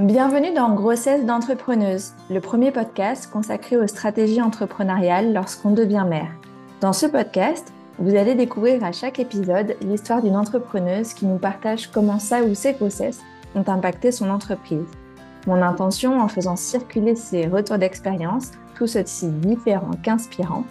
Bienvenue 0.00 0.52
dans 0.52 0.74
Grossesse 0.74 1.24
d'entrepreneuse, 1.24 2.14
le 2.28 2.40
premier 2.40 2.72
podcast 2.72 3.30
consacré 3.30 3.76
aux 3.76 3.86
stratégies 3.86 4.42
entrepreneuriales 4.42 5.32
lorsqu'on 5.32 5.70
devient 5.70 6.04
mère. 6.04 6.32
Dans 6.80 6.92
ce 6.92 7.06
podcast, 7.06 7.72
vous 8.00 8.16
allez 8.16 8.34
découvrir 8.34 8.82
à 8.82 8.90
chaque 8.90 9.20
épisode 9.20 9.76
l'histoire 9.82 10.20
d'une 10.20 10.34
entrepreneuse 10.34 11.14
qui 11.14 11.26
nous 11.26 11.38
partage 11.38 11.92
comment 11.92 12.18
sa 12.18 12.42
ou 12.42 12.56
ses 12.56 12.72
grossesses 12.72 13.22
ont 13.54 13.62
impacté 13.68 14.10
son 14.10 14.30
entreprise. 14.30 14.88
Mon 15.46 15.62
intention 15.62 16.20
en 16.20 16.26
faisant 16.26 16.56
circuler 16.56 17.14
ces 17.14 17.46
retours 17.46 17.78
d'expérience, 17.78 18.50
tous 18.74 18.96
aussi 18.96 19.28
différents 19.28 19.94
qu'inspirants, 20.02 20.64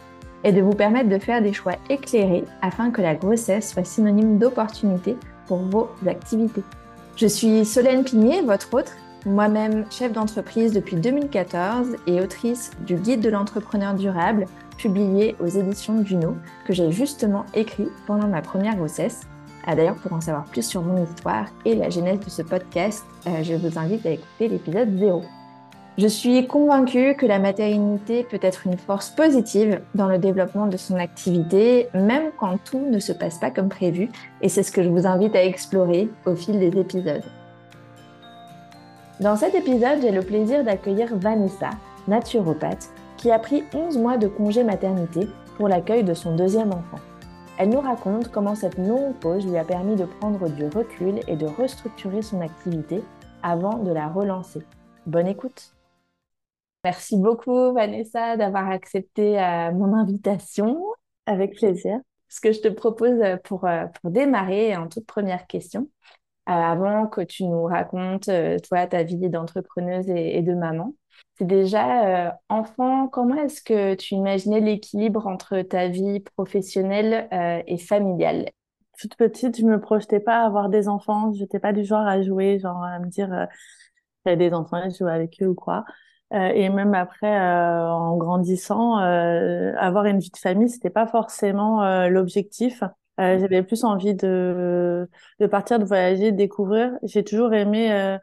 est 0.44 0.52
de 0.52 0.62
vous 0.62 0.76
permettre 0.76 1.08
de 1.08 1.18
faire 1.18 1.42
des 1.42 1.54
choix 1.54 1.78
éclairés 1.90 2.44
afin 2.62 2.92
que 2.92 3.02
la 3.02 3.16
grossesse 3.16 3.72
soit 3.72 3.86
synonyme 3.86 4.38
d'opportunité 4.38 5.16
pour 5.48 5.60
vos 5.60 5.88
activités. 6.06 6.64
Je 7.16 7.28
suis 7.28 7.64
Solène 7.64 8.04
Pigné, 8.04 8.42
votre 8.42 8.74
autre, 8.74 8.92
moi-même 9.26 9.86
chef 9.90 10.12
d'entreprise 10.12 10.74
depuis 10.74 10.96
2014 10.96 11.96
et 12.08 12.22
autrice 12.22 12.72
du 12.86 12.96
Guide 12.96 13.22
de 13.22 13.30
l'entrepreneur 13.30 13.94
durable, 13.94 14.46
publié 14.78 15.36
aux 15.40 15.48
éditions 15.48 16.06
Juno, 16.06 16.36
que 16.66 16.74
j'ai 16.74 16.92
justement 16.92 17.46
écrit 17.54 17.88
pendant 18.08 18.28
ma 18.28 18.42
première 18.42 18.76
grossesse. 18.76 19.22
Ah, 19.66 19.76
D'ailleurs, 19.76 19.96
pour 19.96 20.14
en 20.14 20.22
savoir 20.22 20.46
plus 20.46 20.66
sur 20.66 20.82
mon 20.82 21.02
histoire 21.04 21.46
et 21.64 21.76
la 21.76 21.90
genèse 21.90 22.20
de 22.20 22.30
ce 22.30 22.42
podcast, 22.42 23.06
euh, 23.28 23.44
je 23.44 23.54
vous 23.54 23.80
invite 23.80 24.06
à 24.06 24.12
écouter 24.12 24.50
l'épisode 24.50 24.98
0. 24.98 25.24
Je 25.98 26.08
suis 26.08 26.48
convaincue 26.48 27.16
que 27.16 27.28
la 27.28 27.38
maternité 27.38 28.24
peut 28.24 28.40
être 28.42 28.66
une 28.66 28.78
force 28.78 29.12
positive 29.12 29.80
dans 29.94 30.08
le 30.08 30.18
développement 30.18 30.66
de 30.66 30.76
son 30.76 30.96
activité, 30.96 31.88
même 31.94 32.32
quand 32.36 32.58
tout 32.64 32.84
ne 32.90 32.98
se 33.00 33.14
passe 33.14 33.38
pas 33.38 33.52
comme 33.52 33.70
prévu, 33.70 34.10
et 34.42 34.50
c'est 34.50 34.64
ce 34.64 34.72
que 34.72 34.82
je 34.82 34.90
vous 34.90 35.06
invite 35.06 35.36
à 35.36 35.46
explorer 35.46 36.10
au 36.26 36.36
fil 36.36 36.60
des 36.60 36.78
épisodes. 36.80 37.24
Dans 39.24 39.38
cet 39.38 39.56
épisode, 39.56 40.02
j'ai 40.02 40.12
le 40.12 40.22
plaisir 40.22 40.66
d'accueillir 40.66 41.16
Vanessa, 41.16 41.70
naturopathe, 42.10 42.90
qui 43.16 43.32
a 43.32 43.40
pris 43.40 43.64
11 43.74 43.98
mois 43.98 44.18
de 44.18 44.28
congé 44.28 44.66
maternité 44.66 45.30
pour 45.56 45.70
l'accueil 45.70 46.04
de 46.04 46.14
son 46.14 46.36
deuxième 46.36 46.74
enfant. 46.74 47.00
Elle 47.58 47.70
nous 47.70 47.80
raconte 47.80 48.30
comment 48.34 48.54
cette 48.54 48.78
longue 48.78 49.16
pause 49.22 49.48
lui 49.48 49.58
a 49.58 49.64
permis 49.64 49.96
de 49.96 50.04
prendre 50.04 50.50
du 50.50 50.66
recul 50.66 51.22
et 51.30 51.38
de 51.38 51.46
restructurer 51.46 52.22
son 52.22 52.42
activité 52.42 53.02
avant 53.42 53.78
de 53.78 53.94
la 53.94 54.10
relancer. 54.10 54.62
Bonne 55.06 55.28
écoute 55.28 55.74
Merci 56.84 57.16
beaucoup 57.16 57.72
Vanessa 57.72 58.36
d'avoir 58.36 58.70
accepté 58.70 59.40
euh, 59.40 59.72
mon 59.72 59.94
invitation. 59.94 60.84
Avec 61.28 61.56
plaisir. 61.56 61.98
Ce 62.28 62.42
que 62.42 62.52
je 62.52 62.60
te 62.60 62.68
propose 62.68 63.22
euh, 63.22 63.38
pour, 63.42 63.64
euh, 63.64 63.86
pour 64.02 64.12
démarrer 64.12 64.76
en 64.76 64.90
toute 64.90 65.06
première 65.06 65.48
question, 65.48 65.88
avant 66.46 67.08
que 67.08 67.22
tu 67.22 67.46
nous 67.46 67.64
racontes 67.64 68.30
toi 68.68 68.88
ta 68.88 69.04
vie 69.04 69.30
d'entrepreneuse 69.30 70.10
et, 70.10 70.42
de 70.42 70.54
maman, 70.54 70.96
c'est 71.38 71.48
déjà 71.48 72.38
enfant, 72.50 73.08
comment 73.08 73.36
est-ce 73.36 73.62
que 73.62 73.96
tu 73.96 74.16
imaginais 74.16 74.60
l'équilibre 74.60 75.28
entre 75.28 75.62
ta 75.62 75.88
vie 75.88 76.20
professionnelle 76.20 77.28
et 77.68 77.78
familiale? 77.78 78.50
Toute 79.00 79.16
petite, 79.16 79.58
je 79.58 79.66
me 79.66 79.80
projetais 79.80 80.20
pas 80.20 80.42
à 80.42 80.46
avoir 80.46 80.70
des 80.70 80.88
enfants. 80.88 81.34
Je 81.34 81.42
n'étais 81.42 81.60
pas 81.60 81.74
du 81.74 81.84
genre 81.84 82.06
à 82.06 82.22
jouer, 82.22 82.60
genre 82.60 82.84
à 82.84 83.00
me 83.00 83.08
dire 83.08 83.48
j'avais 84.26 84.38
des 84.38 84.54
enfants, 84.54 84.82
je 84.90 84.98
jouais 84.98 85.12
avec 85.12 85.42
eux 85.42 85.48
ou 85.48 85.56
quoi. 85.56 85.86
Euh, 86.34 86.50
et 86.54 86.70
même 86.70 86.96
après, 86.96 87.40
euh, 87.40 87.88
en 87.92 88.18
grandissant, 88.18 89.00
euh, 89.00 89.74
avoir 89.78 90.06
une 90.06 90.20
vie 90.20 90.32
de 90.32 90.38
famille, 90.38 90.70
c'était 90.70 90.90
pas 90.90 91.06
forcément 91.08 92.08
l'objectif. 92.08 92.84
J'avais 93.18 93.64
plus 93.64 93.84
envie 93.84 94.16
de, 94.16 95.08
de 95.40 95.48
partir, 95.48 95.80
de 95.80 95.86
voyager, 95.86 96.32
de 96.32 96.38
découvrir. 96.38 96.92
J'ai 97.04 97.24
toujours 97.24 97.54
aimé 97.54 98.18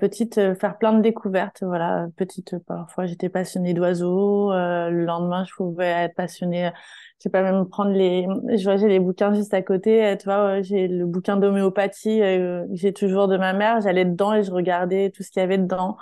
petite 0.00 0.54
faire 0.54 0.78
plein 0.78 0.92
de 0.94 1.02
découvertes. 1.02 1.62
Voilà, 1.62 2.06
petite 2.16 2.56
parfois 2.66 3.06
j'étais 3.06 3.28
passionnée 3.28 3.74
d'oiseaux. 3.74 4.50
le 4.52 5.04
lendemain, 5.04 5.44
je 5.44 5.52
pouvais 5.54 5.86
être 5.86 6.14
passionnée. 6.14 6.70
Je 7.18 7.24
sais 7.24 7.30
pas 7.30 7.42
même 7.42 7.68
prendre 7.68 7.90
les. 7.92 8.26
Je 8.56 8.62
voyageais 8.64 8.88
les 8.88 9.00
bouquins 9.00 9.34
juste 9.34 9.54
à 9.54 9.62
côté. 9.62 10.16
Tu 10.18 10.24
vois, 10.24 10.62
j'ai 10.62 10.88
le 10.88 11.06
bouquin 11.06 11.36
d'homéopathie. 11.36 12.22
j'ai 12.72 12.92
toujours 12.92 13.28
de 13.28 13.36
ma 13.36 13.52
mère. 13.52 13.80
J'allais 13.80 14.04
dedans 14.04 14.32
et 14.34 14.42
je 14.42 14.50
regardais 14.50 15.10
tout 15.10 15.22
ce 15.22 15.30
qu'il 15.30 15.40
y 15.40 15.44
avait 15.44 15.58
dedans. 15.58 15.96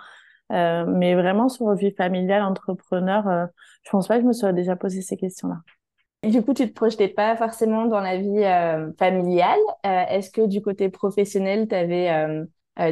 Euh, 0.53 0.85
mais 0.87 1.15
vraiment 1.15 1.49
sur 1.49 1.73
vie 1.75 1.93
familiale, 1.93 2.43
entrepreneur, 2.43 3.27
euh, 3.29 3.47
je 3.85 3.91
pense 3.91 4.09
pas 4.09 4.17
que 4.17 4.23
je 4.23 4.27
me 4.27 4.33
sois 4.33 4.53
déjà 4.53 4.77
posé 4.77 5.01
ces 5.03 5.17
questions-là. 5.17 5.61
Du 6.23 6.43
coup, 6.43 6.53
tu 6.53 6.69
te 6.69 6.75
projetais 6.75 7.09
pas 7.09 7.35
forcément 7.37 7.87
dans 7.87 8.01
la 8.01 8.19
vie 8.19 8.45
euh, 8.45 8.93
familiale. 8.99 9.59
Est-ce 9.85 10.31
que 10.31 10.47
du 10.47 10.61
côté 10.61 10.91
professionnel, 10.91 11.67
tu 11.67 11.75
avais 11.75 12.11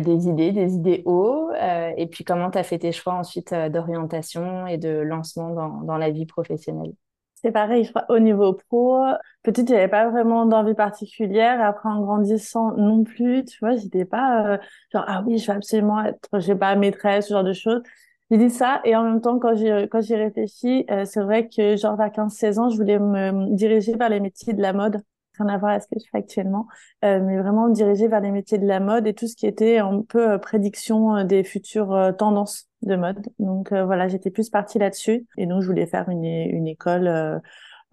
des 0.01 0.29
idées, 0.29 0.53
des 0.53 0.75
idéaux 0.75 1.51
Et 1.97 2.07
puis, 2.11 2.25
comment 2.25 2.51
tu 2.51 2.57
as 2.59 2.63
fait 2.63 2.79
tes 2.79 2.93
choix 2.93 3.15
ensuite 3.15 3.53
d'orientation 3.53 4.67
et 4.67 4.79
de 4.79 4.89
lancement 4.89 5.51
dans, 5.51 5.83
dans 5.83 5.99
la 5.99 6.11
vie 6.11 6.25
professionnelle? 6.25 6.93
C'est 7.35 7.53
pareil, 7.53 7.89
au 8.09 8.19
niveau 8.19 8.55
pro, 8.55 8.99
petite, 9.45 9.69
j'avais 9.69 9.87
pas 9.87 10.09
vraiment 10.11 10.45
d'envie 10.45 10.75
particulière. 10.75 11.61
Après, 11.63 11.89
en 11.89 12.01
grandissant 12.01 12.73
non 12.77 13.05
plus, 13.05 13.45
tu 13.45 13.59
vois, 13.61 13.77
j'étais 13.77 14.05
pas 14.05 14.55
euh, 14.55 14.59
genre 14.93 15.05
ah 15.07 15.23
oui, 15.25 15.39
je 15.39 15.47
vais 15.47 15.53
absolument 15.53 16.03
être, 16.05 16.29
je 16.33 16.41
sais 16.41 16.57
pas, 16.57 16.75
maîtresse, 16.75 17.29
ce 17.29 17.35
genre 17.35 17.45
de 17.45 17.53
choses. 17.53 17.83
J'ai 18.31 18.39
dit 18.39 18.51
ça 18.51 18.81
et 18.85 18.95
en 18.95 19.05
même 19.05 19.21
temps, 19.21 19.39
quand 19.39 19.55
j'ai 19.55 19.89
quand 19.91 20.01
j'y 20.01 20.15
réfléchi, 20.15 20.85
euh, 20.91 21.05
c'est 21.05 21.23
vrai 21.23 21.49
que 21.49 21.77
genre 21.77 21.97
vers 21.97 22.11
15-16 22.11 22.59
ans, 22.59 22.69
je 22.69 22.77
voulais 22.77 22.99
me 22.99 23.55
diriger 23.55 23.95
vers 23.97 24.11
les 24.11 24.21
métiers 24.21 24.53
de 24.53 24.61
la 24.61 24.73
mode 24.73 25.03
rien 25.39 25.55
à 25.55 25.59
voir 25.59 25.73
avec 25.73 25.83
ce 25.83 25.89
que 25.89 26.01
je 26.01 26.09
fais 26.11 26.19
actuellement, 26.19 26.67
euh, 27.05 27.21
mais 27.21 27.39
vraiment 27.39 27.69
dirigé 27.69 28.09
vers 28.09 28.21
les 28.21 28.31
métiers 28.31 28.59
de 28.59 28.67
la 28.67 28.81
mode 28.81 29.07
et 29.07 29.15
tout 29.15 29.27
ce 29.27 29.37
qui 29.37 29.47
était 29.47 29.79
un 29.79 30.03
peu 30.03 30.33
euh, 30.33 30.39
prédiction 30.39 31.17
euh, 31.17 31.25
des 31.25 31.45
futures 31.45 32.13
tendances 32.19 32.69
de 32.83 32.97
mode. 32.97 33.27
Donc 33.39 33.73
voilà, 33.73 34.09
j'étais 34.09 34.31
plus 34.31 34.51
partie 34.51 34.79
là-dessus 34.79 35.27
et 35.37 35.47
donc 35.47 35.63
je 35.63 35.67
voulais 35.67 35.87
faire 35.87 36.09
une, 36.09 36.25
une 36.25 36.69
école 36.69 37.41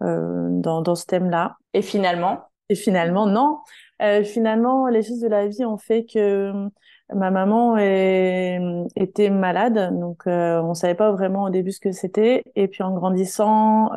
dans, 0.00 0.82
dans 0.82 0.94
ce 0.94 1.06
thème-là. 1.06 1.56
Et 1.74 1.82
finalement? 1.82 2.44
Et 2.68 2.76
finalement, 2.76 3.26
non. 3.26 3.58
finalement, 4.24 4.86
les 4.86 5.02
choses 5.02 5.20
de 5.20 5.28
la 5.28 5.48
vie 5.48 5.64
ont 5.64 5.76
fait 5.76 6.04
que 6.04 6.68
ma 7.14 7.30
maman 7.30 7.76
est, 7.78 8.60
était 8.96 9.30
malade, 9.30 9.98
donc 9.98 10.24
on 10.26 10.74
savait 10.74 10.94
pas 10.94 11.12
vraiment 11.12 11.44
au 11.44 11.50
début 11.50 11.72
ce 11.72 11.80
que 11.80 11.92
c'était. 11.92 12.42
Et 12.56 12.68
puis 12.68 12.82
en 12.82 12.92
grandissant, 12.92 13.92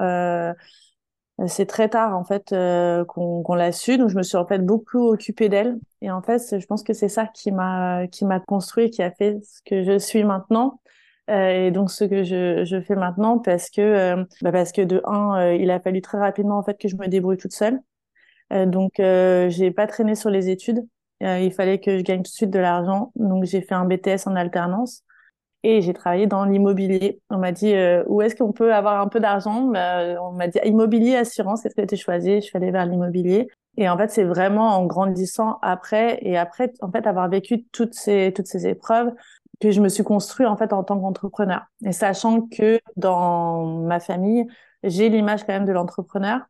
euh, 1.39 1.47
c'est 1.47 1.65
très 1.65 1.89
tard 1.89 2.17
en 2.17 2.23
fait 2.23 2.51
euh, 2.51 3.05
qu'on 3.05 3.55
l'a 3.55 3.71
su, 3.71 3.97
donc 3.97 4.09
je 4.09 4.17
me 4.17 4.23
suis 4.23 4.37
en 4.37 4.45
fait 4.45 4.59
beaucoup 4.59 5.07
occupée 5.09 5.49
d'elle. 5.49 5.79
Et 6.01 6.11
en 6.11 6.21
fait, 6.21 6.59
je 6.59 6.65
pense 6.65 6.83
que 6.83 6.93
c'est 6.93 7.07
ça 7.09 7.27
qui 7.27 7.51
m'a 7.51 8.07
qui 8.07 8.25
m'a 8.25 8.39
construit, 8.39 8.89
qui 8.89 9.01
a 9.01 9.11
fait 9.11 9.39
ce 9.43 9.61
que 9.65 9.83
je 9.83 9.97
suis 9.97 10.23
maintenant. 10.23 10.81
Euh, 11.29 11.67
et 11.67 11.71
donc 11.71 11.91
ce 11.91 12.03
que 12.05 12.23
je, 12.23 12.65
je 12.65 12.81
fais 12.81 12.95
maintenant 12.95 13.37
parce 13.37 13.69
que 13.69 13.81
euh, 13.81 14.23
bah 14.41 14.51
parce 14.51 14.71
que 14.71 14.81
de 14.81 15.01
un, 15.05 15.51
il 15.53 15.69
a 15.71 15.79
fallu 15.79 16.01
très 16.01 16.17
rapidement 16.17 16.57
en 16.57 16.63
fait 16.63 16.77
que 16.79 16.87
je 16.87 16.95
me 16.95 17.07
débrouille 17.07 17.37
toute 17.37 17.53
seule. 17.53 17.79
donc 18.51 18.93
j'ai 18.97 19.71
pas 19.71 19.87
traîné 19.87 20.15
sur 20.15 20.29
les 20.29 20.49
études. 20.49 20.85
Il 21.21 21.51
fallait 21.51 21.79
que 21.79 21.97
je 21.97 22.03
gagne 22.03 22.19
tout 22.19 22.23
de 22.23 22.27
suite 22.27 22.49
de 22.49 22.59
l'argent, 22.59 23.11
donc 23.15 23.43
j'ai 23.45 23.61
fait 23.61 23.75
un 23.75 23.85
BTS 23.85 24.27
en 24.27 24.35
alternance 24.35 25.03
et 25.63 25.81
j'ai 25.81 25.93
travaillé 25.93 26.27
dans 26.27 26.45
l'immobilier. 26.45 27.21
On 27.29 27.37
m'a 27.37 27.51
dit 27.51 27.73
euh, 27.73 28.03
où 28.07 28.21
est-ce 28.21 28.35
qu'on 28.35 28.53
peut 28.53 28.73
avoir 28.73 29.01
un 29.01 29.07
peu 29.07 29.19
d'argent? 29.19 29.63
Bah, 29.63 30.15
On 30.21 30.31
m'a 30.31 30.47
dit 30.47 30.59
immobilier, 30.63 31.15
assurance, 31.15 31.63
qu'est-ce 31.63 31.75
qui 31.75 31.81
a 31.81 31.83
été 31.83 31.97
choisi 31.97 32.35
Je 32.35 32.41
suis 32.41 32.57
allée 32.57 32.71
vers 32.71 32.85
l'immobilier. 32.85 33.47
Et 33.77 33.89
en 33.89 33.97
fait, 33.97 34.09
c'est 34.09 34.23
vraiment 34.23 34.69
en 34.77 34.85
grandissant 34.85 35.59
après 35.61 36.19
et 36.21 36.37
après, 36.37 36.71
en 36.81 36.91
fait, 36.91 37.05
avoir 37.07 37.29
vécu 37.29 37.65
toutes 37.71 37.93
ces 37.93 38.33
toutes 38.35 38.47
ces 38.47 38.67
épreuves 38.67 39.11
que 39.59 39.71
je 39.71 39.81
me 39.81 39.89
suis 39.89 40.03
construit 40.03 40.45
en 40.45 40.55
fait 40.55 40.71
en 40.73 40.83
tant 40.83 40.99
qu'entrepreneur. 40.99 41.63
Et 41.85 41.91
sachant 41.91 42.41
que 42.47 42.79
dans 42.95 43.65
ma 43.65 43.99
famille, 43.99 44.45
j'ai 44.83 45.09
l'image 45.09 45.45
quand 45.45 45.53
même 45.53 45.65
de 45.65 45.73
l'entrepreneur. 45.73 46.41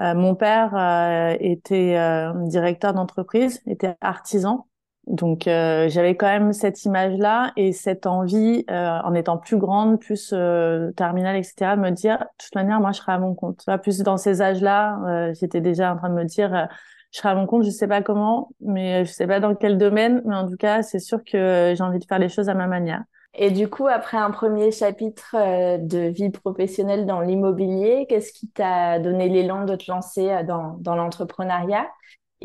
Euh, 0.00 0.14
mon 0.14 0.34
père 0.34 0.74
euh, 0.76 1.36
était 1.40 1.96
euh, 1.96 2.32
directeur 2.46 2.94
d'entreprise, 2.94 3.62
était 3.66 3.96
artisan. 4.00 4.66
Donc 5.06 5.46
euh, 5.46 5.88
j'avais 5.90 6.16
quand 6.16 6.26
même 6.26 6.52
cette 6.52 6.84
image-là 6.84 7.52
et 7.56 7.72
cette 7.72 8.06
envie, 8.06 8.64
euh, 8.70 8.98
en 9.04 9.14
étant 9.14 9.36
plus 9.36 9.58
grande, 9.58 10.00
plus 10.00 10.32
euh, 10.32 10.90
terminale, 10.92 11.36
etc., 11.36 11.76
de 11.76 11.80
me 11.80 11.90
dire, 11.90 12.18
de 12.18 12.24
toute 12.38 12.54
manière, 12.54 12.80
moi, 12.80 12.92
je 12.92 12.98
serai 12.98 13.12
à 13.12 13.18
mon 13.18 13.34
compte. 13.34 13.66
plus 13.82 13.98
dans 13.98 14.16
ces 14.16 14.40
âges-là, 14.40 15.32
j'étais 15.34 15.60
déjà 15.60 15.92
en 15.92 15.96
train 15.96 16.08
de 16.08 16.14
me 16.14 16.24
dire, 16.24 16.68
je 17.12 17.18
serai 17.18 17.28
à 17.28 17.34
mon 17.34 17.46
compte, 17.46 17.64
je 17.64 17.70
sais 17.70 17.86
pas 17.86 18.02
comment, 18.02 18.50
mais 18.60 19.04
je 19.04 19.12
sais 19.12 19.26
pas 19.26 19.40
dans 19.40 19.54
quel 19.54 19.76
domaine, 19.78 20.22
mais 20.24 20.34
en 20.34 20.48
tout 20.48 20.56
cas, 20.56 20.82
c'est 20.82 20.98
sûr 20.98 21.22
que 21.22 21.74
j'ai 21.76 21.82
envie 21.84 21.98
de 21.98 22.04
faire 22.06 22.18
les 22.18 22.30
choses 22.30 22.48
à 22.48 22.54
ma 22.54 22.66
manière. 22.66 23.02
Et 23.36 23.50
du 23.50 23.68
coup, 23.68 23.86
après 23.88 24.16
un 24.16 24.30
premier 24.30 24.70
chapitre 24.70 25.34
de 25.78 26.08
vie 26.08 26.30
professionnelle 26.30 27.04
dans 27.04 27.20
l'immobilier, 27.20 28.06
qu'est-ce 28.08 28.32
qui 28.32 28.48
t'a 28.48 28.98
donné 28.98 29.28
l'élan 29.28 29.64
de 29.64 29.74
te 29.74 29.90
lancer 29.90 30.44
dans, 30.44 30.76
dans 30.78 30.94
l'entrepreneuriat? 30.94 31.86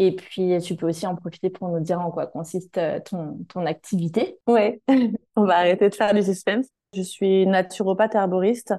Et 0.01 0.15
puis, 0.15 0.57
tu 0.61 0.77
peux 0.77 0.87
aussi 0.87 1.05
en 1.07 1.15
profiter 1.17 1.49
pour 1.49 1.67
nous 1.67 1.81
dire 1.81 1.99
en 1.99 2.09
quoi 2.09 2.25
consiste 2.25 2.77
euh, 2.77 3.01
ton, 3.01 3.65
activité. 3.65 4.39
Oui, 4.47 4.81
on 5.35 5.43
va 5.43 5.57
arrêter 5.57 5.89
de 5.89 5.93
faire 5.95 6.13
du 6.13 6.23
suspense. 6.23 6.67
Je 6.95 7.01
suis 7.01 7.45
naturopathe 7.45 8.15
herboriste 8.15 8.73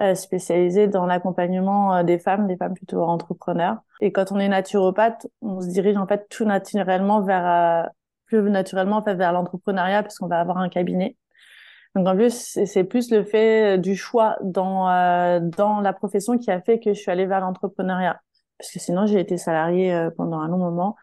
euh, 0.00 0.14
spécialisée 0.14 0.86
dans 0.86 1.06
l'accompagnement 1.06 1.96
euh, 1.96 2.02
des 2.04 2.20
femmes, 2.20 2.46
des 2.46 2.56
femmes 2.56 2.74
plutôt 2.74 3.02
entrepreneurs. 3.02 3.78
Et 4.00 4.12
quand 4.12 4.30
on 4.30 4.38
est 4.38 4.48
naturopathe, 4.48 5.26
on 5.42 5.60
se 5.60 5.66
dirige 5.66 5.96
en 5.96 6.06
fait 6.06 6.28
tout 6.30 6.44
naturellement 6.44 7.20
vers 7.20 7.90
plus 8.26 8.40
naturellement 8.48 8.98
en 8.98 9.02
fait 9.02 9.14
vers 9.14 9.32
l'entrepreneuriat 9.32 10.04
parce 10.04 10.18
qu'on 10.18 10.28
va 10.28 10.38
avoir 10.38 10.58
un 10.58 10.68
cabinet. 10.68 11.16
Donc 11.94 12.06
en 12.06 12.14
plus, 12.14 12.58
c'est 12.66 12.84
plus 12.84 13.10
le 13.10 13.24
fait 13.24 13.78
du 13.78 13.96
choix 13.96 14.36
dans 14.42 14.88
euh, 14.88 15.40
dans 15.40 15.80
la 15.80 15.92
profession 15.92 16.38
qui 16.38 16.50
a 16.50 16.60
fait 16.60 16.78
que 16.78 16.94
je 16.94 17.00
suis 17.00 17.10
allée 17.10 17.26
vers 17.26 17.40
l'entrepreneuriat. 17.40 18.20
Parce 18.58 18.70
que 18.72 18.78
sinon, 18.78 19.06
j'ai 19.06 19.20
été 19.20 19.38
salariée 19.38 19.92
euh, 19.92 20.10
pendant 20.16 20.40
un 20.40 20.48
long 20.48 20.58
moment. 20.58 20.96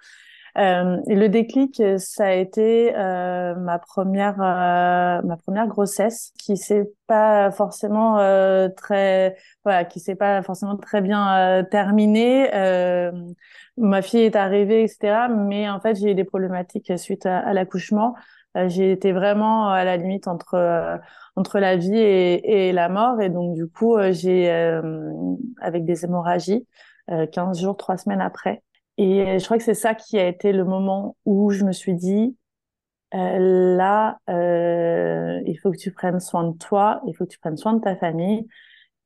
Euh, 0.58 0.98
le 1.06 1.28
déclic, 1.28 1.82
ça 2.00 2.28
a 2.28 2.32
été 2.32 2.96
euh, 2.96 3.54
ma 3.56 3.78
première 3.78 4.42
euh, 4.42 5.22
ma 5.22 5.38
première 5.38 5.68
grossesse 5.68 6.34
qui 6.40 6.58
s'est 6.58 6.90
pas 7.06 7.52
forcément 7.52 8.18
euh, 8.18 8.68
très 8.70 9.38
voilà 9.64 9.86
qui 9.86 10.00
s'est 10.00 10.16
pas 10.16 10.42
forcément 10.42 10.76
très 10.78 11.02
bien 11.02 11.64
terminée. 11.70 12.50
ma 13.78 14.02
fille 14.02 14.22
est 14.22 14.36
arrivée, 14.36 14.84
etc. 14.84 15.28
Mais 15.30 15.70
en 15.70 15.80
fait, 15.80 15.96
j'ai 15.96 16.12
eu 16.12 16.16
des 16.16 16.24
problématiques 16.24 16.92
suite 16.98 17.26
à 17.28 17.54
l'accouchement. 17.54 18.16
J'ai 18.68 18.92
été 18.92 19.12
vraiment 19.12 19.70
à 19.70 19.84
la 19.84 19.98
limite 19.98 20.28
entre 20.28 21.00
entre 21.36 21.60
la 21.60 21.76
vie 21.76 21.98
et, 21.98 22.72
la 22.72 22.90
mort, 22.90 23.22
et 23.22 23.30
donc 23.30 23.56
du 23.56 23.68
coup, 23.68 23.98
j'ai 24.12 24.50
avec 25.62 25.86
des 25.86 26.06
hémorragies, 26.06 26.68
15 27.32 27.62
jours, 27.62 27.78
3 27.78 27.98
semaines 27.98 28.22
après. 28.22 28.64
Et 28.98 29.40
je 29.40 29.46
crois 29.46 29.58
que 29.58 29.64
c'est 29.64 29.76
ça 29.76 29.94
qui 29.94 30.18
a 30.18 30.28
été 30.28 30.52
le 30.52 30.66
moment 30.66 31.16
où 31.26 31.52
je 31.52 31.64
me 31.64 31.72
suis 31.72 31.94
dit, 31.94 32.36
euh, 33.14 33.76
là, 33.78 34.20
euh, 34.30 35.42
il 35.46 35.58
faut 35.60 35.72
que 35.72 35.78
tu 35.78 35.92
prennes 35.92 36.20
soin 36.20 36.44
de 36.44 36.58
toi, 36.58 37.02
il 37.08 37.16
faut 37.16 37.26
que 37.26 37.32
tu 37.32 37.40
prennes 37.40 37.58
soin 37.58 37.74
de 37.74 37.82
ta 37.82 37.96
famille. 37.96 38.48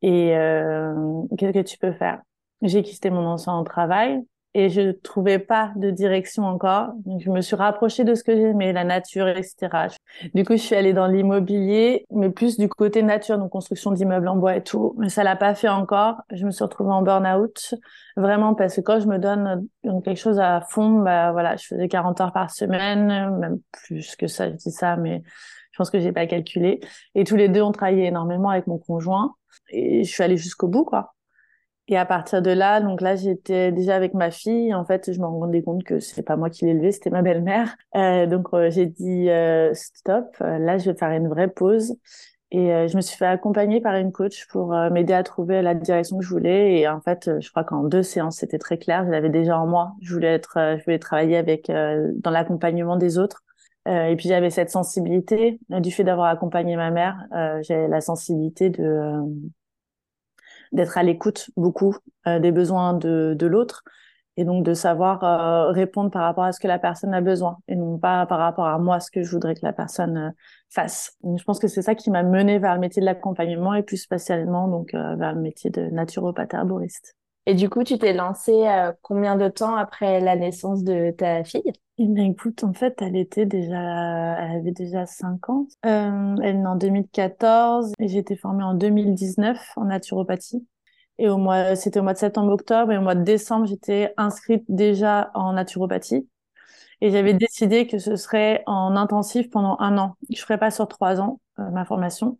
Et 0.02 0.36
euh, 0.38 1.24
qu'est-ce 1.38 1.54
que 1.54 1.64
tu 1.64 1.78
peux 1.78 1.94
faire? 1.94 2.22
J'ai 2.62 2.84
quitté 2.84 3.10
mon 3.12 3.26
ancien 3.26 3.64
travail 3.64 4.22
et 4.54 4.70
je 4.70 4.92
trouvais 4.92 5.40
pas 5.40 5.72
de 5.76 5.92
direction 5.92 6.44
encore. 6.44 6.90
Je 7.20 7.30
me 7.30 7.42
suis 7.42 7.56
rapprochée 7.56 8.04
de 8.04 8.16
ce 8.16 8.24
que 8.24 8.36
j'aimais, 8.36 8.74
la 8.74 8.84
nature, 8.84 9.28
etc. 9.28 9.88
Du 10.34 10.44
coup, 10.44 10.54
je 10.54 10.62
suis 10.62 10.76
allée 10.76 10.94
dans 10.94 11.08
l'immobilier, 11.08 12.06
mais 12.12 12.30
plus 12.30 12.58
du 12.58 12.68
côté 12.68 13.02
nature, 13.04 13.38
donc 13.38 13.52
construction 13.52 13.92
d'immeubles 13.92 14.28
en 14.28 14.36
bois 14.36 14.58
et 14.58 14.64
tout. 14.64 14.94
Mais 14.98 15.10
ça 15.10 15.24
l'a 15.24 15.36
pas 15.36 15.56
fait 15.56 15.70
encore. 15.70 16.22
Je 16.32 16.46
me 16.46 16.52
suis 16.52 16.64
retrouvée 16.64 16.92
en 16.92 17.02
burn-out, 17.02 17.76
vraiment 18.18 18.54
parce 18.54 18.76
que 18.76 18.82
quand 18.82 19.00
je 19.00 19.08
me 19.08 19.20
donne 19.20 19.68
quelque 20.04 20.20
chose 20.20 20.40
à 20.40 20.62
fond, 20.62 21.00
bah 21.00 21.32
voilà, 21.32 21.56
je 21.56 21.68
faisais 21.68 21.88
40 21.88 22.20
heures 22.22 22.34
par 22.34 22.52
semaine, 22.52 23.38
même 23.38 23.60
plus 23.72 24.16
que 24.16 24.28
ça, 24.28 24.50
je 24.50 24.56
dis 24.56 24.72
ça, 24.72 24.98
mais 24.98 25.24
je 25.72 25.78
pense 25.78 25.90
que 25.90 26.00
j'ai 26.00 26.12
pas 26.12 26.28
calculé. 26.28 26.82
Et 27.16 27.24
tous 27.24 27.38
les 27.38 27.48
deux, 27.48 27.62
on 27.62 27.72
travaillait 27.72 28.08
énormément 28.08 28.50
avec 28.50 28.68
mon 28.68 28.78
conjoint. 28.78 29.36
Et 29.70 30.04
je 30.04 30.12
suis 30.12 30.24
allée 30.24 30.38
jusqu'au 30.38 30.68
bout, 30.68 30.84
quoi. 30.84 31.14
Et 31.92 31.98
à 31.98 32.06
partir 32.06 32.42
de 32.42 32.52
là, 32.52 32.80
donc 32.80 33.02
là, 33.02 33.18
j'étais 33.18 33.74
déjà 33.74 33.98
avec 33.98 34.14
ma 34.14 34.32
fille. 34.32 34.74
En 34.74 34.86
fait, 34.86 35.12
je 35.12 35.20
me 35.20 35.26
rendais 35.26 35.62
compte 35.62 35.84
que 35.84 36.00
c'est 36.00 36.24
pas 36.24 36.38
moi 36.38 36.50
qui 36.50 36.66
élevée, 36.66 36.94
c'était 36.94 37.10
ma 37.10 37.22
belle-mère. 37.22 37.76
Euh, 37.98 38.28
donc 38.28 38.48
euh, 38.54 38.70
j'ai 38.72 38.86
dit 38.86 39.30
euh, 39.30 39.74
stop. 39.74 40.38
Là, 40.40 40.78
je 40.78 40.90
vais 40.90 40.98
faire 40.98 41.12
une 41.12 41.28
vraie 41.28 41.50
pause. 41.50 41.98
Et 42.54 42.88
je 42.88 42.98
me 42.98 43.02
suis 43.02 43.18
fait 43.18 43.26
accompagner 43.26 43.80
par 43.80 43.96
une 43.96 44.12
coach 44.12 44.46
pour 44.48 44.74
m'aider 44.92 45.14
à 45.14 45.24
trouver 45.24 45.62
la 45.62 45.74
direction 45.74 46.18
que 46.18 46.24
je 46.26 46.30
voulais. 46.30 46.80
Et 46.80 46.88
en 46.88 47.00
fait, 47.00 47.30
je 47.40 47.50
crois 47.50 47.64
qu'en 47.64 47.84
deux 47.84 48.04
séances, 48.04 48.38
c'était 48.38 48.58
très 48.58 48.78
clair. 48.78 49.06
Je 49.06 49.10
l'avais 49.10 49.30
déjà 49.30 49.58
en 49.58 49.68
moi. 49.68 49.94
Je 50.02 50.14
voulais 50.14 50.34
être, 50.34 50.58
je 50.78 50.84
voulais 50.84 51.00
travailler 51.00 51.38
avec 51.38 51.72
dans 51.72 52.30
l'accompagnement 52.30 52.98
des 52.98 53.18
autres. 53.18 53.42
et 53.86 54.16
puis 54.18 54.28
j'avais 54.28 54.50
cette 54.50 54.70
sensibilité 54.70 55.62
du 55.70 55.92
fait 55.92 56.04
d'avoir 56.04 56.28
accompagné 56.28 56.76
ma 56.76 56.92
mère. 56.92 57.26
j'avais 57.62 57.88
la 57.88 58.02
sensibilité 58.02 58.70
de 58.70 59.24
d'être 60.72 60.98
à 60.98 61.04
l'écoute 61.04 61.50
beaucoup 61.58 61.96
euh, 62.28 62.40
des 62.40 62.52
besoins 62.52 62.94
de, 62.94 63.36
de 63.38 63.48
l'autre 63.48 63.84
et 64.38 64.46
donc 64.46 64.64
de 64.66 64.74
savoir 64.74 65.24
euh, 65.24 65.72
répondre 65.72 66.10
par 66.10 66.24
rapport 66.24 66.46
à 66.46 66.52
ce 66.52 66.60
que 66.60 66.68
la 66.68 66.80
personne 66.80 67.14
a 67.14 67.22
besoin 67.22 67.58
et 67.68 67.76
non 67.76 67.98
pas 67.98 68.26
par 68.26 68.40
rapport 68.40 68.66
à 68.66 68.78
moi 68.80 69.00
ce 69.00 69.12
que 69.12 69.24
je 69.24 69.32
voudrais 69.32 69.56
que 69.56 69.60
la 69.64 69.74
personne 69.74 70.18
euh, 70.18 70.30
fasse. 70.70 71.18
Donc, 71.24 71.40
je 71.40 71.44
pense 71.44 71.60
que 71.60 71.68
c'est 71.68 71.82
ça 71.82 71.96
qui 71.96 72.10
m'a 72.10 72.24
mené 72.24 72.60
vers 72.60 72.74
le 72.74 72.80
métier 72.80 73.02
de 73.02 73.06
l'accompagnement 73.06 73.74
et 73.74 73.84
plus 73.84 73.98
spécialement 73.98 74.68
donc 74.68 74.94
vers 74.94 75.34
le 75.34 75.42
métier 75.42 75.70
de 75.70 75.82
naturopathe. 75.90 76.56
Et 77.48 77.56
du 77.56 77.70
coup, 77.70 77.84
tu 77.84 77.98
t'es 77.98 78.14
lancée 78.14 78.66
combien 79.02 79.36
de 79.36 79.50
temps 79.50 79.76
après 79.76 80.20
la 80.20 80.36
naissance 80.36 80.84
de 80.84 81.12
ta 81.12 81.44
fille? 81.44 81.64
Eh 81.98 82.08
bien, 82.08 82.26
écoute, 82.26 82.64
en 82.64 82.74
fait, 82.74 83.02
elle 83.02 83.16
était 83.16 83.46
déjà, 83.46 83.76
elle 84.40 84.58
avait 84.58 84.72
déjà 84.72 85.06
5 85.06 85.50
ans. 85.50 85.68
Euh, 85.86 86.36
elle 86.42 86.50
est 86.50 86.54
née 86.54 86.68
en 86.68 86.76
2014 86.76 87.94
et 88.00 88.08
j'ai 88.08 88.20
été 88.20 88.36
formée 88.36 88.64
en 88.64 88.74
2019 88.74 89.60
en 89.76 89.86
naturopathie. 89.86 90.68
Et 91.18 91.30
au 91.30 91.38
mois, 91.38 91.76
c'était 91.76 92.00
au 92.00 92.04
mois 92.04 92.14
de 92.14 92.18
septembre-octobre 92.20 92.92
et 92.92 92.98
au 92.98 93.02
mois 93.02 93.16
de 93.16 93.24
décembre, 93.24 93.66
j'étais 93.68 94.14
inscrite 94.18 94.64
déjà 94.70 95.32
en 95.36 95.54
naturopathie. 95.54 96.28
Et 97.02 97.12
j'avais 97.12 97.34
décidé 97.34 97.88
que 97.88 98.00
ce 98.00 98.16
serait 98.16 98.64
en 98.68 98.96
intensif 98.96 99.50
pendant 99.50 99.78
un 99.80 99.98
an. 99.98 100.16
Je 100.30 100.42
ferais 100.42 100.58
pas 100.60 100.72
sur 100.72 100.88
trois 100.88 101.20
ans 101.22 101.42
euh, 101.60 101.70
ma 101.72 101.86
formation. 101.86 102.38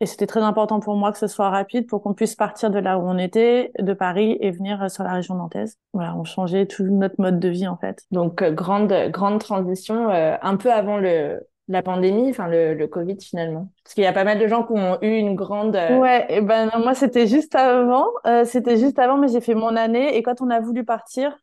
Et 0.00 0.06
c'était 0.06 0.26
très 0.28 0.42
important 0.42 0.78
pour 0.78 0.94
moi 0.94 1.10
que 1.10 1.18
ce 1.18 1.26
soit 1.26 1.50
rapide 1.50 1.88
pour 1.88 2.02
qu'on 2.02 2.14
puisse 2.14 2.36
partir 2.36 2.70
de 2.70 2.78
là 2.78 2.98
où 2.98 3.02
on 3.02 3.18
était, 3.18 3.72
de 3.78 3.92
Paris, 3.92 4.36
et 4.40 4.52
venir 4.52 4.88
sur 4.90 5.02
la 5.02 5.12
région 5.12 5.34
nantaise. 5.34 5.76
Voilà, 5.92 6.14
on 6.16 6.24
changeait 6.24 6.66
tout 6.66 6.84
notre 6.84 7.16
mode 7.18 7.40
de 7.40 7.48
vie 7.48 7.66
en 7.66 7.76
fait. 7.76 8.04
Donc 8.12 8.42
euh, 8.42 8.52
grande 8.52 8.92
grande 9.10 9.40
transition, 9.40 10.10
euh, 10.10 10.36
un 10.40 10.56
peu 10.56 10.72
avant 10.72 10.98
le 10.98 11.40
la 11.70 11.82
pandémie, 11.82 12.30
enfin 12.30 12.46
le, 12.48 12.74
le 12.74 12.86
Covid 12.86 13.18
finalement. 13.20 13.70
Parce 13.84 13.94
qu'il 13.94 14.04
y 14.04 14.06
a 14.06 14.12
pas 14.12 14.24
mal 14.24 14.38
de 14.38 14.46
gens 14.46 14.62
qui 14.62 14.72
ont 14.72 14.98
eu 15.02 15.16
une 15.16 15.34
grande. 15.34 15.76
Euh, 15.76 15.98
ouais, 15.98 16.26
et 16.28 16.40
ben 16.40 16.70
moi 16.78 16.94
c'était 16.94 17.26
juste 17.26 17.54
avant, 17.56 18.06
c'était 18.44 18.76
juste 18.76 18.98
avant, 18.98 19.18
mais 19.18 19.28
j'ai 19.28 19.40
fait 19.40 19.54
mon 19.54 19.74
année 19.76 20.16
et 20.16 20.22
quand 20.22 20.40
on 20.40 20.48
a 20.48 20.60
voulu 20.60 20.84
partir, 20.84 21.36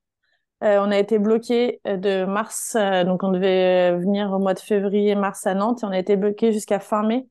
on 0.61 0.89
a 0.89 0.97
été 0.97 1.19
bloqué 1.19 1.79
de 1.85 2.25
mars, 2.25 2.75
donc 3.05 3.21
on 3.21 3.31
devait 3.31 3.95
venir 3.97 4.31
au 4.31 4.39
mois 4.39 4.55
de 4.55 4.59
février, 4.59 5.13
mars 5.13 5.45
à 5.45 5.53
Nantes, 5.53 5.83
et 5.83 5.85
on 5.85 5.91
a 5.91 5.99
été 5.99 6.15
bloqué 6.15 6.51
jusqu'à 6.51 6.79
fin 6.79 7.03
mai. 7.03 7.27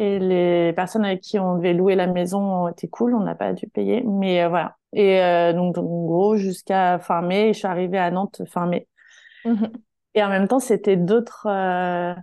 Et 0.00 0.20
les 0.20 0.72
personnes 0.74 1.04
avec 1.04 1.22
qui 1.22 1.40
on 1.40 1.56
devait 1.56 1.72
louer 1.72 1.96
la 1.96 2.06
maison 2.06 2.68
été 2.68 2.86
cool, 2.86 3.16
on 3.16 3.20
n'a 3.20 3.34
pas 3.34 3.52
dû 3.52 3.66
payer. 3.66 4.04
Mais 4.06 4.44
euh, 4.44 4.48
voilà. 4.48 4.76
Et 4.92 5.20
euh, 5.20 5.52
donc, 5.52 5.76
en 5.76 5.82
gros, 5.82 6.36
jusqu'à 6.36 7.00
fin 7.00 7.20
mai, 7.20 7.52
je 7.52 7.58
suis 7.58 7.66
arrivée 7.66 7.98
à 7.98 8.12
Nantes 8.12 8.42
fin 8.46 8.66
mai. 8.66 8.86
Mmh 9.44 9.66
et 10.14 10.22
en 10.22 10.30
même 10.30 10.48
temps, 10.48 10.58
c'était 10.58 10.96
d'autres 10.96 11.46
euh, 11.48 12.14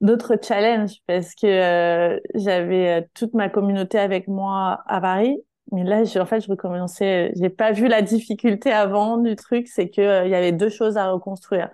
d'autres 0.00 0.36
challenges 0.40 0.98
parce 1.06 1.34
que 1.34 2.20
j'avais 2.34 3.08
toute 3.14 3.34
ma 3.34 3.48
communauté 3.48 3.98
avec 3.98 4.28
moi 4.28 4.82
à 4.86 5.00
Paris. 5.00 5.38
Mais 5.72 5.82
là, 5.82 6.02
en 6.20 6.26
fait, 6.26 6.40
je 6.40 6.48
recommençais. 6.48 7.32
J'ai 7.36 7.50
pas 7.50 7.72
vu 7.72 7.88
la 7.88 8.02
difficulté 8.02 8.70
avant 8.72 9.16
du 9.16 9.34
truc, 9.34 9.66
c'est 9.68 9.88
que 9.88 10.24
il 10.24 10.30
y 10.30 10.34
avait 10.34 10.52
deux 10.52 10.68
choses 10.68 10.96
à 10.96 11.10
reconstruire. 11.10 11.70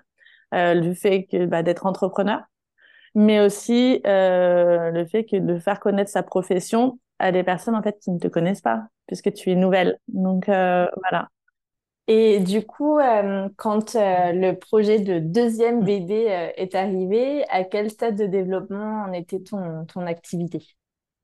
le 0.53 0.95
fait 0.95 1.25
que 1.25 1.47
bah, 1.47 1.63
d'être 1.63 1.87
entrepreneur 1.87 2.41
mais 3.19 3.41
aussi 3.41 4.01
euh, 4.07 4.93
le 4.93 5.05
fait 5.05 5.27
de 5.33 5.59
faire 5.59 5.81
connaître 5.81 6.09
sa 6.09 6.23
profession 6.23 7.01
à 7.19 7.33
des 7.33 7.43
personnes 7.43 7.75
en 7.75 7.83
fait 7.83 7.99
qui 7.99 8.13
ne 8.13 8.19
te 8.21 8.29
connaissent 8.29 8.61
pas 8.61 8.85
puisque 9.09 9.33
tu 9.33 9.51
es 9.51 9.57
nouvelle. 9.57 9.99
Donc 10.07 10.49
euh, 10.49 10.87
voilà. 11.01 11.29
Et 12.07 12.39
du 12.39 12.65
coup, 12.65 12.97
euh, 13.01 13.49
quand 13.57 13.97
le 13.97 14.53
projet 14.53 15.01
de 15.01 15.19
deuxième 15.19 15.83
bébé 15.83 16.53
est 16.57 16.77
arrivé, 16.77 17.45
à 17.51 17.65
quel 17.65 17.91
stade 17.91 18.15
de 18.15 18.27
développement 18.27 19.03
en 19.09 19.13
était 19.13 19.41
ton, 19.41 19.85
ton 19.87 20.07
activité? 20.07 20.65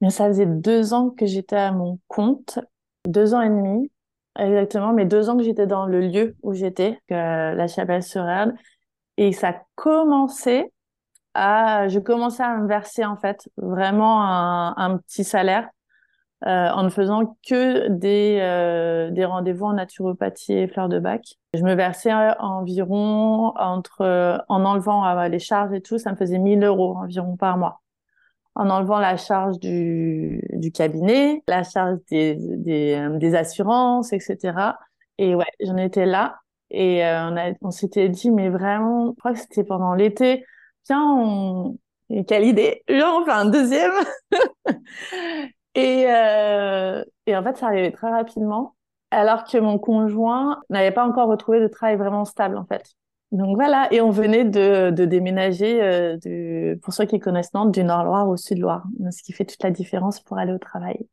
Mais 0.00 0.10
Ça 0.10 0.26
faisait 0.26 0.46
deux 0.46 0.94
ans 0.94 1.10
que 1.10 1.26
j'étais 1.26 1.54
à 1.54 1.70
mon 1.70 2.00
compte, 2.08 2.58
deux 3.06 3.34
ans 3.34 3.40
et 3.40 3.48
demi 3.48 3.88
exactement, 4.36 4.92
mais 4.92 5.04
deux 5.04 5.30
ans 5.30 5.36
que 5.36 5.44
j'étais 5.44 5.68
dans 5.68 5.86
le 5.86 6.00
lieu 6.00 6.34
où 6.42 6.54
j'étais, 6.54 6.98
la 7.08 7.68
chapelle 7.68 8.02
sur 8.02 8.26
et 9.16 9.30
ça 9.30 9.50
a 9.50 9.62
commencé 9.76 10.72
à, 11.34 11.88
je 11.88 11.98
commençais 11.98 12.42
à 12.42 12.56
me 12.56 12.68
verser 12.68 13.04
en 13.04 13.16
fait 13.16 13.48
vraiment 13.56 14.22
un, 14.22 14.98
petit 14.98 15.24
salaire 15.24 15.68
euh, 16.46 16.68
en 16.70 16.82
ne 16.84 16.88
faisant 16.90 17.36
que 17.46 17.88
des, 17.88 18.38
euh, 18.40 19.10
des 19.10 19.24
rendez-vous 19.24 19.66
en 19.66 19.72
naturopathie 19.74 20.52
et 20.52 20.68
fleurs 20.68 20.88
de 20.88 20.98
bac. 20.98 21.22
Je 21.54 21.62
me 21.62 21.74
versais 21.74 22.12
environ 22.38 23.52
entre, 23.56 24.44
en 24.48 24.64
enlevant 24.64 25.06
euh, 25.06 25.28
les 25.28 25.38
charges 25.38 25.72
et 25.72 25.80
tout, 25.80 25.98
ça 25.98 26.12
me 26.12 26.16
faisait 26.16 26.38
1000 26.38 26.62
euros 26.64 26.96
environ 26.96 27.36
par 27.36 27.58
mois. 27.58 27.80
En 28.56 28.70
enlevant 28.70 29.00
la 29.00 29.16
charge 29.16 29.58
du, 29.58 30.40
du 30.52 30.70
cabinet, 30.70 31.42
la 31.48 31.64
charge 31.64 31.98
des, 32.08 32.36
des, 32.38 33.08
des 33.18 33.34
assurances, 33.34 34.12
etc. 34.12 34.76
Et 35.18 35.34
ouais, 35.34 35.44
j'en 35.60 35.76
étais 35.76 36.06
là. 36.06 36.36
Et 36.70 37.04
euh, 37.04 37.30
on, 37.30 37.68
on 37.68 37.70
s'était 37.70 38.08
dit, 38.08 38.30
mais 38.30 38.48
vraiment, 38.48 39.12
je 39.12 39.18
crois 39.18 39.32
que 39.32 39.38
c'était 39.38 39.64
pendant 39.64 39.94
l'été, 39.94 40.44
tiens, 40.84 41.74
quelle 42.26 42.44
idée, 42.44 42.82
genre, 42.88 43.20
on 43.22 43.24
fait 43.24 43.32
un 43.32 43.46
deuxième. 43.46 43.92
et, 45.74 46.06
euh... 46.08 47.04
et 47.26 47.36
en 47.36 47.42
fait, 47.42 47.56
ça 47.56 47.66
arrivait 47.66 47.92
très 47.92 48.10
rapidement, 48.10 48.74
alors 49.10 49.44
que 49.44 49.58
mon 49.58 49.78
conjoint 49.78 50.60
n'avait 50.70 50.92
pas 50.92 51.06
encore 51.06 51.28
retrouvé 51.28 51.60
de 51.60 51.68
travail 51.68 51.96
vraiment 51.96 52.24
stable, 52.24 52.56
en 52.56 52.66
fait. 52.66 52.84
Donc 53.32 53.56
voilà, 53.56 53.92
et 53.92 54.00
on 54.00 54.10
venait 54.10 54.44
de, 54.44 54.90
de 54.90 55.04
déménager, 55.04 55.82
euh, 55.82 56.16
de, 56.18 56.78
pour 56.82 56.94
ceux 56.94 57.04
qui 57.04 57.18
connaissent 57.18 57.52
Nantes, 57.52 57.72
du 57.72 57.82
Nord-Loire 57.82 58.28
au 58.28 58.36
Sud-Loire, 58.36 58.84
ce 59.10 59.22
qui 59.22 59.32
fait 59.32 59.44
toute 59.44 59.62
la 59.62 59.70
différence 59.70 60.20
pour 60.20 60.38
aller 60.38 60.52
au 60.52 60.58
travail. 60.58 61.08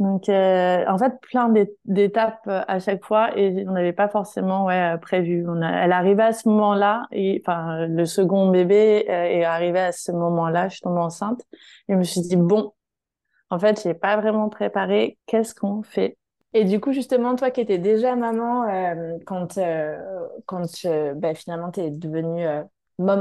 Donc, 0.00 0.28
euh, 0.28 0.84
en 0.88 0.98
fait, 0.98 1.12
plein 1.20 1.52
d'étapes 1.84 2.40
euh, 2.48 2.62
à 2.66 2.80
chaque 2.80 3.04
fois 3.04 3.36
et 3.38 3.64
on 3.68 3.72
n'avait 3.72 3.92
pas 3.92 4.08
forcément 4.08 4.64
ouais, 4.64 4.96
prévu. 4.98 5.44
On 5.46 5.62
a, 5.62 5.70
elle 5.70 5.92
arrivait 5.92 6.22
à 6.24 6.32
ce 6.32 6.48
moment-là 6.48 7.06
enfin 7.40 7.86
le 7.86 8.04
second 8.06 8.50
bébé 8.50 9.04
est 9.06 9.44
arrivé 9.44 9.78
à 9.78 9.92
ce 9.92 10.10
moment-là. 10.12 10.68
Je 10.68 10.74
suis 10.76 10.82
tombée 10.82 11.00
enceinte 11.00 11.42
et 11.88 11.92
je 11.92 11.98
me 11.98 12.02
suis 12.02 12.22
dit 12.22 12.36
bon, 12.36 12.72
en 13.50 13.58
fait, 13.58 13.82
j'ai 13.82 13.94
pas 13.94 14.16
vraiment 14.16 14.48
préparé. 14.48 15.18
Qu'est-ce 15.26 15.54
qu'on 15.54 15.82
fait? 15.82 16.16
Et 16.52 16.64
du 16.64 16.80
coup, 16.80 16.92
justement, 16.92 17.36
toi 17.36 17.50
qui 17.50 17.60
étais 17.60 17.78
déjà 17.78 18.16
maman, 18.16 18.68
euh, 18.68 19.18
quand, 19.26 19.58
euh, 19.58 19.96
quand 20.46 20.66
euh, 20.84 21.14
bah, 21.14 21.34
finalement 21.34 21.70
tu 21.70 21.80
es 21.80 21.90
devenue 21.90 22.46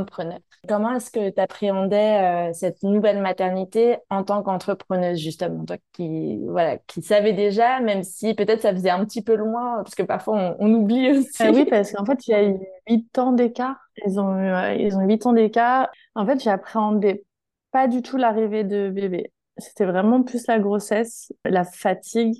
preneur, 0.05 0.39
comment 0.67 0.95
est-ce 0.95 1.12
que 1.12 1.29
tu 1.29 1.39
appréhendais 1.39 2.51
cette 2.53 2.83
nouvelle 2.83 3.21
maternité 3.21 3.98
en 4.09 4.24
tant 4.24 4.43
qu'entrepreneuse, 4.43 5.17
justement? 5.17 5.65
Toi 5.65 5.77
qui, 5.93 6.39
voilà, 6.45 6.77
qui 6.77 7.01
savais 7.01 7.33
déjà, 7.33 7.79
même 7.79 8.03
si 8.03 8.33
peut-être 8.33 8.62
ça 8.62 8.74
faisait 8.74 8.89
un 8.89 9.05
petit 9.05 9.21
peu 9.21 9.36
loin, 9.36 9.77
parce 9.83 9.95
que 9.95 10.03
parfois 10.03 10.55
on, 10.59 10.74
oublie 10.74 11.12
aussi. 11.17 11.50
oui, 11.50 11.65
parce 11.65 11.91
qu'en 11.91 12.05
fait, 12.05 12.27
il 12.27 12.31
y 12.31 12.33
a 12.33 12.43
eu 12.43 12.57
8 12.89 13.17
ans 13.19 13.31
d'écart. 13.31 13.77
Ils 14.05 14.19
ont, 14.19 14.74
ils 14.74 14.95
ont 14.95 15.07
8 15.07 15.25
ans 15.25 15.33
d'écart. 15.33 15.89
En 16.15 16.25
fait, 16.25 16.41
j'appréhendais 16.41 17.24
pas 17.71 17.88
du 17.88 18.01
tout 18.01 18.17
l'arrivée 18.17 18.63
de 18.63 18.89
bébé. 18.89 19.31
C'était 19.57 19.86
vraiment 19.86 20.24
plus 20.24 20.48
la 20.48 20.59
grossesse, 20.59 21.33
la 21.43 21.63
fatigue 21.63 22.36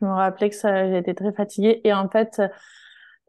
je 0.00 0.04
me 0.04 0.10
rappelais 0.10 0.50
que 0.50 0.56
j'étais 0.56 1.14
très 1.14 1.32
fatiguée. 1.32 1.80
Et 1.84 1.92
en 1.92 2.08
fait, 2.08 2.40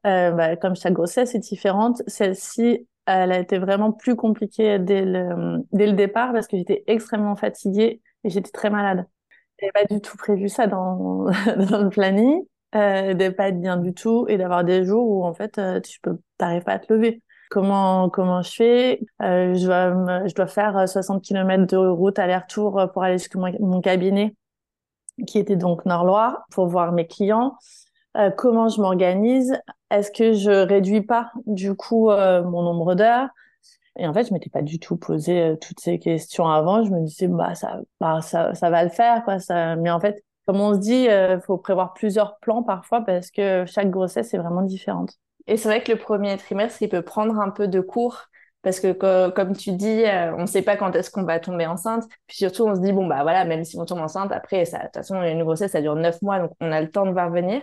euh, 0.05 0.31
bah, 0.31 0.55
comme 0.55 0.75
chaque 0.75 0.93
grossesse 0.93 1.35
est 1.35 1.39
différente, 1.39 2.01
celle-ci, 2.07 2.87
elle 3.17 3.31
a 3.31 3.39
été 3.39 3.57
vraiment 3.57 3.91
plus 3.91 4.15
compliquée 4.15 4.79
dès 4.79 5.03
le, 5.05 5.63
dès 5.71 5.87
le 5.87 5.93
départ 5.93 6.31
parce 6.33 6.47
que 6.47 6.57
j'étais 6.57 6.83
extrêmement 6.87 7.35
fatiguée 7.35 8.01
et 8.23 8.29
j'étais 8.29 8.51
très 8.51 8.69
malade. 8.69 9.05
J'avais 9.59 9.71
pas 9.71 9.85
du 9.85 10.01
tout 10.01 10.17
prévu 10.17 10.49
ça 10.49 10.67
dans, 10.67 11.25
le 11.25 11.89
planning, 11.89 12.41
euh, 12.75 13.13
de 13.13 13.29
pas 13.29 13.49
être 13.49 13.59
bien 13.59 13.77
du 13.77 13.93
tout 13.93 14.25
et 14.29 14.37
d'avoir 14.37 14.63
des 14.63 14.85
jours 14.85 15.09
où 15.09 15.25
en 15.25 15.33
fait 15.33 15.57
euh, 15.57 15.79
tu 15.81 15.99
peux, 16.01 16.19
t'arrives 16.37 16.63
pas 16.63 16.73
à 16.73 16.79
te 16.79 16.93
lever. 16.93 17.21
Comment 17.49 18.09
comment 18.09 18.43
je 18.43 18.51
fais? 18.51 18.99
Euh, 19.23 19.55
Je 19.55 19.65
dois 19.65 20.27
je 20.27 20.33
dois 20.35 20.47
faire 20.47 20.87
60 20.87 21.23
km 21.23 21.65
de 21.65 21.77
route 21.77 22.19
aller-retour 22.19 22.89
pour 22.93 23.03
aller 23.03 23.17
jusqu'à 23.17 23.39
mon 23.59 23.81
cabinet 23.81 24.35
qui 25.25 25.39
était 25.39 25.55
donc 25.55 25.85
Nord-Loire, 25.85 26.45
pour 26.51 26.67
voir 26.67 26.91
mes 26.91 27.07
clients. 27.07 27.57
Euh, 28.17 28.31
comment 28.31 28.69
je 28.69 28.81
m'organise? 28.81 29.59
Est-ce 29.91 30.11
que 30.11 30.33
je 30.33 30.49
réduis 30.51 31.01
pas 31.01 31.31
du 31.45 31.75
coup 31.75 32.09
euh, 32.09 32.43
mon 32.43 32.63
nombre 32.63 32.95
d'heures? 32.95 33.29
Et 33.97 34.07
en 34.07 34.13
fait, 34.13 34.25
je 34.25 34.33
m'étais 34.33 34.49
pas 34.49 34.61
du 34.61 34.79
tout 34.79 34.97
posé 34.97 35.41
euh, 35.41 35.55
toutes 35.55 35.79
ces 35.79 35.99
questions 35.99 36.47
avant. 36.47 36.83
Je 36.85 36.91
me 36.91 37.05
disais 37.05 37.27
bah 37.27 37.55
ça, 37.55 37.81
bah, 37.99 38.21
ça, 38.21 38.55
ça 38.55 38.69
va 38.69 38.83
le 38.83 38.89
faire 38.89 39.23
quoi. 39.25 39.37
Mais 39.77 39.91
en 39.91 39.99
fait, 39.99 40.23
comme 40.47 40.61
on 40.61 40.73
se 40.75 40.79
dit, 40.79 41.05
il 41.09 41.41
faut 41.45 41.57
prévoir 41.57 41.93
plusieurs 41.93 42.39
plans 42.39 42.63
parfois 42.63 43.01
parce 43.01 43.31
que 43.31 43.65
chaque 43.67 43.89
grossesse 43.91 44.33
est 44.33 44.37
vraiment 44.37 44.63
différente. 44.63 45.15
Et 45.47 45.57
c'est 45.57 45.69
vrai 45.69 45.83
que 45.83 45.91
le 45.91 45.97
premier 45.99 46.37
trimestre, 46.37 46.81
il 46.81 46.89
peut 46.89 47.01
prendre 47.03 47.39
un 47.39 47.49
peu 47.51 47.67
de 47.67 47.81
cours 47.81 48.25
parce 48.61 48.79
que 48.79 48.91
comme 49.29 49.55
tu 49.55 49.71
dis, 49.73 50.03
on 50.37 50.41
ne 50.41 50.45
sait 50.47 50.61
pas 50.63 50.77
quand 50.77 50.95
est-ce 50.95 51.11
qu'on 51.11 51.23
va 51.23 51.39
tomber 51.39 51.67
enceinte. 51.67 52.03
Puis 52.27 52.37
surtout, 52.37 52.63
on 52.65 52.75
se 52.75 52.81
dit 52.81 52.93
bon 52.93 53.07
bah 53.07 53.23
voilà, 53.23 53.45
même 53.45 53.63
si 53.63 53.77
on 53.77 53.85
tombe 53.85 53.99
enceinte, 53.99 54.31
après 54.31 54.63
de 54.63 54.69
toute 54.71 54.93
façon, 54.95 55.21
une 55.23 55.43
grossesse 55.43 55.71
ça 55.73 55.81
dure 55.81 55.95
neuf 55.95 56.21
mois, 56.21 56.39
donc 56.39 56.51
on 56.59 56.71
a 56.71 56.81
le 56.81 56.89
temps 56.91 57.05
de 57.05 57.11
voir 57.11 57.29
venir. 57.31 57.61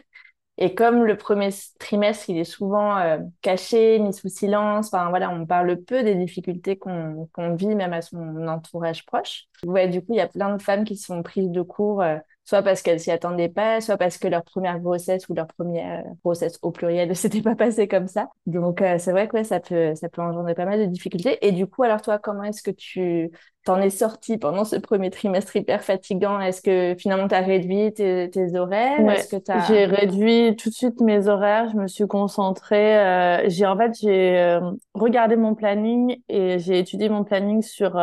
Et 0.59 0.75
comme 0.75 1.05
le 1.05 1.17
premier 1.19 1.51
trimestre, 1.79 2.31
il 2.31 2.39
est 2.39 2.45
souvent 2.45 2.97
euh, 2.99 3.19
caché, 3.43 3.99
mis 3.99 4.15
sous 4.15 4.29
silence, 4.29 4.87
enfin 4.87 5.11
voilà, 5.11 5.31
on 5.31 5.45
parle 5.45 5.77
peu 5.83 6.03
des 6.03 6.15
difficultés 6.15 6.79
qu'on 6.79 7.29
vit 7.57 7.75
même 7.75 7.93
à 7.93 8.01
son 8.01 8.47
entourage 8.49 9.05
proche. 9.05 9.45
Ouais, 9.65 9.89
du 9.89 10.01
coup, 10.01 10.15
il 10.15 10.17
y 10.17 10.21
a 10.21 10.29
plein 10.29 10.57
de 10.57 10.63
femmes 10.63 10.85
qui 10.85 10.97
sont 10.97 11.23
prises 11.23 11.51
de 11.51 11.61
cours 11.63 12.01
euh, 12.03 12.17
soit 12.47 12.63
parce 12.63 12.81
qu'elles 12.81 13.01
s'y 13.01 13.11
attendaient 13.11 13.49
pas, 13.49 13.81
soit 13.81 13.97
parce 13.97 14.19
que 14.19 14.29
leur 14.29 14.45
première 14.45 14.79
grossesse 14.79 15.29
ou 15.29 15.35
leur 15.35 15.49
première 15.49 16.05
grossesse 16.25 16.59
au 16.63 16.71
pluriel 16.71 17.09
ne 17.09 17.15
s'était 17.15 17.43
pas 17.43 17.57
passée 17.57 17.89
comme 17.89 18.07
ça. 18.07 18.31
Donc 18.47 18.81
euh, 18.81 18.99
c'est 18.99 19.11
vrai 19.11 19.29
que 19.29 19.43
ça 19.43 19.61
peut 19.61 19.95
ça 19.95 20.09
peut 20.09 20.23
engendrer 20.23 20.55
pas 20.55 20.65
mal 20.65 20.79
de 20.79 20.87
difficultés. 20.87 21.45
Et 21.47 21.53
du 21.53 21.67
coup, 21.67 21.83
alors 21.83 22.01
toi, 22.01 22.19
comment 22.19 22.45
est-ce 22.45 22.63
que 22.63 22.71
tu 22.71 23.31
t'en 23.65 23.81
es 23.81 23.91
sorti 23.91 24.39
pendant 24.39 24.65
ce 24.65 24.77
premier 24.77 25.11
trimestre 25.11 25.57
hyper 25.57 25.83
fatigant? 25.83 26.39
Est-ce 26.39 26.63
que 26.63 26.95
finalement 26.97 27.27
tu 27.27 27.35
as 27.35 27.41
réduit 27.41 27.93
tes, 27.93 28.31
horaires? 28.57 29.11
Est-ce 29.11 29.37
que 29.37 29.43
J'ai 29.67 29.85
réduit 29.85 30.55
tout 30.55 30.71
de 30.71 30.75
suite 30.75 31.01
mes 31.01 31.27
horaires. 31.27 31.69
Je 31.73 31.77
me 31.77 31.89
suis 31.89 32.07
concentrée. 32.07 32.97
Euh, 32.97 33.49
j'ai 33.49 33.67
en 33.67 33.77
fait 33.77 33.91
j'ai 34.01 34.39
euh, 34.39 34.61
regardé 34.95 35.35
mon 35.35 35.57
planning 35.57 36.23
et 36.29 36.61
j'ai 36.61 36.79
étudié 36.79 37.09
mon 37.09 37.25
planning 37.25 37.61
sur 37.61 38.01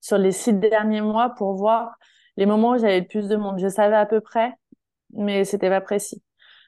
sur 0.00 0.18
les 0.18 0.30
six 0.30 0.52
derniers 0.54 1.00
mois 1.00 1.30
pour 1.30 1.54
voir 1.54 1.96
les 2.36 2.46
moments 2.46 2.70
où 2.72 2.78
j'avais 2.78 3.00
le 3.00 3.06
plus 3.06 3.28
de 3.28 3.36
monde. 3.36 3.58
Je 3.60 3.68
savais 3.68 3.96
à 3.96 4.06
peu 4.06 4.20
près, 4.20 4.54
mais 5.12 5.44
c'était 5.44 5.68
pas 5.70 5.80
précis. 5.80 6.22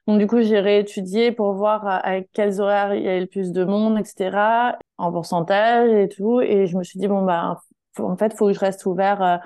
Donc 0.07 0.19
du 0.19 0.27
coup, 0.27 0.43
j'ai 0.43 0.61
réétudié 0.61 1.33
pour 1.33 1.55
voir 1.55 1.87
à, 1.87 2.21
quels 2.33 2.61
horaires 2.61 2.95
il 2.95 3.03
y 3.03 3.09
avait 3.09 3.21
le 3.21 3.27
plus 3.27 3.53
de 3.53 3.65
monde, 3.65 3.99
etc., 3.99 4.77
en 4.99 5.13
pourcentage 5.13 5.91
et 5.91 6.09
tout. 6.09 6.41
Et 6.41 6.67
je 6.67 6.77
me 6.77 6.85
suis 6.85 6.99
dit 6.99 7.09
bon 7.09 7.25
bah, 7.25 7.59
en 7.99 8.17
fait, 8.17 8.35
faut 8.37 8.49
que 8.49 8.53
je 8.53 8.61
reste 8.61 8.87
ouvert. 8.87 9.23
Euh, 9.23 9.37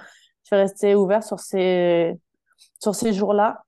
je 0.44 0.56
vais 0.56 0.62
rester 0.62 0.94
ouvert 0.94 1.22
sur 1.22 1.40
ces 1.40 2.14
sur 2.80 2.94
ces 2.94 3.12
jours-là. 3.12 3.64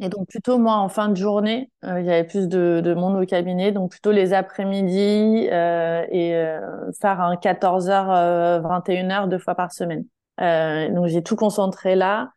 Et 0.00 0.08
donc 0.08 0.28
plutôt 0.28 0.58
moi 0.58 0.76
en 0.76 0.88
fin 0.88 1.08
de 1.08 1.14
journée, 1.14 1.70
euh, 1.84 2.00
il 2.00 2.06
y 2.06 2.10
avait 2.10 2.24
plus 2.24 2.48
de, 2.48 2.80
de, 2.82 2.94
monde 2.94 3.22
au 3.22 3.26
cabinet, 3.26 3.70
donc 3.70 3.90
plutôt 3.90 4.12
les 4.12 4.32
après-midi 4.32 5.48
euh, 5.52 6.06
et 6.10 6.34
euh, 6.36 6.90
faire 7.00 7.20
un 7.20 7.34
14h 7.34 8.62
21h 8.62 9.28
deux 9.28 9.38
fois 9.38 9.54
par 9.54 9.72
semaine. 9.72 10.06
Euh, 10.40 10.88
donc 10.90 11.06
j'ai 11.06 11.22
tout 11.22 11.36
concentré 11.36 11.94
là. 11.96 12.32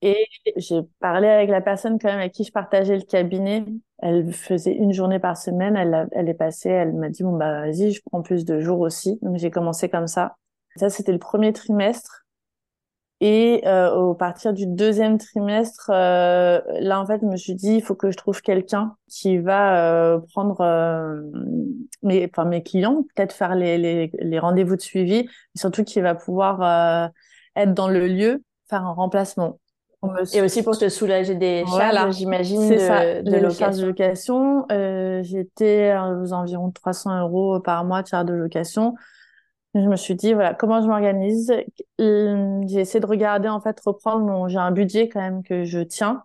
Et 0.00 0.26
j'ai 0.56 0.80
parlé 1.00 1.26
avec 1.28 1.50
la 1.50 1.60
personne 1.60 1.98
quand 1.98 2.08
même 2.08 2.20
avec 2.20 2.32
qui 2.32 2.44
je 2.44 2.52
partageais 2.52 2.96
le 2.96 3.02
cabinet. 3.02 3.64
Elle 3.98 4.32
faisait 4.32 4.74
une 4.74 4.92
journée 4.92 5.18
par 5.18 5.36
semaine. 5.36 5.76
Elle, 5.76 6.08
elle 6.12 6.28
est 6.28 6.34
passée. 6.34 6.70
Elle 6.70 6.94
m'a 6.94 7.08
dit 7.08 7.22
bon 7.24 7.36
bah 7.36 7.62
vas-y, 7.62 7.92
je 7.92 8.02
prends 8.06 8.22
plus 8.22 8.44
de 8.44 8.60
jours 8.60 8.80
aussi. 8.80 9.18
Donc 9.22 9.38
j'ai 9.38 9.50
commencé 9.50 9.88
comme 9.88 10.06
ça. 10.06 10.36
Ça 10.76 10.90
c'était 10.90 11.12
le 11.12 11.18
premier 11.18 11.52
trimestre. 11.52 12.24
Et 13.20 13.62
euh, 13.66 13.92
au 13.92 14.14
partir 14.14 14.52
du 14.52 14.64
deuxième 14.66 15.18
trimestre, 15.18 15.90
euh, 15.92 16.60
là 16.78 17.00
en 17.00 17.06
fait, 17.06 17.18
je 17.20 17.26
me 17.26 17.36
suis 17.36 17.56
dit 17.56 17.74
il 17.74 17.82
faut 17.82 17.96
que 17.96 18.12
je 18.12 18.16
trouve 18.16 18.40
quelqu'un 18.42 18.94
qui 19.08 19.38
va 19.38 20.14
euh, 20.14 20.20
prendre 20.32 20.62
mes, 22.02 22.62
clients, 22.62 23.02
peut-être 23.16 23.32
faire 23.32 23.56
les, 23.56 23.76
les, 23.76 24.12
les 24.20 24.38
rendez-vous 24.38 24.76
de 24.76 24.80
suivi, 24.80 25.24
mais 25.24 25.60
surtout 25.60 25.82
qui 25.82 26.00
va 26.00 26.14
pouvoir 26.14 27.10
être 27.56 27.74
dans 27.74 27.88
le 27.88 28.06
lieu, 28.06 28.42
faire 28.68 28.84
un 28.84 28.92
remplacement. 28.92 29.58
Et 30.32 30.42
aussi 30.42 30.62
pour 30.62 30.78
te 30.78 30.88
soulager 30.88 31.34
des 31.34 31.64
charges, 31.66 32.16
j'imagine, 32.16 32.70
de, 32.70 32.78
ça, 32.78 33.20
de 33.20 33.36
location. 33.36 33.82
de 33.82 33.86
location. 33.86 34.66
Euh, 34.70 35.22
J'étais 35.24 35.92
aux 35.96 36.32
environs 36.32 36.70
300 36.70 37.22
euros 37.22 37.58
par 37.58 37.84
mois 37.84 38.02
de 38.02 38.06
charge 38.06 38.26
de 38.26 38.34
location. 38.34 38.94
Je 39.74 39.80
me 39.80 39.96
suis 39.96 40.14
dit, 40.14 40.34
voilà, 40.34 40.54
comment 40.54 40.80
je 40.80 40.86
m'organise? 40.86 41.52
J'ai 41.98 42.80
essayé 42.80 43.00
de 43.00 43.06
regarder, 43.06 43.48
en 43.48 43.60
fait, 43.60 43.78
reprendre 43.84 44.24
mon... 44.24 44.48
J'ai 44.48 44.58
un 44.58 44.70
budget 44.70 45.08
quand 45.08 45.20
même 45.20 45.42
que 45.42 45.64
je 45.64 45.80
tiens, 45.80 46.22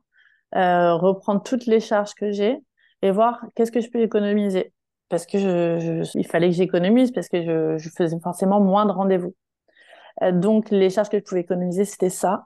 euh, 0.55 0.93
reprendre 0.93 1.41
toutes 1.41 1.65
les 1.65 1.79
charges 1.79 2.13
que 2.13 2.31
j'ai 2.31 2.59
et 3.01 3.11
voir 3.11 3.43
qu'est-ce 3.55 3.71
que 3.71 3.81
je 3.81 3.89
peux 3.89 4.01
économiser. 4.01 4.71
Parce 5.09 5.25
que 5.25 5.39
je, 5.39 6.03
je... 6.03 6.17
il 6.17 6.27
fallait 6.27 6.49
que 6.49 6.55
j'économise 6.55 7.11
parce 7.11 7.27
que 7.27 7.41
je, 7.43 7.77
je 7.77 7.89
faisais 7.89 8.19
forcément 8.23 8.61
moins 8.61 8.85
de 8.85 8.91
rendez-vous. 8.91 9.33
Euh, 10.21 10.31
donc, 10.31 10.69
les 10.69 10.89
charges 10.89 11.09
que 11.09 11.17
je 11.17 11.23
pouvais 11.23 11.41
économiser, 11.41 11.85
c'était 11.85 12.09
ça. 12.09 12.45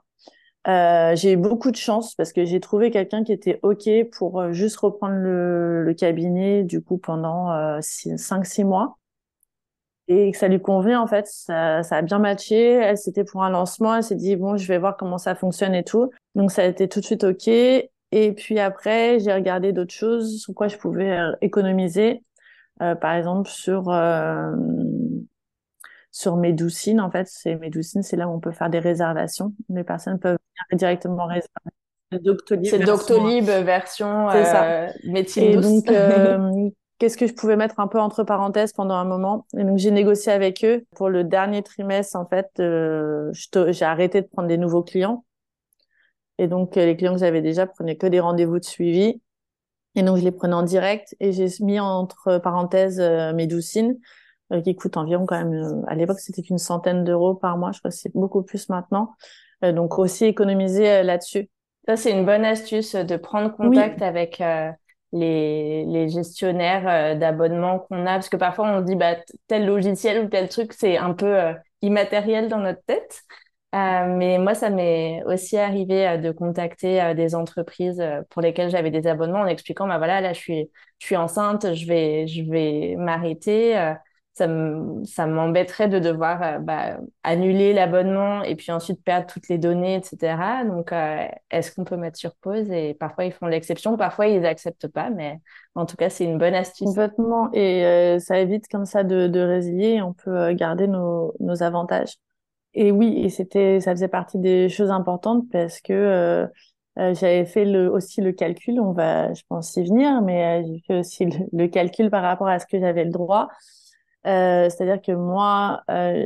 Euh, 0.66 1.16
j'ai 1.16 1.32
eu 1.32 1.36
beaucoup 1.36 1.70
de 1.70 1.76
chance 1.76 2.14
parce 2.14 2.32
que 2.32 2.44
j'ai 2.44 2.60
trouvé 2.60 2.90
quelqu'un 2.90 3.24
qui 3.24 3.32
était 3.32 3.58
OK 3.62 3.88
pour 4.12 4.40
euh, 4.40 4.52
juste 4.52 4.76
reprendre 4.76 5.14
le, 5.14 5.94
cabinet, 5.94 6.62
du 6.64 6.82
coup, 6.82 6.98
pendant 6.98 7.52
euh, 7.52 7.78
5-6 7.80 8.64
mois. 8.64 8.98
Et 10.08 10.30
que 10.32 10.38
ça 10.38 10.48
lui 10.48 10.60
convenait, 10.60 10.96
en 10.96 11.06
fait. 11.06 11.26
Ça, 11.26 11.80
a 11.90 12.02
bien 12.02 12.18
matché. 12.18 12.56
Elle, 12.56 12.96
c'était 12.96 13.24
pour 13.24 13.44
un 13.44 13.50
lancement. 13.50 13.96
Elle 13.96 14.02
s'est 14.02 14.16
dit, 14.16 14.36
bon, 14.36 14.56
je 14.56 14.66
vais 14.66 14.78
voir 14.78 14.96
comment 14.96 15.18
ça 15.18 15.34
fonctionne 15.34 15.74
et 15.74 15.84
tout. 15.84 16.10
Donc, 16.34 16.50
ça 16.50 16.62
a 16.62 16.66
été 16.66 16.88
tout 16.88 17.00
de 17.00 17.04
suite 17.04 17.24
OK. 17.24 17.48
Et 17.48 18.32
puis 18.32 18.58
après, 18.58 19.20
j'ai 19.20 19.34
regardé 19.34 19.72
d'autres 19.72 19.92
choses 19.92 20.40
sur 20.40 20.54
quoi 20.54 20.68
je 20.68 20.78
pouvais 20.78 21.18
économiser. 21.42 22.22
Par 22.78 23.12
exemple, 23.12 23.50
sur 23.50 23.90
sur 26.18 26.36
Médoucine, 26.36 27.00
en 27.00 27.12
fait, 27.12 27.28
c'est 27.30 27.54
Médoucine, 27.54 28.02
c'est 28.02 28.16
là 28.16 28.26
où 28.26 28.32
on 28.32 28.40
peut 28.40 28.50
faire 28.50 28.70
des 28.70 28.80
réservations. 28.80 29.54
Les 29.68 29.84
personnes 29.84 30.18
peuvent 30.18 30.36
venir 30.70 30.76
directement 30.76 31.26
réserver. 31.26 31.70
C'est 32.64 32.80
Doctolib 32.80 33.44
version, 33.44 34.28
c'est 34.32 34.44
ça. 34.44 34.64
Euh, 34.64 34.88
médecine 35.04 35.44
Et 35.44 35.56
donc, 35.56 35.88
euh, 35.92 36.70
qu'est-ce 36.98 37.16
que 37.16 37.28
je 37.28 37.34
pouvais 37.34 37.54
mettre 37.54 37.78
un 37.78 37.86
peu 37.86 38.00
entre 38.00 38.24
parenthèses 38.24 38.72
pendant 38.72 38.96
un 38.96 39.04
moment? 39.04 39.46
Et 39.56 39.62
donc, 39.62 39.78
j'ai 39.78 39.92
négocié 39.92 40.32
avec 40.32 40.64
eux 40.64 40.84
pour 40.96 41.08
le 41.08 41.22
dernier 41.22 41.62
trimestre. 41.62 42.16
En 42.16 42.26
fait, 42.26 42.50
euh, 42.58 43.30
j'ai 43.32 43.84
arrêté 43.84 44.20
de 44.20 44.26
prendre 44.26 44.48
des 44.48 44.58
nouveaux 44.58 44.82
clients. 44.82 45.24
Et 46.38 46.48
donc, 46.48 46.74
les 46.74 46.96
clients 46.96 47.14
que 47.14 47.20
j'avais 47.20 47.42
déjà 47.42 47.68
prenaient 47.68 47.96
que 47.96 48.08
des 48.08 48.18
rendez-vous 48.18 48.58
de 48.58 48.64
suivi. 48.64 49.22
Et 49.94 50.02
donc, 50.02 50.16
je 50.16 50.24
les 50.24 50.32
prenais 50.32 50.54
en 50.54 50.64
direct 50.64 51.14
et 51.20 51.30
j'ai 51.30 51.46
mis 51.60 51.78
entre 51.78 52.38
parenthèses 52.38 52.98
euh, 52.98 53.32
Médoucine 53.32 54.00
euh, 54.52 54.60
qui 54.60 54.74
coûte 54.74 54.96
environ 54.96 55.26
quand 55.26 55.38
même, 55.38 55.52
euh, 55.52 55.82
à 55.86 55.94
l'époque 55.94 56.20
c'était 56.20 56.42
une 56.42 56.58
centaine 56.58 57.04
d'euros 57.04 57.34
par 57.34 57.58
mois, 57.58 57.72
je 57.72 57.78
crois 57.78 57.90
que 57.90 57.96
c'est 57.96 58.14
beaucoup 58.14 58.42
plus 58.42 58.68
maintenant. 58.68 59.14
Euh, 59.64 59.72
donc 59.72 59.98
aussi 59.98 60.24
économiser 60.24 61.02
là-dessus. 61.02 61.48
Ça, 61.86 61.96
c'est 61.96 62.12
une 62.12 62.26
bonne 62.26 62.44
astuce 62.44 62.94
de 62.94 63.16
prendre 63.16 63.54
contact 63.56 64.02
avec 64.02 64.42
les, 65.12 65.86
les 65.86 66.08
gestionnaires 66.10 67.16
d'abonnement 67.16 67.78
qu'on 67.78 68.02
a, 68.02 68.14
parce 68.14 68.28
que 68.28 68.36
parfois 68.36 68.68
on 68.68 68.82
dit 68.82 68.94
bah, 68.94 69.16
tel 69.46 69.64
logiciel 69.64 70.26
ou 70.26 70.28
tel 70.28 70.50
truc, 70.50 70.74
c'est 70.74 70.98
un 70.98 71.14
peu 71.14 71.54
immatériel 71.80 72.48
dans 72.48 72.58
notre 72.58 72.82
tête. 72.84 73.22
Euh, 73.74 74.06
mais 74.16 74.38
moi, 74.38 74.54
ça 74.54 74.70
m'est 74.70 75.22
aussi 75.26 75.58
arrivé 75.58 76.08
euh, 76.08 76.16
de 76.16 76.30
contacter 76.30 77.02
euh, 77.02 77.12
des 77.14 77.34
entreprises 77.34 78.02
pour 78.30 78.40
lesquelles 78.40 78.70
j'avais 78.70 78.90
des 78.90 79.06
abonnements 79.06 79.40
en 79.40 79.46
expliquant, 79.46 79.86
bah 79.86 79.98
voilà, 79.98 80.22
là, 80.22 80.32
je 80.32 80.38
suis, 80.38 80.70
je 80.98 81.06
suis 81.06 81.16
enceinte, 81.16 81.74
je 81.74 81.86
vais, 81.86 82.26
je 82.26 82.42
vais 82.50 82.96
m'arrêter. 82.96 83.74
Ça 84.38 85.26
m'embêterait 85.26 85.88
de 85.88 85.98
devoir 85.98 86.60
bah, 86.60 86.98
annuler 87.22 87.72
l'abonnement 87.72 88.42
et 88.42 88.56
puis 88.56 88.72
ensuite 88.72 89.02
perdre 89.02 89.26
toutes 89.26 89.48
les 89.48 89.58
données, 89.58 89.96
etc. 89.96 90.64
Donc, 90.66 90.92
est-ce 91.50 91.74
qu'on 91.74 91.84
peut 91.84 91.96
mettre 91.96 92.18
sur 92.18 92.34
pause? 92.36 92.70
Et 92.70 92.94
parfois, 92.94 93.24
ils 93.24 93.32
font 93.32 93.46
l'exception, 93.46 93.96
parfois, 93.96 94.26
ils 94.26 94.40
n'acceptent 94.40 94.88
pas, 94.88 95.10
mais 95.10 95.40
en 95.74 95.86
tout 95.86 95.96
cas, 95.96 96.10
c'est 96.10 96.24
une 96.24 96.38
bonne 96.38 96.54
astuce. 96.54 96.88
Complètement. 96.88 97.50
Et 97.52 98.16
ça 98.20 98.38
évite 98.38 98.68
comme 98.68 98.84
ça 98.86 99.04
de, 99.04 99.26
de 99.26 99.40
résilier. 99.40 100.02
On 100.02 100.12
peut 100.12 100.52
garder 100.52 100.88
nos, 100.88 101.62
avantages. 101.62 102.16
Et 102.74 102.92
oui, 102.92 103.22
et 103.24 103.30
c'était, 103.30 103.80
ça 103.80 103.92
faisait 103.92 104.08
partie 104.08 104.38
des 104.38 104.68
choses 104.68 104.90
importantes 104.90 105.44
parce 105.50 105.80
que 105.80 105.92
euh, 105.92 106.46
euh, 106.98 107.14
j'avais 107.14 107.46
fait 107.46 107.64
aussi 107.88 108.20
le 108.20 108.32
calcul, 108.32 108.80
on 108.80 108.92
va, 108.92 109.32
je 109.32 109.42
pense 109.48 109.76
y 109.76 109.84
venir, 109.84 110.20
mais 110.22 110.62
euh, 110.62 110.66
j'ai 110.66 110.82
fait 110.86 110.98
aussi 110.98 111.26
le, 111.52 111.66
calcul 111.68 112.10
par 112.10 112.22
rapport 112.22 112.48
à 112.48 112.58
ce 112.58 112.66
que 112.66 112.78
j'avais 112.78 113.04
le 113.04 113.10
droit. 113.10 113.48
C'est-à-dire 114.28 115.00
que 115.00 115.12
moi, 115.12 115.82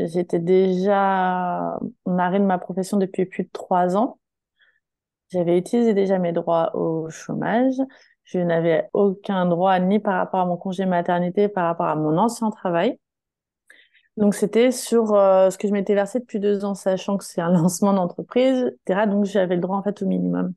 j'étais 0.06 0.38
déjà 0.40 1.78
en 2.04 2.18
arrêt 2.18 2.40
de 2.40 2.44
ma 2.44 2.58
profession 2.58 2.96
depuis 2.98 3.26
plus 3.26 3.44
de 3.44 3.50
trois 3.52 3.96
ans. 3.96 4.18
J'avais 5.30 5.56
utilisé 5.58 5.94
déjà 5.94 6.18
mes 6.18 6.32
droits 6.32 6.76
au 6.76 7.08
chômage. 7.10 7.74
Je 8.24 8.38
n'avais 8.38 8.88
aucun 8.92 9.46
droit 9.46 9.78
ni 9.78 9.98
par 9.98 10.14
rapport 10.14 10.40
à 10.40 10.46
mon 10.46 10.56
congé 10.56 10.86
maternité, 10.86 11.48
par 11.48 11.64
rapport 11.66 11.86
à 11.86 11.96
mon 11.96 12.18
ancien 12.18 12.50
travail. 12.50 12.98
Donc 14.16 14.34
c'était 14.34 14.70
sur 14.72 15.14
euh, 15.14 15.50
ce 15.50 15.56
que 15.58 15.68
je 15.68 15.72
m'étais 15.72 15.94
versé 15.94 16.20
depuis 16.20 16.38
deux 16.40 16.64
ans, 16.64 16.74
sachant 16.74 17.16
que 17.16 17.24
c'est 17.24 17.40
un 17.40 17.50
lancement 17.52 17.92
d'entreprise, 17.94 18.64
etc. 18.86 19.06
Donc 19.06 19.24
j'avais 19.24 19.54
le 19.54 19.60
droit 19.62 19.76
en 19.78 19.82
fait 19.82 20.02
au 20.02 20.06
minimum, 20.06 20.54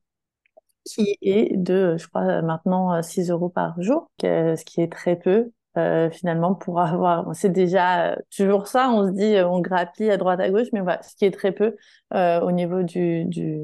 qui 0.86 1.18
est 1.22 1.58
de, 1.58 1.98
je 1.98 2.08
crois 2.08 2.42
maintenant 2.42 3.02
6 3.02 3.30
euros 3.32 3.50
par 3.50 3.82
jour, 3.82 4.10
ce 4.22 4.64
qui 4.66 4.82
est 4.82 4.92
très 4.92 5.16
peu 5.18 5.52
euh, 5.78 6.10
finalement 6.10 6.56
pour 6.56 6.80
avoir. 6.80 7.36
C'est 7.36 7.52
déjà 7.52 8.12
euh, 8.12 8.16
toujours 8.36 8.68
ça, 8.68 8.90
on 8.90 9.08
se 9.08 9.12
dit 9.12 9.36
on 9.46 9.60
grappille 9.60 10.12
à 10.12 10.18
droite 10.18 10.40
à 10.40 10.50
gauche, 10.50 10.68
mais 10.74 10.82
voilà, 10.82 11.02
ce 11.04 11.16
qui 11.16 11.26
est 11.26 11.32
très 11.32 11.52
peu 11.52 11.76
au 12.12 12.52
niveau 12.52 12.84
du, 12.84 13.26
du, 13.26 13.62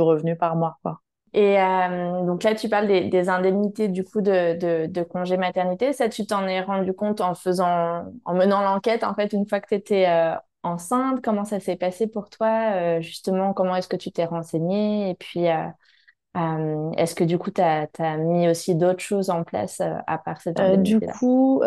revenu 0.00 0.36
par 0.36 0.56
mois, 0.56 0.78
quoi. 0.82 1.00
Et 1.34 1.60
euh, 1.60 2.24
donc 2.24 2.44
là, 2.44 2.54
tu 2.54 2.68
parles 2.68 2.86
des, 2.86 3.28
indemnités 3.28 3.88
du 3.88 4.04
coup 4.04 4.20
de, 4.20 4.56
de, 4.56 4.86
de 4.86 5.02
congé 5.02 5.36
maternité. 5.36 5.92
Ça, 5.92 6.08
tu 6.08 6.26
t'en 6.26 6.46
es 6.46 6.60
rendu 6.60 6.92
compte 6.92 7.20
en 7.20 7.34
faisant, 7.34 8.04
en 8.24 8.34
menant 8.34 8.62
l'enquête, 8.62 9.02
en 9.02 9.14
fait, 9.14 9.32
une 9.32 9.46
fois 9.46 9.58
que 9.60 9.66
tu 9.66 9.74
étais 9.74 10.06
euh, 10.08 10.36
enceinte? 10.62 11.22
Comment 11.24 11.44
ça 11.44 11.58
s'est 11.58 11.74
passé 11.74 12.06
pour 12.06 12.30
toi? 12.30 12.74
Euh, 12.74 13.00
Justement, 13.00 13.52
comment 13.52 13.74
est-ce 13.74 13.88
que 13.88 13.96
tu 13.96 14.12
t'es 14.12 14.24
renseignée? 14.24 15.10
Et 15.10 15.14
puis, 15.14 15.46
est-ce 16.34 17.14
que 17.14 17.24
du 17.24 17.38
coup, 17.38 17.50
tu 17.50 17.60
as, 17.60 18.16
mis 18.16 18.48
aussi 18.48 18.74
d'autres 18.74 19.02
choses 19.02 19.30
en 19.30 19.44
place 19.44 19.80
à 19.80 20.18
part 20.18 20.40
cette 20.40 20.58
indemnité 20.58 21.06
Du 21.06 21.12
coup, 21.12 21.62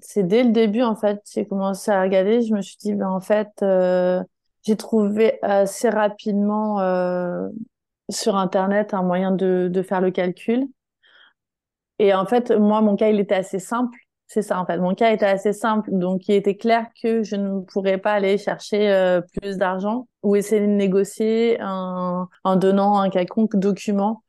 c'est 0.00 0.26
dès 0.26 0.42
le 0.42 0.50
début, 0.50 0.82
en 0.82 0.96
fait, 0.96 1.20
j'ai 1.32 1.46
commencé 1.46 1.90
à 1.90 2.02
regarder. 2.02 2.42
Je 2.42 2.54
me 2.54 2.62
suis 2.62 2.76
dit, 2.78 2.94
ben, 2.94 3.08
en 3.08 3.20
fait, 3.20 3.64
j'ai 4.64 4.76
trouvé 4.76 5.38
assez 5.42 5.88
rapidement 5.88 6.78
sur 8.10 8.36
Internet 8.36 8.94
un 8.94 9.02
moyen 9.02 9.30
de, 9.30 9.68
de 9.72 9.82
faire 9.82 10.00
le 10.00 10.10
calcul. 10.10 10.66
Et 11.98 12.14
en 12.14 12.26
fait, 12.26 12.50
moi, 12.50 12.80
mon 12.80 12.96
cas, 12.96 13.08
il 13.10 13.20
était 13.20 13.36
assez 13.36 13.60
simple. 13.60 13.96
C'est 14.32 14.40
ça, 14.40 14.58
en 14.58 14.64
fait. 14.64 14.78
Mon 14.78 14.94
cas 14.94 15.12
était 15.12 15.26
assez 15.26 15.52
simple. 15.52 15.90
Donc, 15.92 16.26
il 16.26 16.34
était 16.34 16.56
clair 16.56 16.86
que 17.02 17.22
je 17.22 17.36
ne 17.36 17.60
pourrais 17.60 17.98
pas 17.98 18.12
aller 18.14 18.38
chercher 18.38 18.90
euh, 18.90 19.20
plus 19.20 19.58
d'argent 19.58 20.08
ou 20.22 20.36
essayer 20.36 20.62
de 20.62 20.72
négocier 20.72 21.58
en, 21.60 22.28
donnant 22.56 22.98
un 22.98 23.10
quelconque 23.10 23.56
document. 23.56 24.22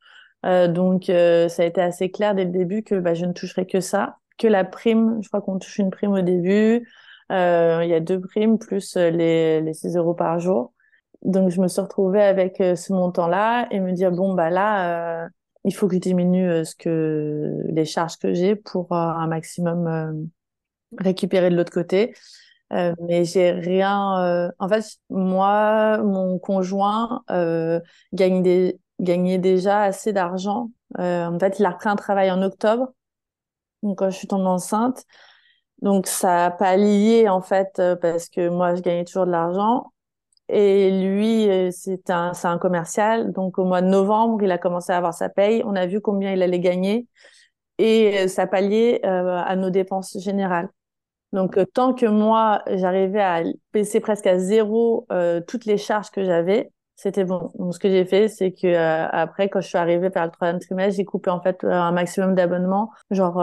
Euh, 0.44 0.68
donc, 0.68 1.08
euh, 1.08 1.48
ça 1.48 1.62
a 1.62 1.64
été 1.64 1.80
assez 1.80 2.10
clair 2.10 2.34
dès 2.34 2.44
le 2.44 2.50
début 2.50 2.82
que 2.82 2.96
bah, 2.96 3.14
je 3.14 3.24
ne 3.24 3.32
toucherais 3.32 3.64
que 3.64 3.80
ça, 3.80 4.18
que 4.36 4.46
la 4.46 4.64
prime. 4.64 5.20
Je 5.22 5.28
crois 5.28 5.40
qu'on 5.40 5.58
touche 5.58 5.78
une 5.78 5.90
prime 5.90 6.12
au 6.12 6.20
début. 6.20 6.86
il 7.30 7.88
y 7.88 7.94
a 7.94 8.00
deux 8.00 8.20
primes 8.20 8.58
plus 8.58 8.96
les, 8.96 9.62
les 9.62 9.72
6 9.72 9.96
euros 9.96 10.12
par 10.12 10.38
jour. 10.38 10.74
Donc, 11.22 11.48
je 11.48 11.62
me 11.62 11.68
suis 11.68 11.80
retrouvée 11.80 12.22
avec 12.22 12.58
ce 12.58 12.92
montant-là 12.92 13.68
et 13.70 13.80
me 13.80 13.92
dire, 13.92 14.12
bon, 14.12 14.34
bah 14.34 14.50
là, 14.50 15.28
il 15.64 15.74
faut 15.74 15.88
que 15.88 15.94
je 15.94 16.00
diminue 16.00 16.48
euh, 16.48 16.64
ce 16.64 16.74
que, 16.74 17.62
les 17.68 17.84
charges 17.84 18.18
que 18.18 18.34
j'ai 18.34 18.56
pour 18.56 18.92
un 18.92 19.26
maximum 19.26 20.28
récupérer 20.98 21.50
de 21.50 21.56
l'autre 21.56 21.72
côté. 21.72 22.14
mais 22.70 23.24
j'ai 23.24 23.52
rien. 23.52 24.52
En 24.58 24.68
fait, 24.68 24.84
moi, 25.10 25.98
mon 25.98 26.38
conjoint 26.38 27.22
gagne 28.12 28.42
des... 28.42 28.78
gagnait 29.00 29.38
déjà 29.38 29.82
assez 29.82 30.12
d'argent. 30.12 30.70
en 30.98 31.38
fait, 31.38 31.58
il 31.58 31.64
a 31.64 31.70
repris 31.70 31.88
un 31.88 31.96
travail 31.96 32.30
en 32.30 32.42
octobre, 32.42 32.92
donc 33.82 33.98
quand 33.98 34.10
je 34.10 34.16
suis 34.16 34.28
tombée 34.28 34.46
enceinte. 34.46 35.04
Donc, 35.82 36.06
ça 36.06 36.28
n'a 36.36 36.50
pas 36.50 36.76
lié, 36.76 37.28
en 37.28 37.42
fait, 37.42 37.80
parce 38.00 38.28
que 38.28 38.48
moi, 38.48 38.74
je 38.74 38.80
gagnais 38.82 39.04
toujours 39.04 39.26
de 39.26 39.32
l'argent. 39.32 39.93
Et 40.48 40.90
lui, 40.90 41.48
euh, 41.48 41.70
c'est 41.72 42.10
un, 42.10 42.34
c'est 42.34 42.48
un 42.48 42.58
commercial. 42.58 43.32
Donc, 43.32 43.58
au 43.58 43.64
mois 43.64 43.80
de 43.80 43.86
novembre, 43.88 44.42
il 44.42 44.50
a 44.50 44.58
commencé 44.58 44.92
à 44.92 44.98
avoir 44.98 45.14
sa 45.14 45.28
paye. 45.28 45.62
On 45.64 45.74
a 45.74 45.86
vu 45.86 46.00
combien 46.00 46.32
il 46.32 46.42
allait 46.42 46.60
gagner 46.60 47.06
et 47.78 48.20
euh, 48.20 48.28
ça 48.28 48.46
palliait 48.46 49.04
euh, 49.06 49.42
à 49.44 49.56
nos 49.56 49.70
dépenses 49.70 50.18
générales. 50.20 50.68
Donc, 51.32 51.58
tant 51.74 51.94
que 51.94 52.06
moi, 52.06 52.62
j'arrivais 52.68 53.22
à 53.22 53.42
baisser 53.72 54.00
presque 54.00 54.26
à 54.26 54.38
zéro 54.38 55.08
toutes 55.48 55.64
les 55.64 55.78
charges 55.78 56.10
que 56.10 56.24
j'avais, 56.24 56.70
c'était 56.94 57.24
bon. 57.24 57.50
Donc, 57.58 57.74
ce 57.74 57.80
que 57.80 57.88
j'ai 57.90 58.04
fait, 58.04 58.28
c'est 58.28 58.52
que 58.52 58.72
après, 59.12 59.48
quand 59.48 59.60
je 59.60 59.66
suis 59.66 59.78
arrivée 59.78 60.10
vers 60.10 60.26
le 60.26 60.30
troisième 60.30 60.60
trimestre, 60.60 60.96
j'ai 60.96 61.04
coupé 61.04 61.30
en 61.30 61.40
fait 61.40 61.64
un 61.64 61.90
maximum 61.90 62.36
d'abonnements, 62.36 62.92
genre 63.10 63.42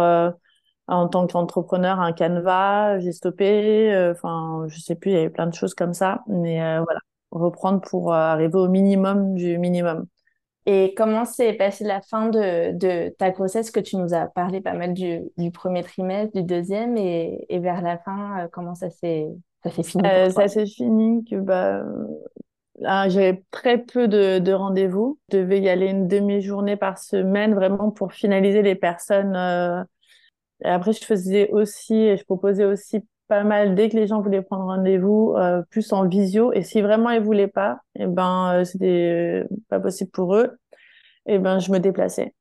en 0.91 1.07
tant 1.07 1.25
qu'entrepreneur 1.25 1.99
un 1.99 2.11
Canva, 2.11 2.99
j'ai 2.99 3.13
stoppé, 3.13 3.93
euh, 3.93 4.11
enfin 4.11 4.65
je 4.67 4.79
sais 4.79 4.95
plus, 4.95 5.11
il 5.11 5.13
y 5.13 5.17
avait 5.17 5.29
plein 5.29 5.47
de 5.47 5.53
choses 5.53 5.73
comme 5.73 5.93
ça, 5.93 6.21
mais 6.27 6.61
euh, 6.61 6.81
voilà, 6.83 6.99
reprendre 7.31 7.81
pour 7.81 8.13
euh, 8.13 8.17
arriver 8.17 8.57
au 8.57 8.67
minimum 8.67 9.33
du 9.35 9.57
minimum. 9.57 10.05
Et 10.65 10.93
comment 10.95 11.25
s'est 11.25 11.53
passée 11.53 11.85
la 11.85 12.01
fin 12.01 12.27
de, 12.27 12.73
de, 12.77 13.09
ta 13.17 13.31
grossesse? 13.31 13.71
Que 13.71 13.79
tu 13.79 13.95
nous 13.95 14.13
as 14.13 14.27
parlé 14.27 14.61
pas 14.61 14.73
mal 14.73 14.93
du, 14.93 15.21
du 15.37 15.49
premier 15.49 15.81
trimestre, 15.81 16.35
du 16.35 16.43
deuxième 16.43 16.97
et, 16.97 17.45
et 17.49 17.59
vers 17.59 17.81
la 17.81 17.97
fin, 17.97 18.47
comment 18.51 18.75
ça 18.75 18.89
s'est 18.89 19.27
ça 19.63 19.71
s'est 19.71 19.83
fini 19.83 20.03
Ça 20.31 20.47
s'est 20.47 20.65
fini 20.65 21.23
que 21.23 21.37
bah 21.37 21.83
j'avais 23.07 23.43
très 23.51 23.77
peu 23.77 24.07
de, 24.07 24.39
de 24.39 24.53
rendez-vous. 24.53 25.19
Je 25.31 25.37
devais 25.37 25.61
y 25.61 25.69
aller 25.69 25.87
une 25.87 26.07
demi-journée 26.07 26.75
par 26.75 26.97
semaine 26.97 27.55
vraiment 27.55 27.91
pour 27.91 28.13
finaliser 28.13 28.61
les 28.61 28.75
personnes 28.75 29.35
et 30.63 30.67
après, 30.69 30.93
je 30.93 31.03
faisais 31.03 31.49
aussi, 31.51 32.15
je 32.17 32.23
proposais 32.23 32.65
aussi 32.65 33.01
pas 33.27 33.43
mal 33.43 33.75
dès 33.75 33.89
que 33.89 33.95
les 33.95 34.07
gens 34.07 34.21
voulaient 34.21 34.41
prendre 34.41 34.65
rendez-vous, 34.65 35.35
euh, 35.37 35.63
plus 35.69 35.93
en 35.93 36.05
visio. 36.07 36.51
Et 36.53 36.63
si 36.63 36.81
vraiment 36.81 37.11
ils 37.11 37.21
voulaient 37.21 37.47
pas, 37.47 37.79
et 37.95 38.03
eh 38.03 38.07
ben 38.07 38.55
euh, 38.55 38.65
c'était 38.65 39.45
pas 39.69 39.79
possible 39.79 40.11
pour 40.11 40.35
eux. 40.35 40.57
Et 41.27 41.35
eh 41.35 41.39
ben 41.39 41.59
je 41.59 41.71
me 41.71 41.79
déplaçais. 41.79 42.35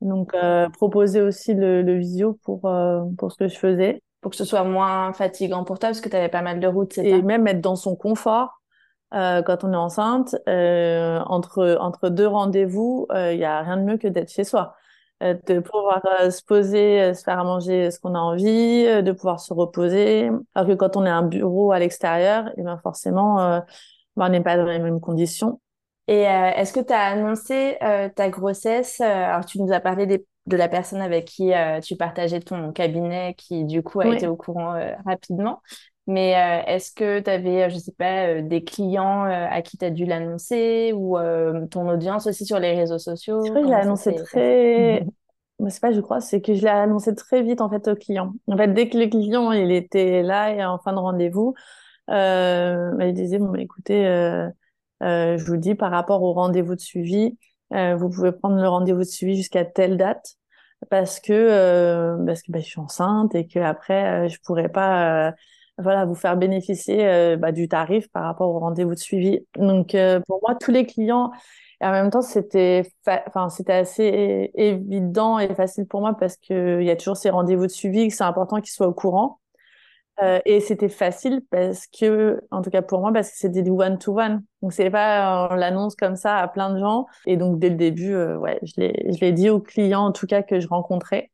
Donc 0.00 0.34
euh, 0.34 0.68
proposer 0.70 1.20
aussi 1.20 1.54
le, 1.54 1.82
le 1.82 1.98
visio 1.98 2.38
pour 2.44 2.66
euh, 2.66 3.02
pour 3.18 3.32
ce 3.32 3.38
que 3.38 3.48
je 3.48 3.58
faisais. 3.58 4.02
Pour 4.20 4.30
que 4.30 4.36
ce 4.36 4.44
soit 4.44 4.64
moins 4.64 5.12
fatigant 5.12 5.64
pour 5.64 5.78
toi 5.80 5.88
parce 5.88 6.00
que 6.00 6.08
tu 6.08 6.16
avais 6.16 6.28
pas 6.28 6.42
mal 6.42 6.60
de 6.60 6.66
routes, 6.68 6.98
Et 6.98 7.22
même 7.22 7.46
être 7.48 7.60
dans 7.60 7.76
son 7.76 7.96
confort. 7.96 8.60
Euh, 9.12 9.42
quand 9.42 9.64
on 9.64 9.72
est 9.72 9.76
enceinte, 9.76 10.36
entre 10.46 11.76
entre 11.80 12.08
deux 12.08 12.28
rendez-vous, 12.28 13.08
il 13.12 13.38
y 13.38 13.44
a 13.44 13.62
rien 13.62 13.78
de 13.78 13.82
mieux 13.82 13.96
que 13.98 14.06
d'être 14.06 14.30
chez 14.30 14.44
soi. 14.44 14.76
Euh, 15.22 15.34
de 15.46 15.60
pouvoir 15.60 16.00
euh, 16.22 16.30
se 16.30 16.42
poser, 16.42 17.02
euh, 17.02 17.14
se 17.14 17.22
faire 17.24 17.38
à 17.38 17.44
manger 17.44 17.90
ce 17.90 18.00
qu'on 18.00 18.14
a 18.14 18.18
envie, 18.18 18.84
de 19.02 19.12
pouvoir 19.12 19.38
se 19.38 19.52
reposer. 19.52 20.30
Alors 20.54 20.68
que 20.68 20.74
quand 20.74 20.96
on 20.96 21.04
est 21.04 21.10
un 21.10 21.22
bureau 21.22 21.72
à 21.72 21.78
l'extérieur, 21.78 22.48
et 22.48 22.52
eh 22.58 22.62
ben 22.62 22.78
forcément, 22.78 23.36
ben, 24.16 24.26
on 24.26 24.28
n'est 24.30 24.40
pas 24.40 24.56
dans 24.56 24.64
les 24.64 24.78
mêmes 24.78 25.00
conditions. 25.00 25.60
Et 26.08 26.22
est-ce 26.22 26.72
que 26.72 26.80
tu 26.80 26.92
as 26.92 27.02
annoncé 27.02 27.76
ta 28.16 28.28
grossesse 28.30 29.00
Alors, 29.00 29.44
tu 29.44 29.60
nous 29.60 29.72
as 29.72 29.78
parlé 29.78 30.06
de 30.06 30.56
la 30.56 30.68
personne 30.68 31.00
avec 31.00 31.26
qui 31.26 31.52
tu 31.82 31.94
partageais 31.94 32.40
ton 32.40 32.72
cabinet, 32.72 33.34
qui 33.34 33.64
du 33.64 33.82
coup 33.82 34.00
a 34.00 34.08
été 34.08 34.26
au 34.26 34.34
courant 34.34 34.74
rapidement. 35.06 35.60
Mais 36.06 36.30
est-ce 36.66 36.92
que 36.92 37.20
tu 37.20 37.30
avais, 37.30 37.70
je 37.70 37.78
sais 37.78 37.92
pas, 37.92 38.40
des 38.40 38.64
clients 38.64 39.22
à 39.22 39.62
qui 39.62 39.78
tu 39.78 39.84
as 39.84 39.90
dû 39.90 40.06
l'annoncer 40.06 40.92
ou 40.94 41.16
ton 41.70 41.88
audience 41.88 42.26
aussi 42.26 42.44
sur 42.44 42.58
les 42.58 42.74
réseaux 42.74 42.98
sociaux? 42.98 43.44
Je 43.44 43.50
crois 43.50 43.60
que 43.60 43.68
je 43.68 43.72
l'ai 43.72 43.80
annoncé 43.80 44.14
très... 44.16 45.06
Mais 45.60 45.70
c'est 45.70 45.80
pas, 45.80 45.92
je 45.92 46.00
crois, 46.00 46.20
c'est 46.20 46.40
que 46.40 46.54
je 46.54 46.62
l'ai 46.62 46.68
annoncé 46.68 47.14
très 47.14 47.42
vite 47.42 47.60
en 47.60 47.70
fait 47.70 47.86
au 47.88 47.94
client. 47.94 48.32
En 48.48 48.56
fait, 48.56 48.68
dès 48.68 48.88
que 48.88 48.98
le 48.98 49.06
client 49.06 49.52
il 49.52 49.70
était 49.70 50.22
là 50.22 50.52
et 50.52 50.64
en 50.64 50.78
fin 50.78 50.92
de 50.92 50.98
rendez-vous, 50.98 51.54
euh, 52.10 52.92
bah, 52.96 53.06
il 53.06 53.14
disait 53.14 53.38
bon, 53.38 53.50
bah, 53.50 53.60
écoutez, 53.60 54.06
euh, 54.06 54.48
je 55.00 55.44
vous 55.44 55.56
dis 55.56 55.74
par 55.74 55.90
rapport 55.90 56.22
au 56.22 56.32
rendez-vous 56.32 56.74
de 56.74 56.80
suivi, 56.80 57.36
vous 57.70 58.10
pouvez 58.10 58.32
prendre 58.32 58.60
le 58.60 58.68
rendez-vous 58.68 59.00
de 59.00 59.04
suivi 59.04 59.36
jusqu'à 59.36 59.64
telle 59.64 59.96
date 59.96 60.36
parce 60.88 61.20
que 61.20 62.16
parce 62.26 62.42
que 62.42 62.52
bah, 62.52 62.58
je 62.58 62.64
suis 62.64 62.80
enceinte 62.80 63.34
et 63.34 63.46
que 63.46 63.60
après 63.60 64.28
je 64.28 64.40
pourrais 64.40 64.68
pas 64.68 65.34
voilà 65.80 66.04
vous 66.04 66.14
faire 66.14 66.36
bénéficier 66.36 67.36
bah, 67.36 67.52
du 67.52 67.68
tarif 67.68 68.08
par 68.12 68.24
rapport 68.24 68.48
au 68.48 68.58
rendez-vous 68.58 68.94
de 68.94 68.98
suivi. 68.98 69.40
Donc 69.56 69.96
pour 70.26 70.40
moi 70.42 70.56
tous 70.60 70.70
les 70.70 70.86
clients 70.86 71.30
et 71.80 71.86
en 71.86 71.92
même 71.92 72.10
temps, 72.10 72.20
c'était, 72.22 72.82
enfin, 73.06 73.48
assez 73.68 74.50
évident 74.54 75.38
et 75.38 75.54
facile 75.54 75.86
pour 75.86 76.00
moi 76.00 76.14
parce 76.18 76.36
qu'il 76.36 76.82
y 76.82 76.90
a 76.90 76.96
toujours 76.96 77.16
ces 77.16 77.30
rendez-vous 77.30 77.66
de 77.66 77.70
suivi, 77.70 78.08
que 78.08 78.14
c'est 78.14 78.24
important 78.24 78.60
qu'ils 78.60 78.72
soient 78.72 78.88
au 78.88 78.92
courant. 78.92 79.40
Euh, 80.22 80.38
et 80.44 80.60
c'était 80.60 80.90
facile 80.90 81.40
parce 81.50 81.86
que, 81.86 82.42
en 82.50 82.60
tout 82.60 82.68
cas 82.68 82.82
pour 82.82 83.00
moi, 83.00 83.10
parce 83.10 83.30
que 83.30 83.36
c'était 83.38 83.62
du 83.62 83.70
one-to-one. 83.70 84.44
Donc, 84.60 84.74
c'est 84.74 84.90
pas, 84.90 85.48
on 85.50 85.54
l'annonce 85.54 85.96
comme 85.96 86.16
ça 86.16 86.36
à 86.36 86.48
plein 86.48 86.74
de 86.74 86.78
gens. 86.78 87.06
Et 87.24 87.38
donc, 87.38 87.58
dès 87.58 87.70
le 87.70 87.76
début, 87.76 88.12
euh, 88.12 88.36
ouais, 88.36 88.58
je 88.62 89.18
l'ai 89.20 89.32
dit 89.32 89.48
aux 89.48 89.60
clients, 89.60 90.04
en 90.04 90.12
tout 90.12 90.26
cas, 90.26 90.42
que 90.42 90.60
je 90.60 90.68
rencontrais. 90.68 91.30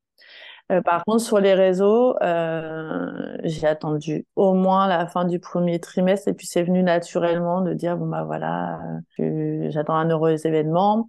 Euh, 0.73 0.83
par 0.83 1.05
contre, 1.05 1.23
sur 1.23 1.39
les 1.39 1.55
réseaux, 1.55 2.17
euh, 2.23 3.37
j'ai 3.45 3.67
attendu 3.69 4.27
au 4.35 4.53
moins 4.53 4.89
la 4.89 5.07
fin 5.07 5.25
du 5.25 5.39
premier 5.39 5.79
trimestre 5.79 6.27
et 6.29 6.35
puis 6.35 6.47
c'est 6.47 6.65
venu 6.65 6.83
naturellement 6.83 7.61
de 7.61 7.73
dire 7.73 7.97
bon 7.97 8.07
bah 8.09 8.25
voilà, 8.25 8.81
euh, 9.21 9.71
j'attends 9.71 9.95
un 9.95 10.09
heureux 10.11 10.45
événement. 10.45 11.09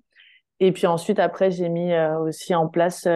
Et 0.59 0.71
puis 0.71 0.87
ensuite, 0.87 1.19
après, 1.19 1.51
j'ai 1.51 1.69
mis 1.69 1.93
aussi 2.21 2.55
en 2.55 2.67
place 2.67 3.07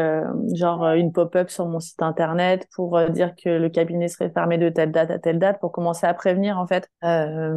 genre 0.54 0.86
une 0.94 1.12
pop-up 1.12 1.50
sur 1.50 1.66
mon 1.66 1.80
site 1.80 2.02
internet 2.04 2.68
pour 2.76 3.02
dire 3.10 3.34
que 3.36 3.50
le 3.50 3.68
cabinet 3.70 4.08
serait 4.10 4.30
fermé 4.30 4.60
de 4.60 4.70
telle 4.70 4.92
date 4.92 5.10
à 5.10 5.18
telle 5.18 5.40
date 5.40 5.60
pour 5.60 5.72
commencer 5.72 6.06
à 6.06 6.14
prévenir 6.14 6.60
en 6.60 6.68
fait 6.68 6.88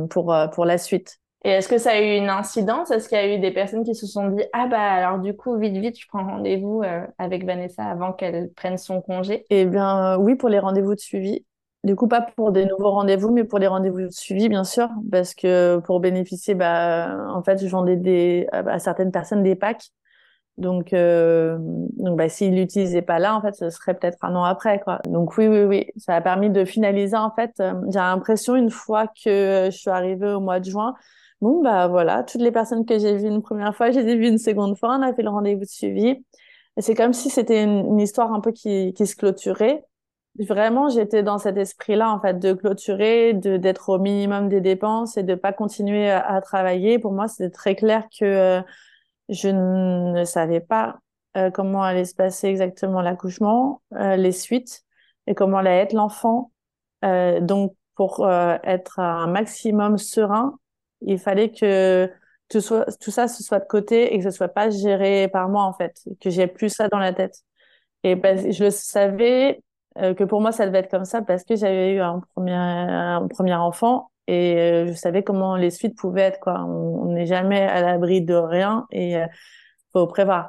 pour 0.09 0.35
pour 0.55 0.65
la 0.65 0.79
suite. 0.79 1.21
Et 1.47 1.51
est-ce 1.51 1.69
que 1.69 1.77
ça 1.77 1.91
a 1.91 2.01
eu 2.01 2.17
une 2.17 2.31
incidence? 2.31 2.91
Est-ce 2.91 3.07
qu'il 3.07 3.19
y 3.19 3.21
a 3.21 3.35
eu 3.35 3.39
des 3.39 3.51
personnes 3.51 3.85
qui 3.85 3.95
se 3.95 4.07
sont 4.07 4.29
dit 4.29 4.43
Ah, 4.55 4.67
bah 4.67 4.81
alors 4.81 5.19
du 5.19 5.37
coup, 5.37 5.59
vite, 5.59 5.77
vite, 5.77 6.01
je 6.01 6.07
prends 6.09 6.25
rendez-vous 6.25 6.83
euh, 6.83 7.07
avec 7.19 7.45
Vanessa 7.45 7.85
avant 7.85 8.15
qu'elle 8.15 8.51
prenne 8.57 8.79
son 8.79 9.03
congé? 9.03 9.45
Eh 9.51 9.67
bien, 9.67 10.15
euh, 10.15 10.17
oui, 10.17 10.37
pour 10.37 10.49
les 10.49 10.59
rendez-vous 10.59 10.95
de 10.95 11.01
suivi. 11.01 11.45
Du 11.85 11.97
coup, 11.97 12.09
pas 12.09 12.23
pour 12.23 12.51
des 12.51 12.65
nouveaux 12.65 12.93
rendez-vous, 12.93 13.31
mais 13.31 13.45
pour 13.45 13.59
les 13.59 13.67
rendez-vous 13.67 14.01
de 14.01 14.09
suivi, 14.09 14.49
bien 14.49 14.65
sûr, 14.65 14.89
parce 15.13 15.35
que 15.35 15.81
pour 15.85 16.01
bénéficier, 16.01 16.55
bah, 16.55 17.15
en 17.29 17.43
fait, 17.43 17.63
je 17.63 17.69
vendais 17.69 17.97
des, 17.97 18.47
à 18.51 18.79
certaines 18.79 19.13
personnes 19.13 19.43
des 19.43 19.55
packs. 19.55 19.91
Donc, 20.57 20.95
euh, 20.95 21.59
donc 21.61 22.17
bah, 22.17 22.31
s'ils 22.31 22.55
l'utilisaient 22.55 23.03
pas 23.03 23.19
là, 23.19 23.37
en 23.37 23.43
fait, 23.43 23.55
ce 23.55 23.69
serait 23.69 23.93
peut-être 23.93 24.17
un 24.23 24.35
an 24.35 24.45
après, 24.45 24.81
quoi. 24.81 25.01
Donc 25.05 25.37
oui, 25.37 25.47
oui, 25.47 25.65
oui, 25.65 25.87
ça 25.99 26.15
a 26.15 26.23
permis 26.23 26.49
de 26.49 26.65
finaliser. 26.65 27.19
En 27.19 27.33
fait, 27.33 27.51
j'ai 27.59 27.99
l'impression 27.99 28.55
une 28.57 28.71
fois 28.71 29.07
que 29.09 29.69
je 29.71 29.77
suis 29.77 29.91
arrivée 29.91 30.29
au 30.33 30.41
mois 30.41 30.61
de 30.61 30.65
juin, 30.65 30.95
Bon, 31.45 31.61
bah 31.63 31.89
voilà, 31.89 32.23
toutes 32.23 32.41
les 32.41 32.51
personnes 32.53 32.87
que 32.87 32.99
j'ai 32.99 33.19
vues 33.19 33.29
une 33.29 33.43
première 33.43 33.77
fois, 33.77 33.91
je 33.91 34.01
les 34.01 34.13
ai 34.13 34.17
vues 34.17 34.29
une 34.29 34.39
seconde 34.39 34.79
fois, 34.79 34.97
on 34.99 35.03
a 35.03 35.13
fait 35.13 35.23
le 35.23 35.29
rendez-vous 35.29 35.61
de 35.61 35.67
suivi. 35.67 36.25
C'est 36.79 36.95
comme 36.95 37.13
si 37.13 37.29
c'était 37.29 37.63
une, 37.65 38.01
histoire 38.01 38.33
un 38.33 38.41
peu 38.41 38.51
qui, 38.51 38.95
qui 38.95 39.07
se 39.07 39.15
clôturait. 39.15 39.85
Vraiment, 40.39 40.89
j'étais 40.89 41.23
dans 41.23 41.37
cet 41.37 41.59
esprit-là, 41.59 42.11
en 42.11 42.19
fait, 42.19 42.39
de 42.39 42.55
clôturer, 42.55 43.35
de 43.35 43.59
d'être 43.59 43.91
au 43.91 43.99
minimum 43.99 44.49
des 44.49 44.63
dépenses 44.63 45.19
et 45.19 45.23
de 45.23 45.35
pas 45.35 45.53
continuer 45.53 46.11
à, 46.11 46.41
travailler. 46.41 46.99
Pour 46.99 47.13
moi, 47.13 47.29
c'était 47.29 47.51
très 47.51 47.77
clair 47.77 48.05
que 48.19 48.25
euh, 48.25 48.63
je 49.29 49.49
ne 49.49 50.25
savais 50.25 50.61
pas 50.61 51.01
euh, 51.37 51.51
comment 51.51 51.83
allait 51.83 52.07
se 52.07 52.15
passer 52.15 52.49
exactement 52.49 53.03
l'accouchement, 53.03 53.83
euh, 53.97 54.17
les 54.17 54.33
suites 54.33 54.83
et 55.27 55.35
comment 55.35 55.59
allait 55.59 55.81
être 55.81 55.93
l'enfant. 55.93 56.53
donc, 57.03 57.75
pour 57.97 58.27
être 58.29 58.99
un 58.99 59.27
maximum 59.29 59.99
serein, 59.99 60.59
il 61.07 61.19
fallait 61.19 61.51
que 61.51 62.11
tout, 62.49 62.61
ça 62.61 63.29
se 63.29 63.43
soit 63.43 63.61
de 63.61 63.67
côté 63.67 64.15
et 64.15 64.19
que 64.19 64.25
ce 64.25 64.31
soit 64.31 64.49
pas 64.49 64.71
géré 64.71 65.29
par 65.29 65.49
moi, 65.49 65.65
en 65.65 65.73
fait, 65.73 66.01
que 66.21 66.31
j'ai 66.31 66.47
plus 66.47 66.71
ça 66.71 66.89
dans 66.89 66.99
la 66.99 67.13
tête. 67.13 67.41
Et 68.03 68.17
ben, 68.17 68.53
je 68.53 68.71
savais 68.71 69.63
euh, 69.99 70.15
que 70.15 70.25
pour 70.25 70.41
moi, 70.41 70.53
ça 70.53 70.67
devait 70.67 70.81
être 70.81 70.91
comme 70.91 71.05
ça 71.05 71.23
parce 71.23 71.45
que 71.45 71.57
j'avais 71.57 71.95
eu 71.95 72.01
un 72.01 72.21
premier, 72.35 72.53
un 72.53 73.27
premier 73.29 73.55
enfant 73.55 74.11
et 74.27 74.57
euh, 74.57 74.87
je 74.89 74.93
savais 74.93 75.23
comment 75.23 75.57
les 75.57 75.71
suites 75.71 75.97
pouvaient 75.97 76.23
être, 76.23 76.41
quoi. 76.41 76.65
On 76.65 77.13
n'est 77.13 77.27
jamais 77.27 77.63
à 77.63 77.81
l'abri 77.81 78.23
de 78.23 78.35
rien 78.35 78.87
et 78.91 79.17
euh, 79.17 79.27
faut 79.93 80.07
prévoir. 80.07 80.49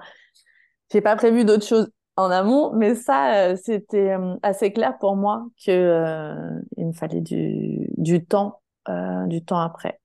J'ai 0.92 1.02
pas 1.02 1.16
prévu 1.16 1.46
d'autres 1.46 1.66
choses 1.66 1.90
en 2.18 2.32
amont, 2.32 2.74
mais 2.74 2.96
ça, 2.96 3.58
c'était 3.58 4.16
assez 4.42 4.72
clair 4.72 4.98
pour 5.00 5.18
moi 5.18 5.46
que 5.66 6.48
il 6.78 6.88
me 6.88 6.94
fallait 6.94 7.20
du, 7.20 7.90
du 7.98 8.24
temps, 8.26 8.62
du 9.28 9.44
temps 9.44 9.60
après. 9.60 10.00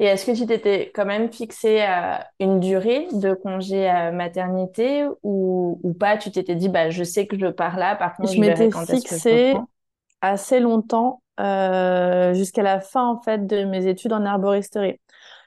Et 0.00 0.06
est-ce 0.06 0.24
que 0.24 0.34
tu 0.34 0.46
t'étais 0.46 0.90
quand 0.94 1.04
même 1.04 1.30
fixé 1.30 1.82
à 1.82 2.26
une 2.40 2.58
durée 2.58 3.06
de 3.12 3.34
congé 3.34 3.86
à 3.86 4.10
maternité 4.10 5.06
ou, 5.22 5.78
ou 5.82 5.92
pas? 5.92 6.16
Tu 6.16 6.30
t'étais 6.30 6.54
dit, 6.54 6.70
bah, 6.70 6.88
je 6.88 7.04
sais 7.04 7.26
que 7.26 7.38
je 7.38 7.48
pars 7.48 7.76
là, 7.76 7.96
par 7.96 8.16
contre, 8.16 8.32
je, 8.32 8.40
m'étais 8.40 8.70
fixé 8.70 9.54
assez 10.22 10.58
longtemps, 10.58 11.20
euh, 11.38 12.32
jusqu'à 12.32 12.62
la 12.62 12.80
fin 12.80 13.06
en 13.08 13.20
fait 13.20 13.46
de 13.46 13.64
mes 13.64 13.86
études 13.86 14.14
en 14.14 14.24
herboristerie. 14.24 14.98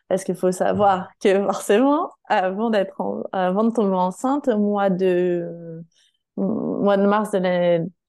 Parce 0.07 0.23
qu'il 0.23 0.35
faut 0.35 0.51
savoir 0.51 1.09
que 1.19 1.43
forcément, 1.45 2.11
avant 2.25 2.69
d'être, 2.69 3.27
avant 3.31 3.63
de 3.63 3.71
tomber 3.71 3.95
enceinte, 3.95 4.49
au 4.49 4.59
mois 4.59 4.91
de 4.91 5.83
mois 6.37 6.97
de 6.97 7.05
mars 7.05 7.31
de 7.31 7.37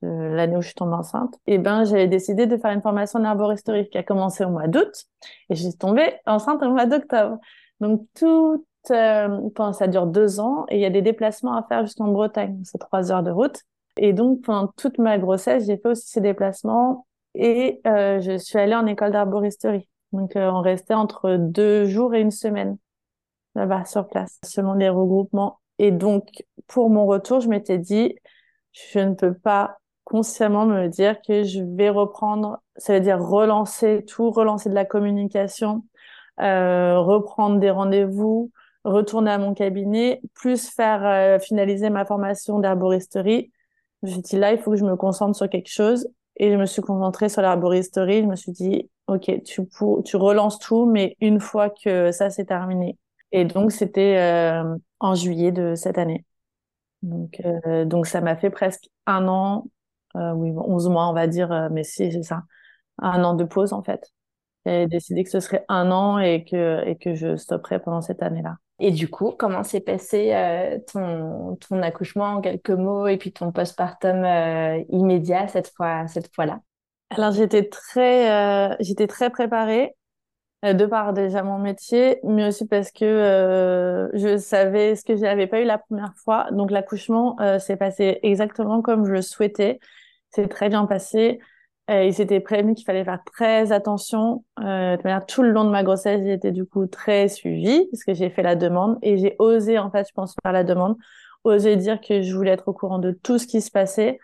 l'année 0.02 0.56
où 0.56 0.62
je 0.62 0.68
suis 0.68 0.74
tombée 0.74 0.94
enceinte, 0.94 1.34
eh 1.46 1.58
ben 1.58 1.84
j'avais 1.84 2.08
décidé 2.08 2.46
de 2.46 2.56
faire 2.56 2.72
une 2.72 2.82
formation 2.82 3.20
en 3.20 3.24
herboristerie 3.24 3.88
qui 3.90 3.98
a 3.98 4.02
commencé 4.02 4.44
au 4.44 4.50
mois 4.50 4.66
d'août 4.66 4.92
et 5.50 5.54
j'ai 5.54 5.72
tombée 5.72 6.14
enceinte 6.26 6.62
au 6.62 6.70
mois 6.70 6.86
d'octobre. 6.86 7.38
Donc 7.80 8.02
tout 8.14 8.64
euh, 8.90 9.72
ça 9.72 9.86
dure 9.88 10.06
deux 10.06 10.40
ans 10.40 10.64
et 10.68 10.76
il 10.76 10.80
y 10.80 10.86
a 10.86 10.90
des 10.90 11.02
déplacements 11.02 11.56
à 11.56 11.62
faire 11.62 11.84
jusqu'en 11.84 12.08
Bretagne, 12.08 12.60
c'est 12.64 12.78
trois 12.78 13.12
heures 13.12 13.22
de 13.22 13.30
route. 13.30 13.58
Et 13.96 14.12
donc 14.12 14.42
pendant 14.42 14.68
toute 14.76 14.98
ma 14.98 15.18
grossesse, 15.18 15.66
j'ai 15.66 15.76
fait 15.76 15.88
aussi 15.88 16.08
ces 16.08 16.20
déplacements 16.20 17.06
et 17.34 17.80
euh, 17.86 18.20
je 18.20 18.38
suis 18.38 18.58
allée 18.58 18.74
en 18.74 18.86
école 18.86 19.12
d'herboristerie. 19.12 19.88
Donc 20.12 20.36
euh, 20.36 20.50
on 20.50 20.60
restait 20.60 20.94
entre 20.94 21.36
deux 21.36 21.84
jours 21.86 22.14
et 22.14 22.20
une 22.20 22.30
semaine 22.30 22.76
là-bas 23.54 23.84
sur 23.84 24.08
place, 24.08 24.38
selon 24.44 24.74
les 24.74 24.88
regroupements. 24.88 25.60
Et 25.78 25.90
donc 25.90 26.44
pour 26.66 26.90
mon 26.90 27.06
retour, 27.06 27.40
je 27.40 27.48
m'étais 27.48 27.78
dit 27.78 28.14
je 28.72 28.98
ne 28.98 29.14
peux 29.14 29.34
pas 29.34 29.78
consciemment 30.04 30.66
me 30.66 30.88
dire 30.88 31.20
que 31.22 31.44
je 31.44 31.62
vais 31.62 31.88
reprendre, 31.90 32.60
ça 32.76 32.94
veut 32.94 33.00
dire 33.00 33.20
relancer 33.20 34.04
tout, 34.06 34.30
relancer 34.30 34.68
de 34.68 34.74
la 34.74 34.84
communication, 34.84 35.84
euh, 36.40 36.98
reprendre 36.98 37.58
des 37.58 37.70
rendez-vous, 37.70 38.50
retourner 38.84 39.30
à 39.30 39.38
mon 39.38 39.54
cabinet, 39.54 40.20
plus 40.34 40.68
faire 40.68 41.04
euh, 41.04 41.38
finaliser 41.38 41.90
ma 41.90 42.04
formation 42.04 42.58
d'herboristerie. 42.58 43.52
Je 44.02 44.08
me 44.08 44.12
suis 44.12 44.22
dit 44.22 44.36
là, 44.36 44.52
il 44.52 44.58
faut 44.58 44.72
que 44.72 44.76
je 44.76 44.84
me 44.84 44.96
concentre 44.96 45.36
sur 45.36 45.48
quelque 45.48 45.70
chose. 45.70 46.08
Et 46.36 46.50
je 46.50 46.56
me 46.56 46.66
suis 46.66 46.82
concentrée 46.82 47.28
sur 47.28 47.42
l'herboristerie. 47.42 48.22
Je 48.22 48.26
me 48.26 48.36
suis 48.36 48.52
dit, 48.52 48.90
OK, 49.06 49.30
tu, 49.44 49.62
tu 50.04 50.16
relances 50.16 50.58
tout, 50.58 50.86
mais 50.86 51.16
une 51.20 51.40
fois 51.40 51.70
que 51.70 52.10
ça 52.12 52.28
c'est 52.30 52.46
terminé. 52.46 52.98
Et 53.36 53.44
donc, 53.44 53.72
c'était 53.72 54.16
euh, 54.18 54.76
en 55.00 55.16
juillet 55.16 55.50
de 55.50 55.74
cette 55.74 55.98
année. 55.98 56.24
Donc, 57.02 57.40
euh, 57.44 57.84
donc 57.84 58.06
ça 58.06 58.20
m'a 58.20 58.36
fait 58.36 58.50
presque 58.50 58.88
un 59.06 59.26
an 59.26 59.66
euh, 60.16 60.32
oui, 60.32 60.52
11 60.56 60.88
mois, 60.88 61.08
on 61.08 61.12
va 61.12 61.26
dire, 61.26 61.50
euh, 61.50 61.68
mais 61.72 61.82
si, 61.82 62.12
c'est 62.12 62.22
ça. 62.22 62.44
Un 62.98 63.24
an 63.24 63.34
de 63.34 63.42
pause, 63.42 63.72
en 63.72 63.82
fait. 63.82 64.12
J'ai 64.64 64.86
décidé 64.86 65.24
que 65.24 65.30
ce 65.30 65.40
serait 65.40 65.64
un 65.68 65.90
an 65.90 66.20
et 66.20 66.44
que, 66.44 66.86
et 66.86 66.96
que 66.96 67.14
je 67.16 67.34
stopperais 67.34 67.80
pendant 67.80 68.00
cette 68.00 68.22
année-là. 68.22 68.58
Et 68.78 68.92
du 68.92 69.10
coup, 69.10 69.32
comment 69.36 69.64
s'est 69.64 69.80
passé 69.80 70.32
euh, 70.32 70.78
ton, 70.92 71.56
ton 71.56 71.82
accouchement 71.82 72.34
en 72.34 72.40
quelques 72.40 72.70
mots 72.70 73.08
et 73.08 73.16
puis 73.16 73.32
ton 73.32 73.50
postpartum 73.50 74.24
immédiat 74.90 75.48
cette 75.48 75.72
fois, 75.76 76.06
cette 76.06 76.32
fois-là? 76.32 76.60
Alors, 77.10 77.32
j'étais 77.32 77.68
très, 77.68 78.76
j'étais 78.78 79.08
très 79.08 79.30
préparée 79.30 79.96
de 80.72 80.86
par 80.86 81.12
déjà 81.12 81.42
mon 81.42 81.58
métier, 81.58 82.20
mais 82.24 82.48
aussi 82.48 82.66
parce 82.66 82.90
que 82.90 84.08
je 84.14 84.38
savais 84.38 84.96
ce 84.96 85.04
que 85.04 85.14
je 85.16 85.22
n'avais 85.22 85.46
pas 85.46 85.60
eu 85.60 85.64
la 85.64 85.78
première 85.78 86.14
fois. 86.16 86.46
Donc 86.52 86.70
l'accouchement 86.70 87.36
s'est 87.58 87.76
passé 87.76 88.20
exactement 88.22 88.80
comme 88.80 89.04
je 89.04 89.12
le 89.12 89.22
souhaitais. 89.22 89.80
C'est 90.30 90.48
très 90.48 90.68
bien 90.68 90.86
passé. 90.86 91.40
Euh, 91.90 92.04
il 92.04 92.14
s'était 92.14 92.40
prévenu 92.40 92.74
qu'il 92.74 92.84
fallait 92.84 93.04
faire 93.04 93.22
très 93.24 93.70
attention. 93.72 94.44
Euh, 94.60 94.96
de 94.96 95.02
manière, 95.02 95.26
tout 95.26 95.42
le 95.42 95.50
long 95.50 95.64
de 95.64 95.70
ma 95.70 95.82
grossesse, 95.82 96.22
j'ai 96.22 96.32
été 96.32 96.50
du 96.50 96.64
coup 96.64 96.86
très 96.86 97.28
suivie 97.28 97.86
parce 97.90 98.04
que 98.04 98.14
j'ai 98.14 98.30
fait 98.30 98.42
la 98.42 98.56
demande 98.56 98.98
et 99.02 99.18
j'ai 99.18 99.36
osé, 99.38 99.78
en 99.78 99.90
fait, 99.90 100.06
je 100.08 100.12
pense, 100.14 100.34
faire 100.42 100.52
la 100.52 100.64
demande, 100.64 100.96
oser 101.44 101.76
dire 101.76 102.00
que 102.00 102.22
je 102.22 102.34
voulais 102.34 102.52
être 102.52 102.68
au 102.68 102.72
courant 102.72 102.98
de 102.98 103.12
tout 103.12 103.38
ce 103.38 103.46
qui 103.46 103.60
se 103.60 103.70
passait. 103.70 104.18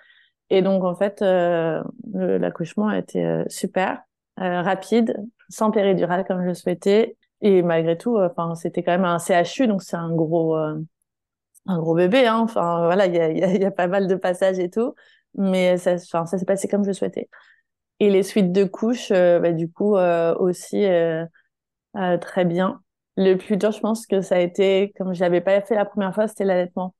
Et 0.48 0.62
donc, 0.62 0.84
en 0.84 0.94
fait, 0.96 1.22
euh, 1.22 1.82
l'accouchement 2.14 2.88
a 2.88 2.98
été 2.98 3.24
euh, 3.24 3.44
super, 3.48 4.02
euh, 4.40 4.62
rapide, 4.62 5.16
sans 5.48 5.70
péridurale 5.70 6.24
comme 6.26 6.42
je 6.42 6.48
le 6.48 6.54
souhaitais. 6.54 7.16
Et 7.42 7.62
malgré 7.62 7.96
tout, 7.96 8.18
enfin, 8.18 8.54
c'était 8.54 8.82
quand 8.82 8.92
même 8.92 9.04
un 9.04 9.18
CHU, 9.18 9.66
donc 9.66 9.82
c'est 9.82 9.96
un 9.96 10.14
gros, 10.14 10.54
un 10.56 11.78
gros 11.78 11.94
bébé. 11.94 12.26
Hein. 12.26 12.40
Enfin, 12.40 12.84
voilà, 12.84 13.06
il 13.06 13.14
y 13.14 13.64
a, 13.64 13.70
pas 13.70 13.86
mal 13.86 14.06
de 14.06 14.14
passages 14.14 14.58
et 14.58 14.68
tout 14.68 14.94
mais 15.34 15.76
ça, 15.78 15.98
ça 15.98 16.26
s'est 16.26 16.44
passé 16.44 16.68
comme 16.68 16.82
je 16.82 16.88
le 16.88 16.94
souhaitais. 16.94 17.28
Et 18.00 18.10
les 18.10 18.22
suites 18.22 18.52
de 18.52 18.64
couches, 18.64 19.10
euh, 19.12 19.40
bah, 19.40 19.52
du 19.52 19.70
coup, 19.70 19.96
euh, 19.96 20.34
aussi, 20.36 20.84
euh, 20.84 21.26
très 22.20 22.44
bien. 22.44 22.82
Le 23.16 23.34
plus 23.36 23.56
dur, 23.56 23.72
je 23.72 23.80
pense 23.80 24.06
que 24.06 24.22
ça 24.22 24.36
a 24.36 24.38
été, 24.40 24.92
comme 24.96 25.14
je 25.14 25.20
l'avais 25.20 25.40
pas 25.40 25.60
fait 25.60 25.74
la 25.74 25.84
première 25.84 26.14
fois, 26.14 26.28
c'était 26.28 26.44
l'allaitement. 26.44 26.94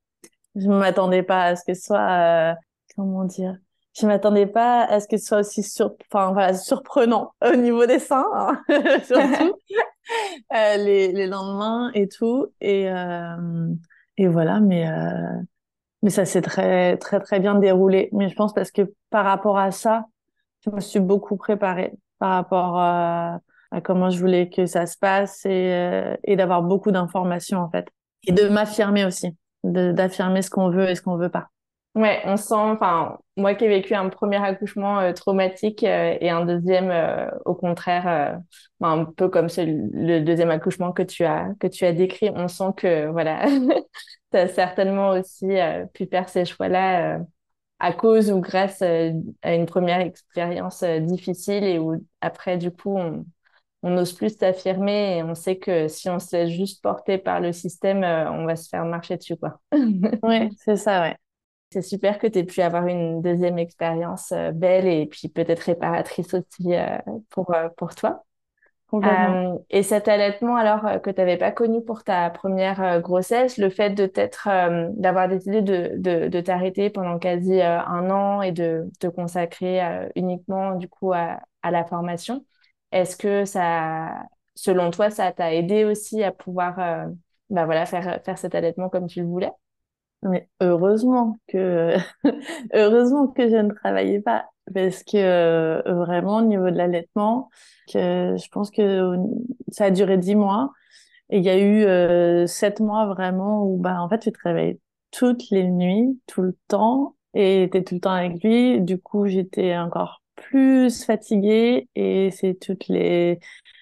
Je 0.55 0.67
ne 0.67 0.77
m'attendais 0.77 1.23
pas 1.23 1.45
à 1.45 1.55
ce 1.55 1.63
que 1.65 1.73
ce 1.73 1.81
soit, 1.81 2.55
comment 2.95 3.23
dire, 3.25 3.55
je 3.99 4.07
m'attendais 4.07 4.47
pas 4.47 4.83
à 4.83 4.99
ce 4.99 5.07
que 5.07 5.17
ce 5.17 5.25
soit 5.25 5.39
aussi 5.39 5.63
sur... 5.63 5.93
enfin, 6.11 6.31
voilà, 6.33 6.53
surprenant 6.53 7.33
au 7.45 7.55
niveau 7.55 7.85
des 7.85 7.99
seins, 7.99 8.25
hein, 8.33 8.61
surtout 9.03 9.55
euh, 10.53 10.77
les, 10.77 11.11
les 11.11 11.27
lendemains 11.27 11.91
et 11.93 12.07
tout. 12.07 12.47
Et, 12.61 12.89
euh, 12.89 13.67
et 14.17 14.27
voilà, 14.27 14.59
mais, 14.59 14.87
euh, 14.89 15.41
mais 16.03 16.09
ça 16.09 16.25
s'est 16.25 16.41
très, 16.41 16.97
très, 16.97 17.19
très 17.19 17.39
bien 17.39 17.55
déroulé. 17.55 18.09
Mais 18.13 18.29
je 18.29 18.35
pense 18.35 18.53
parce 18.53 18.71
que 18.71 18.93
par 19.09 19.25
rapport 19.25 19.57
à 19.57 19.71
ça, 19.71 20.05
je 20.65 20.69
me 20.69 20.79
suis 20.79 20.99
beaucoup 20.99 21.37
préparée 21.37 21.93
par 22.19 22.31
rapport 22.31 22.77
à, 22.77 23.39
à 23.71 23.81
comment 23.81 24.09
je 24.09 24.19
voulais 24.19 24.49
que 24.49 24.65
ça 24.65 24.85
se 24.85 24.97
passe 24.97 25.45
et, 25.45 25.73
euh, 25.73 26.15
et 26.23 26.35
d'avoir 26.35 26.61
beaucoup 26.61 26.91
d'informations 26.91 27.59
en 27.59 27.69
fait. 27.69 27.89
Et 28.23 28.31
de 28.31 28.47
m'affirmer 28.47 29.05
aussi, 29.05 29.35
d'affirmer 29.63 30.41
ce 30.43 30.51
qu'on 30.51 30.69
veut 30.69 30.89
et 30.89 30.95
ce 30.95 31.01
qu'on 31.01 31.17
veut 31.17 31.29
pas. 31.29 31.47
Ouais, 31.95 32.21
on 32.25 32.37
sent, 32.37 32.53
enfin, 32.55 33.17
moi 33.41 33.55
qui 33.55 33.65
ai 33.65 33.67
vécu 33.67 33.93
un 33.93 34.09
premier 34.09 34.37
accouchement 34.37 34.99
euh, 34.99 35.13
traumatique 35.13 35.83
euh, 35.83 36.17
et 36.21 36.29
un 36.29 36.45
deuxième, 36.45 36.89
euh, 36.91 37.29
au 37.45 37.55
contraire, 37.55 38.39
ben, 38.79 38.89
un 38.89 39.05
peu 39.05 39.29
comme 39.29 39.47
le 39.57 40.19
deuxième 40.21 40.49
accouchement 40.51 40.91
que 40.93 41.03
tu 41.03 41.25
as, 41.25 41.49
que 41.59 41.67
tu 41.67 41.85
as 41.85 41.93
décrit, 41.93 42.29
on 42.33 42.47
sent 42.47 42.73
que, 42.77 43.07
voilà, 43.07 43.45
tu 44.31 44.37
as 44.37 44.47
certainement 44.47 45.09
aussi 45.09 45.47
pu 45.93 46.05
faire 46.07 46.29
ces 46.29 46.45
choix-là 46.45 47.19
à 47.79 47.93
cause 47.93 48.31
ou 48.31 48.39
grâce 48.39 48.81
à 48.81 49.53
une 49.55 49.65
première 49.65 49.99
expérience 50.01 50.83
difficile 50.83 51.63
et 51.63 51.79
où 51.79 51.95
après, 52.21 52.57
du 52.57 52.71
coup, 52.71 52.97
on, 52.97 53.25
on 53.83 53.89
n'ose 53.91 54.13
plus 54.13 54.37
s'affirmer 54.37 55.17
et 55.17 55.23
on 55.23 55.35
sait 55.35 55.57
que 55.57 55.87
si 55.87 56.09
on 56.09 56.19
se 56.19 56.35
laisse 56.35 56.49
juste 56.51 56.81
porter 56.83 57.17
par 57.17 57.39
le 57.41 57.51
système, 57.53 58.03
on 58.03 58.45
va 58.45 58.55
se 58.55 58.69
faire 58.69 58.85
marcher 58.85 59.17
dessus, 59.17 59.35
oui, 60.23 60.49
c'est 60.57 60.77
ça, 60.77 61.01
ouais. 61.01 61.15
C'est 61.71 61.81
super 61.81 62.19
que 62.19 62.27
tu 62.27 62.39
aies 62.39 62.43
pu 62.43 62.61
avoir 62.61 62.85
une 62.87 63.21
deuxième 63.21 63.57
expérience 63.57 64.31
euh, 64.33 64.51
belle 64.51 64.87
et 64.87 65.05
puis 65.05 65.29
peut-être 65.29 65.61
réparatrice 65.61 66.33
aussi 66.33 66.75
euh, 66.75 66.97
pour, 67.29 67.53
euh, 67.53 67.69
pour 67.77 67.95
toi. 67.95 68.23
et 69.71 69.83
cet 69.83 70.07
allaitement, 70.07 70.55
alors 70.57 71.01
que 71.01 71.09
tu 71.09 71.17
n'avais 71.19 71.37
pas 71.37 71.51
connu 71.51 71.83
pour 71.83 72.03
ta 72.03 72.29
première 72.29 73.01
grossesse, 73.01 73.57
le 73.57 73.69
fait 73.69 73.91
de 73.91 74.05
t'être, 74.05 74.47
d'avoir 74.99 75.27
décidé 75.27 75.61
de, 75.61 75.93
de, 75.97 76.27
de 76.27 76.41
t'arrêter 76.41 76.89
pendant 76.89 77.17
quasi 77.19 77.61
un 77.61 78.09
an 78.11 78.41
et 78.43 78.51
de 78.51 78.89
te 78.99 79.07
consacrer 79.07 79.81
uniquement 80.15 80.75
du 80.75 80.87
coup 80.89 81.13
à, 81.13 81.39
à 81.63 81.71
la 81.71 81.85
formation, 81.85 82.45
est-ce 82.91 83.17
que 83.17 83.45
ça, 83.45 84.23
selon 84.55 84.91
toi, 84.91 85.09
ça 85.09 85.31
t'a 85.31 85.53
aidé 85.53 85.85
aussi 85.85 86.23
à 86.23 86.31
pouvoir 86.31 87.07
bah 87.49 87.65
voilà, 87.65 87.85
faire, 87.85 88.21
faire 88.23 88.37
cet 88.37 88.55
allaitement 88.55 88.89
comme 88.89 89.07
tu 89.07 89.21
le 89.21 89.27
voulais? 89.27 89.51
Mais 90.23 90.49
heureusement 90.61 91.39
que 91.47 91.95
heureusement 92.73 93.27
que 93.27 93.49
je 93.49 93.55
ne 93.55 93.73
travaillais 93.73 94.21
pas 94.21 94.45
parce 94.73 95.03
que 95.03 95.17
euh, 95.17 95.81
vraiment 95.85 96.37
au 96.37 96.41
niveau 96.41 96.69
de 96.69 96.77
l'allaitement, 96.77 97.49
que 97.91 98.35
je 98.37 98.47
pense 98.49 98.71
que 98.71 99.15
ça 99.71 99.85
a 99.85 99.91
duré 99.91 100.17
dix 100.17 100.35
mois 100.35 100.71
et 101.29 101.37
il 101.39 101.43
y 101.43 101.49
a 101.49 101.57
eu 101.59 101.85
euh, 101.85 102.47
sept 102.47 102.79
mois 102.79 103.07
vraiment 103.07 103.65
où 103.65 103.77
bah 103.77 104.01
en 104.01 104.09
fait 104.09 104.19
tu 104.19 104.31
travaillais 104.31 104.79
toutes 105.11 105.49
les 105.49 105.63
nuits, 105.65 106.19
tout 106.27 106.41
le 106.41 106.57
temps 106.67 107.15
et 107.33 107.69
t'es 107.71 107.83
tout 107.83 107.95
le 107.95 108.01
temps 108.01 108.11
avec 108.11 108.43
lui. 108.43 108.81
Du 108.81 108.99
coup 108.99 109.27
j'étais 109.27 109.77
encore 109.77 110.21
plus 110.35 111.05
fatiguée 111.05 111.87
et 111.95 112.31
c'est 112.31 112.55
toutes 112.59 112.87
les 112.87 113.39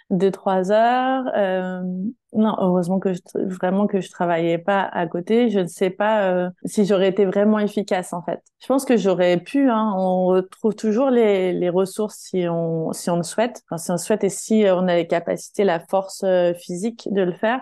deux 0.10 0.32
trois 0.32 0.72
heures. 0.72 1.26
Euh, 1.36 1.82
non, 2.34 2.56
heureusement 2.60 3.00
que 3.00 3.14
je, 3.14 3.20
vraiment 3.36 3.88
que 3.88 4.02
je 4.02 4.10
travaillais 4.10 4.58
pas 4.58 4.82
à 4.82 5.08
côté. 5.08 5.50
Je 5.50 5.60
ne 5.60 5.68
sais 5.68 5.90
pas 5.90 6.32
euh, 6.32 6.50
si 6.66 6.86
j'aurais 6.86 7.10
été 7.10 7.26
vraiment 7.26 7.60
efficace 7.60 8.14
en 8.14 8.22
fait. 8.22 8.42
Je 8.60 8.68
pense 8.68 8.86
que 8.86 8.98
j'aurais 8.98 9.38
pu. 9.38 9.70
Hein, 9.70 9.94
on 9.98 10.28
retrouve 10.28 10.76
toujours 10.76 11.10
les, 11.10 11.54
les 11.54 11.70
ressources 11.70 12.18
si 12.18 12.48
on 12.50 12.92
si 12.94 13.10
on 13.10 13.18
le 13.18 13.24
souhaite. 13.24 13.64
Enfin, 13.66 13.78
si 13.78 13.92
on 13.92 13.96
le 13.96 14.00
souhaite 14.00 14.24
et 14.24 14.30
si 14.30 14.66
on 14.68 14.88
a 14.88 14.96
les 14.96 15.08
capacités, 15.08 15.64
la 15.64 15.80
force 15.80 16.24
euh, 16.24 16.54
physique 16.54 17.08
de 17.12 17.22
le 17.22 17.34
faire. 17.34 17.62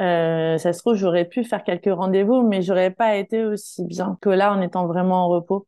Euh, 0.00 0.58
ça 0.58 0.72
se 0.72 0.80
trouve, 0.80 0.94
j'aurais 0.94 1.24
pu 1.24 1.42
faire 1.44 1.64
quelques 1.64 1.92
rendez-vous, 1.92 2.42
mais 2.42 2.60
j'aurais 2.62 2.90
pas 2.90 3.16
été 3.16 3.44
aussi 3.44 3.84
bien 3.84 4.18
que 4.20 4.28
là 4.28 4.52
en 4.52 4.60
étant 4.60 4.86
vraiment 4.86 5.24
en 5.24 5.28
repos. 5.28 5.66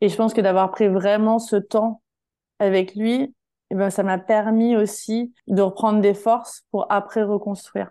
Et 0.00 0.08
je 0.08 0.16
pense 0.16 0.34
que 0.34 0.40
d'avoir 0.40 0.70
pris 0.70 0.88
vraiment 0.88 1.38
ce 1.38 1.56
temps 1.56 2.02
avec 2.58 2.94
lui, 2.94 3.34
et 3.70 3.74
ben, 3.74 3.90
ça 3.90 4.02
m'a 4.02 4.18
permis 4.18 4.76
aussi 4.76 5.34
de 5.48 5.62
reprendre 5.62 6.00
des 6.00 6.14
forces 6.14 6.62
pour 6.70 6.86
après 6.90 7.22
reconstruire. 7.22 7.90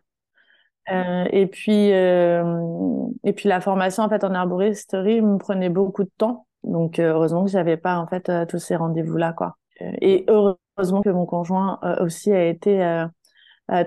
Euh, 0.92 1.26
et 1.32 1.48
puis 1.48 1.92
euh, 1.94 3.08
et 3.24 3.34
puis 3.34 3.50
la 3.50 3.60
formation 3.60 4.04
en 4.04 4.10
fait 4.10 4.24
en 4.24 4.36
arboristerie 4.36 5.20
me 5.20 5.40
prenait 5.40 5.70
beaucoup 5.70 6.04
de 6.04 6.12
temps 6.16 6.46
donc 6.64 7.00
euh, 7.00 7.12
heureusement 7.12 7.44
que 7.44 7.50
j'avais 7.50 7.78
pas 7.78 7.98
en 7.98 8.06
fait 8.06 8.32
tous 8.48 8.60
ces 8.60 8.76
rendez-vous 8.76 9.18
là 9.18 9.34
quoi 9.34 9.58
et 9.80 10.26
heureusement 10.28 11.02
que 11.02 11.10
mon 11.10 11.26
conjoint 11.26 11.80
aussi 12.02 12.32
a 12.32 12.46
été 12.46 13.04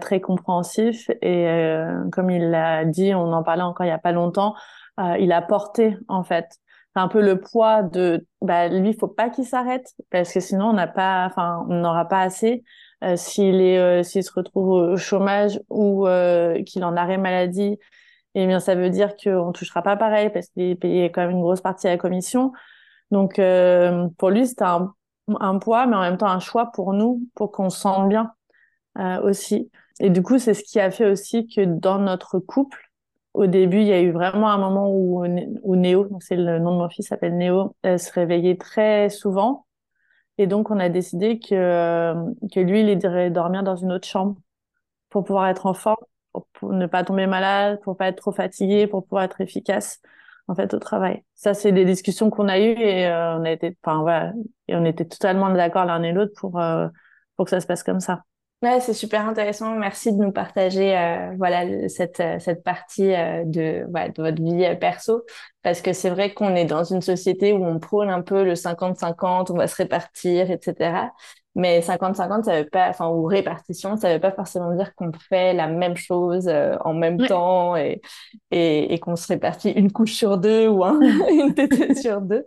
très 0.01 0.20
compréhensif 0.20 1.09
et 1.22 1.46
comme 2.11 2.31
il 2.31 2.51
l'a 2.51 2.85
dit 2.85 3.14
on 3.14 3.33
en 3.33 3.44
parlait 3.44 3.62
encore 3.62 3.87
il 3.87 3.90
y 3.90 3.92
a 3.92 3.98
pas 3.98 4.12
longtemps 4.12 4.55
il 5.20 5.31
a 5.31 5.40
porté 5.40 5.96
en 6.09 6.24
fait 6.24 6.59
un 6.99 7.09
peu 7.09 7.21
le 7.23 7.41
poids 7.41 7.83
de 7.83 8.27
bah 8.43 8.69
lui 8.69 8.95
faut 8.95 9.09
pas 9.09 9.31
qu'il 9.31 9.45
s'arrête 9.45 9.95
parce 10.11 10.33
que 10.33 10.41
sinon 10.41 10.67
on 10.71 10.73
n'a 10.73 10.87
pas 10.87 11.27
enfin 11.27 11.65
on 11.69 11.81
n'aura 11.81 12.07
pas 12.07 12.21
assez 12.21 12.65
euh, 13.05 13.17
s'il 13.17 13.61
est 13.61 13.79
euh, 13.79 14.03
s'il 14.03 14.25
se 14.25 14.33
retrouve 14.33 14.69
au 14.71 14.97
chômage 14.97 15.61
ou 15.71 16.07
euh, 16.07 16.63
qu'il 16.65 16.85
en 16.85 16.97
arrêt 16.97 17.19
maladie. 17.19 17.79
Eh 18.35 18.47
bien 18.47 18.61
ça 18.61 18.75
veut 18.75 18.91
dire 18.91 19.17
qu'on 19.17 19.53
touchera 19.53 19.83
pas 19.83 19.97
pareil 19.97 20.31
parce 20.31 20.49
qu'il 20.49 20.79
payé 20.79 21.11
quand 21.11 21.23
même 21.23 21.31
une 21.31 21.41
grosse 21.41 21.61
partie 21.61 21.89
à 21.89 21.91
la 21.91 21.99
commission. 21.99 22.53
Donc 23.11 23.41
pour 24.19 24.31
lui 24.31 24.47
c'était 24.47 24.65
un, 24.65 24.95
un 25.41 25.59
poids 25.59 25.87
mais 25.87 25.97
en 25.97 26.01
même 26.01 26.19
temps 26.19 26.29
un 26.29 26.41
choix 26.41 26.67
pour 26.73 26.93
nous 26.93 27.23
pour 27.35 27.53
qu'on 27.53 27.71
se 27.71 27.81
sente 27.81 28.09
bien 28.09 28.33
aussi. 29.23 29.71
Et 30.01 30.11
du 30.11 30.23
coup 30.23 30.39
c'est 30.39 30.55
ce 30.55 30.63
qui 30.65 30.81
a 30.81 30.91
fait 30.91 31.07
aussi 31.07 31.49
que 31.49 31.65
dans 31.65 31.99
notre 31.99 32.39
couple 32.39 32.88
au 33.35 33.47
début, 33.47 33.79
il 33.79 33.87
y 33.87 33.93
a 33.93 34.01
eu 34.01 34.11
vraiment 34.11 34.51
un 34.51 34.59
moment 34.59 34.91
où, 34.91 35.25
où 35.62 35.77
Néo, 35.77 36.09
c'est 36.21 36.37
le 36.37 36.59
nom 36.59 36.73
de 36.73 36.79
mon 36.79 36.88
fils, 36.88 37.09
s'appelle 37.09 37.37
Néo, 37.37 37.77
elle 37.83 38.01
se 38.01 38.12
réveillait 38.12 38.57
très 38.57 39.11
souvent. 39.11 39.67
Et 40.38 40.47
donc, 40.47 40.71
on 40.71 40.79
a 40.79 40.88
décidé 40.88 41.38
que, 41.41 41.55
euh, 41.55 42.14
que 42.53 42.61
lui, 42.61 42.81
il 42.83 42.88
irait 43.03 43.31
dormir 43.31 43.62
dans 43.62 43.77
une 43.77 43.93
autre 43.93 44.07
chambre 44.09 44.37
pour 45.11 45.25
pouvoir 45.25 45.49
être 45.49 45.67
en 45.67 45.75
forme, 45.75 45.97
pour, 46.55 46.73
ne 46.73 46.87
pas 46.87 47.05
tomber 47.05 47.27
malade, 47.27 47.81
pour 47.83 47.97
pas 47.97 48.09
être 48.09 48.19
trop 48.19 48.33
fatigué, 48.33 48.87
pour 48.87 49.05
pouvoir 49.05 49.25
être 49.25 49.41
efficace, 49.41 50.01
en 50.49 50.55
fait, 50.55 50.75
au 50.75 50.79
travail. 50.79 51.25
Ça, 51.35 51.55
c'est 51.55 51.73
des 51.73 51.85
discussions 51.85 52.31
qu'on 52.31 52.49
a 52.49 52.59
eues 52.61 52.73
et 52.79 53.07
euh, 53.07 53.38
on 53.38 53.45
a 53.45 53.51
été, 53.53 53.77
enfin, 53.85 54.03
voilà, 54.03 54.33
et 54.69 54.77
on 54.77 54.85
était 54.85 55.07
totalement 55.07 55.51
d'accord 55.51 55.85
l'un 55.87 56.03
et 56.03 56.12
l'autre 56.12 56.33
pour, 56.37 56.61
euh, 56.61 56.88
pour 57.37 57.47
que 57.47 57.51
ça 57.51 57.61
se 57.61 57.67
passe 57.67 57.83
comme 57.83 58.01
ça. 58.01 58.25
Ouais, 58.61 58.81
c'est 58.81 58.92
super 58.92 59.25
intéressant. 59.29 59.77
Merci 59.77 60.12
de 60.12 60.16
nous 60.18 60.33
partager 60.33 60.97
euh, 60.99 61.31
voilà 61.37 61.88
cette 61.88 62.18
euh, 62.18 62.40
cette 62.40 62.64
partie 62.64 63.14
euh, 63.14 63.44
de 63.47 63.87
voilà, 63.88 64.09
de 64.09 64.21
votre 64.21 64.42
vie 64.42 64.77
perso 64.81 65.23
parce 65.62 65.81
que 65.81 65.92
c'est 65.92 66.11
vrai 66.11 66.35
qu'on 66.35 66.57
est 66.57 66.64
dans 66.64 66.83
une 66.83 67.01
société 67.01 67.53
où 67.53 67.64
on 67.64 67.79
prône 67.79 68.11
un 68.11 68.21
peu 68.21 68.42
le 68.42 68.57
50-50, 68.57 69.53
on 69.53 69.55
va 69.57 69.68
se 69.68 69.77
répartir, 69.77 70.51
etc. 70.51 71.12
Mais 71.55 71.83
50-50, 71.83 72.44
ça 72.44 72.61
veut 72.62 72.68
pas, 72.68 72.88
enfin, 72.88 73.09
ou 73.09 73.25
répartition, 73.27 73.97
ça 73.97 74.12
veut 74.14 74.21
pas 74.21 74.33
forcément 74.33 74.75
dire 74.75 74.92
qu'on 74.97 75.12
fait 75.29 75.53
la 75.55 75.66
même 75.68 75.97
chose 75.97 76.49
en 76.85 76.94
même 76.94 77.23
temps 77.23 77.77
et, 77.77 78.01
et, 78.51 78.92
et 78.94 78.99
qu'on 78.99 79.16
se 79.16 79.27
répartit 79.29 79.71
une 79.71 79.90
couche 79.92 80.12
sur 80.14 80.38
deux 80.38 80.68
ou 80.68 80.85
un, 80.85 80.99
une 81.31 81.55
tête 81.55 81.97
sur 81.99 82.21
deux. 82.21 82.44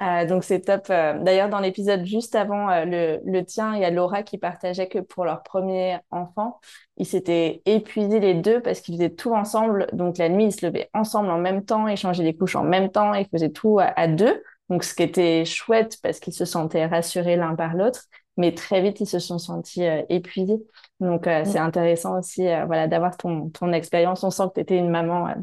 Euh, 0.00 0.26
donc 0.26 0.42
c'est 0.42 0.60
top. 0.60 0.86
Euh, 0.90 1.18
d'ailleurs, 1.20 1.48
dans 1.48 1.60
l'épisode 1.60 2.04
juste 2.04 2.34
avant 2.34 2.68
euh, 2.68 2.84
le, 2.84 3.20
le, 3.24 3.44
tien, 3.44 3.76
il 3.76 3.80
y 3.80 3.84
a 3.84 3.90
Laura 3.90 4.24
qui 4.24 4.38
partageait 4.38 4.88
que 4.88 4.98
pour 4.98 5.24
leur 5.24 5.42
premier 5.44 5.98
enfant, 6.10 6.60
ils 6.96 7.06
s'étaient 7.06 7.62
épuisés 7.64 8.18
les 8.18 8.34
deux 8.34 8.60
parce 8.60 8.80
qu'ils 8.80 8.96
faisaient 8.96 9.10
tout 9.10 9.32
ensemble. 9.34 9.86
Donc 9.92 10.18
la 10.18 10.28
nuit, 10.28 10.46
ils 10.46 10.52
se 10.52 10.66
levaient 10.66 10.90
ensemble 10.94 11.30
en 11.30 11.38
même 11.38 11.64
temps, 11.64 11.86
ils 11.86 11.96
changeaient 11.96 12.24
les 12.24 12.36
couches 12.36 12.56
en 12.56 12.64
même 12.64 12.90
temps, 12.90 13.14
ils 13.14 13.28
faisaient 13.28 13.50
tout 13.50 13.78
à, 13.80 14.08
deux. 14.08 14.42
Donc 14.68 14.82
ce 14.82 14.94
qui 14.94 15.04
était 15.04 15.44
chouette 15.44 15.98
parce 16.02 16.18
qu'ils 16.18 16.32
se 16.32 16.44
sentaient 16.44 16.86
rassurés 16.86 17.36
l'un 17.36 17.54
par 17.54 17.74
l'autre, 17.74 18.04
mais 18.36 18.52
très 18.52 18.80
vite 18.82 19.00
ils 19.00 19.06
se 19.06 19.20
sont 19.20 19.38
sentis 19.38 19.84
épuisés. 20.08 20.60
Donc 21.00 21.24
c'est 21.44 21.58
intéressant 21.58 22.18
aussi, 22.18 22.42
voilà, 22.66 22.88
d'avoir 22.88 23.16
ton 23.16 23.50
ton 23.50 23.72
expérience. 23.72 24.24
On 24.24 24.30
sent 24.30 24.44
que 24.48 24.54
tu 24.54 24.60
étais 24.60 24.78
une 24.78 24.88
maman 24.88 25.34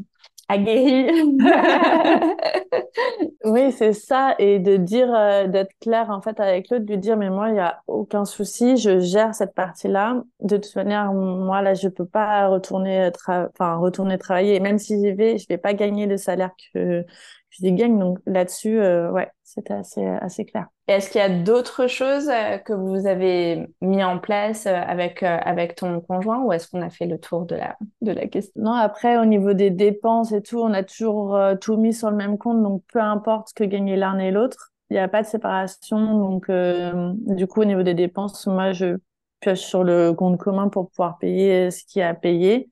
aguerrie. 0.48 1.10
oui, 3.44 3.72
c'est 3.72 3.92
ça. 3.92 4.34
Et 4.38 4.58
de 4.58 4.76
dire, 4.76 5.12
euh, 5.14 5.46
d'être 5.46 5.72
clair 5.80 6.10
en 6.10 6.20
fait 6.20 6.38
avec 6.40 6.68
l'autre, 6.70 6.84
de 6.84 6.94
dire, 6.94 7.16
mais 7.16 7.30
moi, 7.30 7.48
il 7.48 7.54
n'y 7.54 7.60
a 7.60 7.82
aucun 7.86 8.24
souci, 8.24 8.76
je 8.76 9.00
gère 9.00 9.34
cette 9.34 9.54
partie-là. 9.54 10.22
De 10.40 10.56
toute 10.56 10.74
manière, 10.76 11.12
moi, 11.12 11.62
là, 11.62 11.74
je 11.74 11.88
peux 11.88 12.06
pas 12.06 12.48
retourner, 12.48 13.10
enfin, 13.18 13.76
retourner 13.76 14.18
travailler. 14.18 14.56
Et 14.56 14.60
même 14.60 14.78
si 14.78 14.98
j'y 14.98 15.12
vais, 15.12 15.38
je 15.38 15.46
vais 15.48 15.58
pas 15.58 15.74
gagner 15.74 16.06
le 16.06 16.16
salaire 16.16 16.50
que, 16.74 17.04
je 17.52 17.62
dis 17.62 17.72
gagne. 17.72 17.98
Donc 17.98 18.18
là-dessus, 18.26 18.80
ouais, 18.80 19.30
c'était 19.44 19.74
assez, 19.74 20.04
assez 20.04 20.44
clair. 20.44 20.66
Est-ce 20.88 21.10
qu'il 21.10 21.20
y 21.20 21.24
a 21.24 21.28
d'autres 21.28 21.86
choses 21.86 22.28
que 22.64 22.72
vous 22.72 23.06
avez 23.06 23.68
mis 23.80 24.02
en 24.02 24.18
place 24.18 24.66
avec, 24.66 25.22
avec 25.22 25.76
ton 25.76 26.00
conjoint 26.00 26.42
ou 26.42 26.52
est-ce 26.52 26.68
qu'on 26.68 26.82
a 26.82 26.90
fait 26.90 27.06
le 27.06 27.18
tour 27.18 27.46
de 27.46 27.54
la, 27.54 27.76
de 28.00 28.12
la 28.12 28.26
question? 28.26 28.52
Non, 28.56 28.72
après, 28.72 29.16
au 29.18 29.24
niveau 29.24 29.52
des 29.52 29.70
dépenses 29.70 30.32
et 30.32 30.42
tout, 30.42 30.60
on 30.60 30.72
a 30.72 30.82
toujours 30.82 31.38
tout 31.60 31.76
mis 31.76 31.94
sur 31.94 32.10
le 32.10 32.16
même 32.16 32.36
compte. 32.36 32.62
Donc, 32.62 32.82
peu 32.92 33.00
importe 33.00 33.50
ce 33.50 33.54
que 33.54 33.64
gagnait 33.64 33.96
l'un 33.96 34.18
et 34.18 34.30
l'autre, 34.30 34.72
il 34.90 34.94
n'y 34.94 34.98
a 34.98 35.08
pas 35.08 35.22
de 35.22 35.26
séparation. 35.26 36.18
Donc, 36.18 36.50
du 36.50 37.46
coup, 37.46 37.60
au 37.60 37.64
niveau 37.64 37.82
des 37.82 37.94
dépenses, 37.94 38.46
moi, 38.46 38.72
je 38.72 38.96
pioche 39.40 39.60
sur 39.60 39.84
le 39.84 40.12
compte 40.12 40.38
commun 40.38 40.68
pour 40.68 40.88
pouvoir 40.88 41.18
payer 41.18 41.70
ce 41.70 41.84
qu'il 41.84 42.00
y 42.00 42.02
a 42.02 42.08
à 42.08 42.14
payer. 42.14 42.70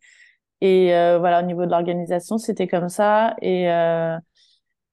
Et 0.63 0.95
euh, 0.95 1.19
voilà, 1.19 1.41
au 1.41 1.47
niveau 1.47 1.65
de 1.65 1.71
l'organisation, 1.71 2.39
c'était 2.39 2.69
comme 2.69 2.89
ça. 2.89 3.35
Et, 3.41 3.71
euh, 3.71 4.17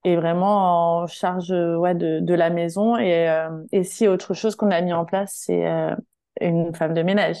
et 0.04 0.16
vraiment 0.16 1.02
en 1.02 1.06
charge 1.06 1.50
ouais, 1.50 1.94
de, 1.94 2.20
de 2.20 2.34
la 2.34 2.50
maison. 2.50 2.96
Et, 2.96 3.28
euh, 3.28 3.50
et 3.72 3.84
si 3.84 4.08
autre 4.08 4.34
chose 4.34 4.56
qu'on 4.56 4.70
a 4.70 4.80
mis 4.80 4.92
en 4.92 5.04
place, 5.04 5.32
c'est 5.46 5.66
euh, 5.66 5.94
une 6.40 6.74
femme 6.74 6.94
de 6.94 7.02
ménage. 7.02 7.38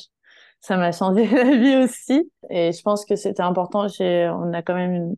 Ça 0.60 0.76
m'a 0.76 0.92
changé 0.92 1.26
la 1.28 1.56
vie 1.56 1.76
aussi. 1.76 2.30
Et 2.50 2.72
je 2.72 2.82
pense 2.82 3.04
que 3.04 3.16
c'était 3.16 3.42
important. 3.42 3.86
On 4.00 4.52
a 4.52 4.62
quand 4.62 4.74
même 4.74 4.92
une, 4.94 5.16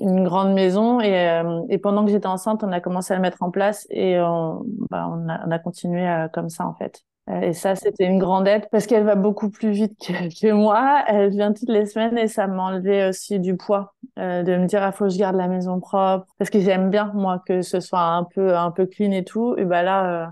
une 0.00 0.24
grande 0.24 0.54
maison. 0.54 1.00
Et, 1.00 1.30
euh, 1.30 1.62
et 1.70 1.78
pendant 1.78 2.04
que 2.04 2.10
j'étais 2.12 2.26
enceinte, 2.26 2.64
on 2.64 2.72
a 2.72 2.80
commencé 2.80 3.12
à 3.14 3.16
le 3.16 3.22
mettre 3.22 3.42
en 3.42 3.50
place. 3.50 3.86
Et 3.90 4.20
on, 4.20 4.62
bah, 4.90 5.08
on, 5.12 5.28
a, 5.28 5.46
on 5.46 5.50
a 5.50 5.58
continué 5.58 6.06
comme 6.32 6.50
ça, 6.50 6.66
en 6.66 6.74
fait. 6.74 7.04
Euh, 7.28 7.40
et 7.42 7.52
ça, 7.52 7.74
c'était 7.76 8.06
une 8.06 8.18
grande 8.18 8.48
aide 8.48 8.66
parce 8.70 8.86
qu'elle 8.86 9.04
va 9.04 9.14
beaucoup 9.14 9.50
plus 9.50 9.70
vite 9.70 9.98
que, 10.00 10.12
que, 10.40 10.52
moi. 10.52 11.04
Elle 11.06 11.30
vient 11.30 11.52
toutes 11.52 11.68
les 11.68 11.86
semaines 11.86 12.18
et 12.18 12.28
ça 12.28 12.46
m'a 12.46 12.64
enlevé 12.64 13.08
aussi 13.08 13.38
du 13.38 13.56
poids 13.56 13.94
euh, 14.18 14.42
de 14.42 14.56
me 14.56 14.66
dire 14.66 14.82
ah 14.82 14.92
faut 14.92 15.04
que 15.04 15.10
je 15.10 15.18
garde 15.18 15.36
la 15.36 15.48
maison 15.48 15.80
propre 15.80 16.26
parce 16.38 16.50
que 16.50 16.60
j'aime 16.60 16.90
bien 16.90 17.12
moi 17.14 17.42
que 17.46 17.62
ce 17.62 17.80
soit 17.80 18.00
un 18.00 18.24
peu 18.24 18.56
un 18.56 18.70
peu 18.70 18.86
clean 18.86 19.12
et 19.12 19.24
tout. 19.24 19.54
Et 19.58 19.64
ben 19.64 19.82
là, 19.82 20.24
euh, 20.24 20.26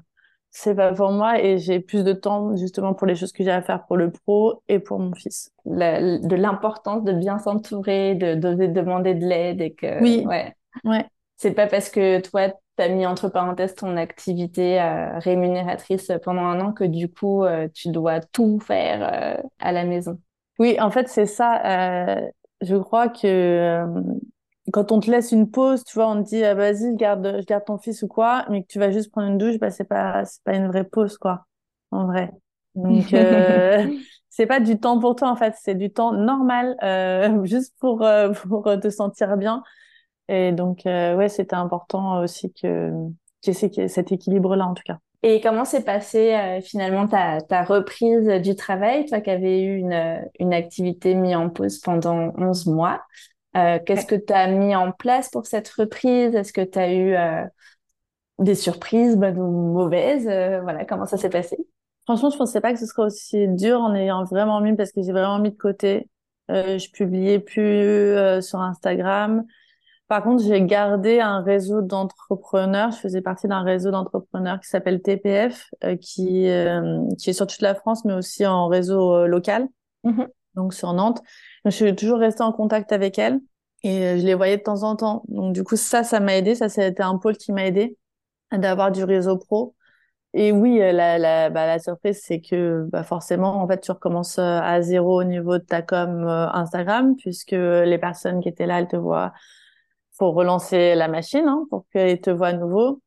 c'est 0.51 0.75
pas 0.75 0.93
pour 0.93 1.13
moi 1.13 1.41
et 1.41 1.59
j'ai 1.59 1.81
plus 1.81 2.05
de 2.05 2.13
temps 2.13 2.57
justement 2.57 2.95
pour 2.95 3.07
les 3.07 3.15
choses 3.15 3.33
que 3.33 3.45
j'ai 3.45 3.51
à 3.51 3.63
faire 3.63 3.85
pour 3.87 3.97
le 3.97 4.11
pro 4.11 4.63
et 4.69 4.79
pour 4.79 4.99
mon 4.99 5.15
fils. 5.15 5.51
de 5.67 6.37
l'importance 6.37 7.05
de 7.05 7.13
bien 7.13 7.39
s'entourer, 7.39 8.15
de 8.15 8.35
d'oser 8.35 8.69
demander 8.69 9.15
de 9.15 9.27
l'aide 9.27 9.61
et 9.61 9.75
que 9.75 10.01
oui, 10.03 10.25
ouais, 10.27 10.55
ouais. 10.85 11.07
C'est 11.37 11.53
pas 11.53 11.69
parce 11.69 11.91
que 11.91 12.21
toi 12.21 12.49
tu 12.79 12.83
as 12.85 12.89
mis 12.89 13.07
entre 13.07 13.29
parenthèses 13.29 13.75
ton 13.75 13.97
activité 13.97 14.81
euh, 14.81 15.19
rémunératrice 15.19 16.13
pendant 16.23 16.43
un 16.43 16.61
an 16.61 16.73
que 16.73 16.85
du 16.85 17.09
coup, 17.13 17.45
euh, 17.45 17.67
tu 17.75 17.89
dois 17.89 18.21
tout 18.21 18.61
faire 18.61 19.03
euh, 19.03 19.43
à 19.59 19.73
la 19.73 19.85
maison. 19.85 20.19
Oui, 20.61 20.81
en 20.81 20.91
fait, 20.91 21.09
c'est 21.09 21.27
ça. 21.27 22.21
je 22.61 22.77
crois 22.77 23.09
que 23.09 23.85
quand 24.73 24.93
on 24.93 25.01
te 25.01 25.11
laisse 25.11 25.33
une 25.33 25.51
pause, 25.51 25.83
tu 25.85 25.95
vois, 25.95 26.09
on 26.09 26.23
te 26.23 26.29
dit, 26.29 26.45
ah, 26.45 26.55
vas-y, 26.55 26.93
je 26.93 26.97
garde, 26.97 27.39
je 27.41 27.45
garde 27.45 27.65
ton 27.65 27.79
fils 27.79 28.03
ou 28.03 28.09
quoi, 28.09 28.45
mais 28.51 28.63
que 28.63 28.69
tu 28.69 28.79
vas 28.79 28.91
juste 28.91 29.11
prendre 29.11 29.29
une 29.29 29.39
douche, 29.39 29.59
bah, 29.59 29.71
c'est 29.71 29.85
pas, 29.85 30.25
c'est 30.25 30.43
pas 30.45 30.55
une 30.55 30.69
vraie 30.69 30.85
pause, 30.85 31.19
quoi, 31.19 31.47
en 31.91 32.07
vrai. 32.07 32.31
Donc, 32.75 33.07
c'est 34.29 34.47
pas 34.47 34.61
du 34.61 34.79
temps 34.79 35.01
pour 35.01 35.17
toi, 35.17 35.31
en 35.31 35.37
fait, 35.37 35.55
c'est 35.61 35.75
du 35.75 35.91
temps 35.93 36.13
normal, 36.13 36.77
juste 37.45 37.75
pour, 37.81 38.05
pour 38.49 38.65
te 38.81 38.91
sentir 38.91 39.37
bien. 39.37 39.63
Et 40.29 40.53
donc, 40.53 40.87
euh, 40.87 41.17
ouais, 41.17 41.29
c'était 41.29 41.57
important 41.57 42.21
aussi 42.23 42.53
que 42.53 42.93
qu'il 43.41 43.55
y 43.55 43.81
ait 43.81 43.89
cet 43.89 44.13
équilibre-là, 44.13 44.67
en 44.67 44.75
tout 44.75 44.83
cas. 44.85 44.99
Et 45.23 45.41
comment 45.41 45.65
s'est 45.65 45.83
passée 45.83 46.35
euh, 46.35 46.61
finalement 46.61 47.09
ta, 47.09 47.41
ta 47.41 47.65
reprise 47.65 48.29
du 48.41 48.55
travail, 48.55 49.05
toi 49.07 49.21
qui 49.21 49.31
avais 49.31 49.63
eu 49.63 49.79
une, 49.79 50.23
une 50.39 50.55
activité 50.55 51.15
mise 51.15 51.35
en 51.35 51.51
pause 51.51 51.79
pendant 51.79 52.33
11 52.39 52.67
mois 52.67 53.03
euh, 53.57 53.81
Qu'est-ce 53.85 54.07
que 54.07 54.15
tu 54.15 54.33
as 54.33 54.47
mis 54.47 54.77
en 54.77 54.93
place 54.93 55.29
pour 55.31 55.47
cette 55.47 55.69
reprise? 55.71 56.35
Est-ce 56.37 56.53
que 56.53 56.61
tu 56.61 56.79
as 56.79 56.93
eu 56.93 57.15
euh, 57.17 57.45
des 58.39 58.55
surprises 58.55 59.17
bonnes 59.17 59.41
ou 59.41 59.73
mauvaises? 59.73 60.25
Voilà, 60.25 60.85
comment 60.85 61.07
ça 61.07 61.17
s'est 61.17 61.31
passé? 61.31 61.57
Franchement, 62.05 62.31
je 62.31 62.39
pensais 62.39 62.61
pas 62.61 62.73
que 62.73 62.79
ce 62.79 62.87
serait 62.87 63.03
aussi 63.03 63.49
dur 63.49 63.81
en 63.81 63.95
ayant 63.95 64.25
vraiment 64.25 64.61
mis, 64.61 64.77
parce 64.77 64.93
que 64.93 65.03
j'ai 65.03 65.13
vraiment 65.13 65.41
mis 65.41 65.51
de 65.51 65.57
côté. 65.57 66.09
je 66.49 66.91
publiais 66.93 67.41
plus 67.41 68.41
sur 68.41 68.61
Instagram. 68.61 69.45
Par 70.09 70.23
contre, 70.23 70.43
j'ai 70.43 70.63
gardé 70.63 71.21
un 71.21 71.43
réseau 71.43 71.83
d'entrepreneurs. 71.83 72.93
Je 72.93 72.97
faisais 72.97 73.21
partie 73.21 73.47
d'un 73.47 73.63
réseau 73.63 73.91
d'entrepreneurs 73.91 74.59
qui 74.59 74.69
s'appelle 74.69 75.03
TPF, 75.03 75.69
euh, 75.85 75.97
qui, 75.97 76.49
euh, 76.49 77.07
qui 77.19 77.31
est 77.31 77.35
sur 77.35 77.47
toute 77.47 77.61
la 77.61 77.75
France, 77.75 78.07
mais 78.07 78.15
aussi 78.15 78.47
en 78.47 78.69
réseau 78.69 79.15
euh, 79.15 79.27
local, 79.27 79.69
mmh 80.05 80.25
donc 80.55 80.75
sur 80.75 80.93
Nantes. 80.93 81.19
Donc, 81.65 81.71
je 81.73 81.77
suis 81.77 81.95
toujours 81.95 82.19
restée 82.19 82.43
en 82.43 82.53
contact 82.53 82.91
avec 82.91 83.17
elles 83.17 83.39
et 83.85 84.19
je 84.19 84.27
les 84.27 84.35
voyais 84.35 84.57
de 84.57 84.63
temps 84.63 84.83
en 84.83 84.97
temps. 84.97 85.23
Donc 85.29 85.55
du 85.55 85.63
coup, 85.63 85.77
ça, 85.77 86.03
ça 86.03 86.19
m'a 86.19 86.37
aidé. 86.37 86.57
Ça, 86.57 86.69
c'était 86.69 87.05
un 87.05 87.17
pôle 87.17 87.37
qui 87.37 87.53
m'a 87.53 87.65
aidé 87.65 87.97
d'avoir 88.51 88.91
du 88.91 89.05
réseau 89.05 89.37
pro. 89.37 89.77
Et 90.35 90.51
oui, 90.51 90.79
la, 90.79 91.17
la, 91.17 91.49
bah, 91.51 91.67
la 91.67 91.79
surprise, 91.79 92.21
c'est 92.25 92.41
que 92.41 92.89
bah, 92.91 93.05
forcément, 93.05 93.63
en 93.63 93.69
fait, 93.69 93.81
tu 93.83 93.93
recommences 93.93 94.41
à 94.41 94.83
zéro 94.83 95.21
au 95.21 95.25
niveau 95.25 95.59
de 95.59 95.63
ta 95.63 95.81
com 95.81 96.27
Instagram, 96.27 97.15
puisque 97.15 97.53
les 97.53 97.99
personnes 97.99 98.41
qui 98.41 98.49
étaient 98.49 98.67
là, 98.67 98.81
elles 98.81 98.89
te 98.89 98.97
voient 98.97 99.33
pour 100.19 100.35
relancer 100.35 100.95
la 100.95 101.09
machine, 101.09 101.47
hein, 101.47 101.67
pour 101.71 101.87
qu'elle 101.93 102.21
te 102.21 102.31
voit 102.31 102.49
à 102.49 102.53
nouveau. 102.53 103.03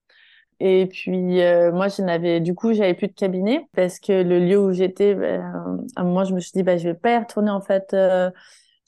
Et 0.59 0.87
puis 0.87 1.41
euh, 1.41 1.71
moi, 1.71 1.87
je 1.87 2.01
n'avais 2.03 2.39
du 2.39 2.55
coup, 2.55 2.73
j'avais 2.73 2.93
plus 2.93 3.07
de 3.07 3.13
cabinet 3.13 3.67
parce 3.75 3.99
que 3.99 4.13
le 4.23 4.39
lieu 4.39 4.59
où 4.59 4.71
j'étais, 4.71 5.15
ben, 5.15 5.41
à 5.95 6.01
un 6.01 6.03
moment, 6.03 6.23
je 6.23 6.33
me 6.35 6.39
suis 6.39 6.51
dit, 6.53 6.63
bah, 6.63 6.77
je 6.77 6.89
vais 6.89 6.93
pas 6.95 7.13
y 7.13 7.17
retourner 7.17 7.51
en 7.51 7.61
fait. 7.61 7.93
Euh, 7.93 8.29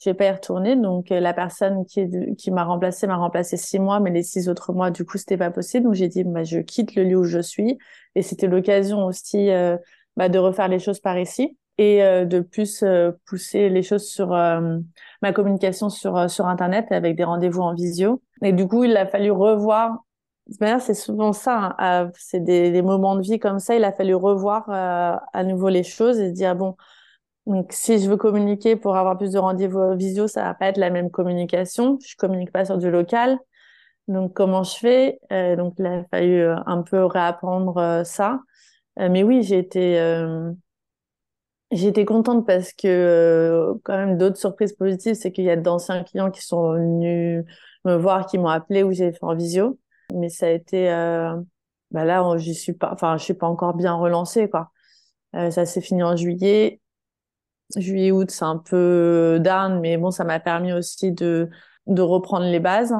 je 0.04 0.10
vais 0.10 0.14
pas 0.14 0.26
y 0.26 0.30
retourner. 0.30 0.76
Donc 0.76 1.10
euh, 1.10 1.20
la 1.20 1.34
personne 1.34 1.84
qui 1.86 2.06
qui 2.36 2.50
m'a 2.50 2.64
remplacé 2.64 3.06
m'a 3.06 3.16
remplacé 3.16 3.56
six 3.56 3.78
mois, 3.78 4.00
mais 4.00 4.10
les 4.10 4.22
six 4.22 4.48
autres 4.48 4.72
mois, 4.72 4.90
du 4.90 5.04
coup, 5.04 5.18
c'était 5.18 5.36
pas 5.36 5.50
possible. 5.50 5.84
Donc 5.84 5.94
j'ai 5.94 6.08
dit, 6.08 6.24
bah, 6.24 6.44
je 6.44 6.58
quitte 6.60 6.94
le 6.94 7.04
lieu 7.04 7.16
où 7.18 7.24
je 7.24 7.40
suis. 7.40 7.78
Et 8.14 8.22
c'était 8.22 8.46
l'occasion 8.46 9.04
aussi 9.06 9.50
euh, 9.50 9.76
bah, 10.16 10.28
de 10.28 10.38
refaire 10.38 10.68
les 10.68 10.78
choses 10.78 11.00
par 11.00 11.18
ici 11.18 11.56
et 11.78 12.02
euh, 12.02 12.24
de 12.24 12.40
plus 12.40 12.82
euh, 12.82 13.12
pousser 13.26 13.68
les 13.68 13.82
choses 13.82 14.08
sur 14.08 14.32
euh, 14.32 14.78
ma 15.22 15.32
communication 15.32 15.90
sur 15.90 16.30
sur 16.30 16.46
internet 16.46 16.86
avec 16.90 17.16
des 17.16 17.24
rendez-vous 17.24 17.62
en 17.62 17.74
visio. 17.74 18.22
Et 18.42 18.52
du 18.52 18.66
coup 18.66 18.84
il 18.84 18.96
a 18.96 19.06
fallu 19.06 19.30
revoir 19.30 20.04
manière 20.60 20.80
c'est 20.80 20.94
souvent 20.94 21.32
ça 21.32 21.74
hein, 21.78 22.10
c'est 22.18 22.40
des, 22.40 22.70
des, 22.70 22.82
moments 22.82 23.16
de 23.16 23.22
vie 23.22 23.38
comme 23.38 23.58
ça 23.58 23.74
il 23.76 23.84
a 23.84 23.92
fallu 23.92 24.14
revoir 24.14 24.68
à 24.68 25.44
nouveau 25.44 25.70
les 25.70 25.82
choses 25.82 26.20
et 26.20 26.28
se 26.28 26.34
dire 26.34 26.54
bon 26.54 26.76
donc 27.46 27.72
si 27.72 27.98
je 27.98 28.10
veux 28.10 28.18
communiquer 28.18 28.76
pour 28.76 28.96
avoir 28.96 29.16
plus 29.16 29.32
de 29.32 29.38
rendez-vous 29.38 29.78
en 29.78 29.96
visio 29.96 30.26
ça 30.28 30.42
va 30.44 30.54
pas 30.54 30.66
être 30.66 30.76
la 30.78 30.90
même 30.90 31.10
communication. 31.10 31.98
Je 32.06 32.14
communique 32.16 32.52
pas 32.52 32.64
sur 32.64 32.78
du 32.78 32.90
local. 32.90 33.38
Donc 34.08 34.34
comment 34.34 34.64
je 34.64 34.76
fais? 34.78 35.18
Donc 35.30 35.74
il 35.78 35.86
a 35.86 36.04
fallu 36.10 36.46
un 36.66 36.82
peu 36.82 37.04
réapprendre 37.04 38.02
ça. 38.04 38.40
Mais 38.98 39.22
oui 39.22 39.42
j'ai 39.42 39.58
été 39.58 39.98
J'étais 41.74 42.04
contente 42.04 42.46
parce 42.46 42.72
que 42.72 42.86
euh, 42.86 43.74
quand 43.82 43.96
même 43.96 44.16
d'autres 44.16 44.36
surprises 44.36 44.74
positives, 44.74 45.14
c'est 45.14 45.32
qu'il 45.32 45.42
y 45.44 45.50
a 45.50 45.56
d'anciens 45.56 46.04
clients 46.04 46.30
qui 46.30 46.40
sont 46.40 46.72
venus 46.72 47.44
me 47.84 47.96
voir, 47.96 48.26
qui 48.26 48.38
m'ont 48.38 48.46
appelé 48.48 48.84
ou 48.84 48.92
j'ai 48.92 49.10
fait 49.12 49.18
en 49.24 49.34
visio. 49.34 49.76
Mais 50.14 50.28
ça 50.28 50.46
a 50.46 50.50
été, 50.50 50.88
euh, 50.92 51.34
bah 51.90 52.04
là, 52.04 52.24
j'y 52.38 52.54
suis 52.54 52.74
pas, 52.74 52.92
enfin, 52.92 53.16
je 53.16 53.24
suis 53.24 53.34
pas 53.34 53.48
encore 53.48 53.74
bien 53.74 53.92
relancée 53.94 54.48
quoi. 54.48 54.70
Euh, 55.34 55.50
ça 55.50 55.66
s'est 55.66 55.80
fini 55.80 56.04
en 56.04 56.14
juillet, 56.16 56.80
juillet 57.76 58.12
août, 58.12 58.30
c'est 58.30 58.44
un 58.44 58.58
peu 58.58 59.38
down, 59.40 59.80
mais 59.80 59.96
bon, 59.96 60.12
ça 60.12 60.24
m'a 60.24 60.40
permis 60.40 60.72
aussi 60.72 61.12
de 61.12 61.50
de 61.86 62.02
reprendre 62.02 62.46
les 62.46 62.60
bases 62.60 62.94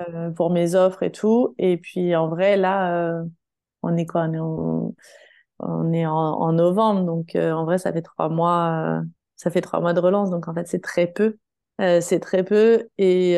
euh, 0.00 0.30
pour 0.30 0.50
mes 0.50 0.74
offres 0.76 1.02
et 1.02 1.12
tout. 1.12 1.54
Et 1.58 1.76
puis 1.78 2.14
en 2.16 2.28
vrai, 2.28 2.56
là, 2.56 3.22
on 3.82 3.96
est 3.96 4.06
quoi? 4.06 4.22
On 4.28 4.90
est 4.90 4.94
on 5.62 5.92
est 5.92 6.06
en, 6.06 6.52
novembre, 6.52 7.04
donc 7.04 7.36
euh, 7.36 7.52
en 7.52 7.64
vrai, 7.64 7.78
ça 7.78 7.92
fait 7.92 8.02
trois 8.02 8.28
mois, 8.28 9.00
euh, 9.00 9.02
ça 9.36 9.50
fait 9.50 9.60
trois 9.60 9.80
mois 9.80 9.92
de 9.92 10.00
relance, 10.00 10.30
donc 10.30 10.48
en 10.48 10.54
fait, 10.54 10.66
c'est 10.66 10.82
très 10.82 11.06
peu. 11.06 11.38
Euh, 11.80 12.00
c'est 12.00 12.20
très 12.20 12.44
peu 12.44 12.88
et, 12.98 13.34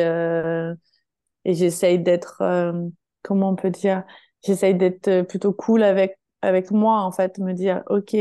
et 1.45 1.53
j'essaye 1.53 1.99
d'être, 1.99 2.43
comment 3.23 3.49
on 3.49 3.55
peut 3.55 3.69
dire, 3.69 4.03
j'essaye 4.43 4.75
d'être 4.75 5.21
plutôt 5.23 5.53
cool 5.53 5.83
avec, 5.83 6.19
avec 6.41 6.71
moi, 6.71 7.01
en 7.01 7.11
fait, 7.11 7.37
me 7.39 7.53
dire, 7.53 7.83
OK, 7.87 8.15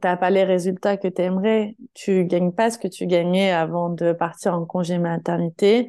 t'as 0.00 0.16
pas 0.16 0.30
les 0.30 0.44
résultats 0.44 0.96
que 0.96 1.08
tu 1.08 1.22
aimerais, 1.22 1.76
tu 1.94 2.24
gagnes 2.24 2.52
pas 2.52 2.70
ce 2.70 2.78
que 2.78 2.88
tu 2.88 3.06
gagnais 3.06 3.52
avant 3.52 3.90
de 3.90 4.12
partir 4.12 4.54
en 4.54 4.64
congé 4.64 4.98
maternité 4.98 5.88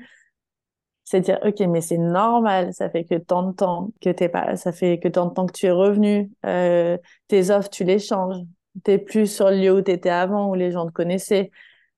c'est 1.06 1.22
dire 1.22 1.40
ok 1.44 1.60
mais 1.70 1.82
c'est 1.82 1.98
normal 2.00 2.74
ça 2.74 2.90
fait 2.90 3.06
que 3.06 3.16
tant 3.16 3.44
de 3.44 3.54
temps 3.56 3.92
que 4.02 4.10
t'es 4.10 4.28
pas 4.28 4.58
ça 4.58 4.72
fait 4.72 5.00
que 5.00 5.08
tant 5.08 5.28
de 5.28 5.34
temps 5.34 5.46
que 5.46 5.54
tu 5.54 5.68
es 5.68 5.72
revenu 5.72 6.32
euh, 6.46 6.98
tes 7.28 7.52
offres 7.52 7.70
tu 7.70 7.84
les 7.86 8.00
changes. 8.00 8.38
T'es 8.84 8.98
plus 8.98 9.28
sur 9.34 9.50
le 9.50 9.58
lieu 9.58 9.72
où 9.72 9.82
t'étais 9.82 10.10
avant 10.10 10.50
où 10.50 10.56
les 10.56 10.72
gens 10.72 10.86
te 10.86 10.92
connaissaient. 10.92 11.50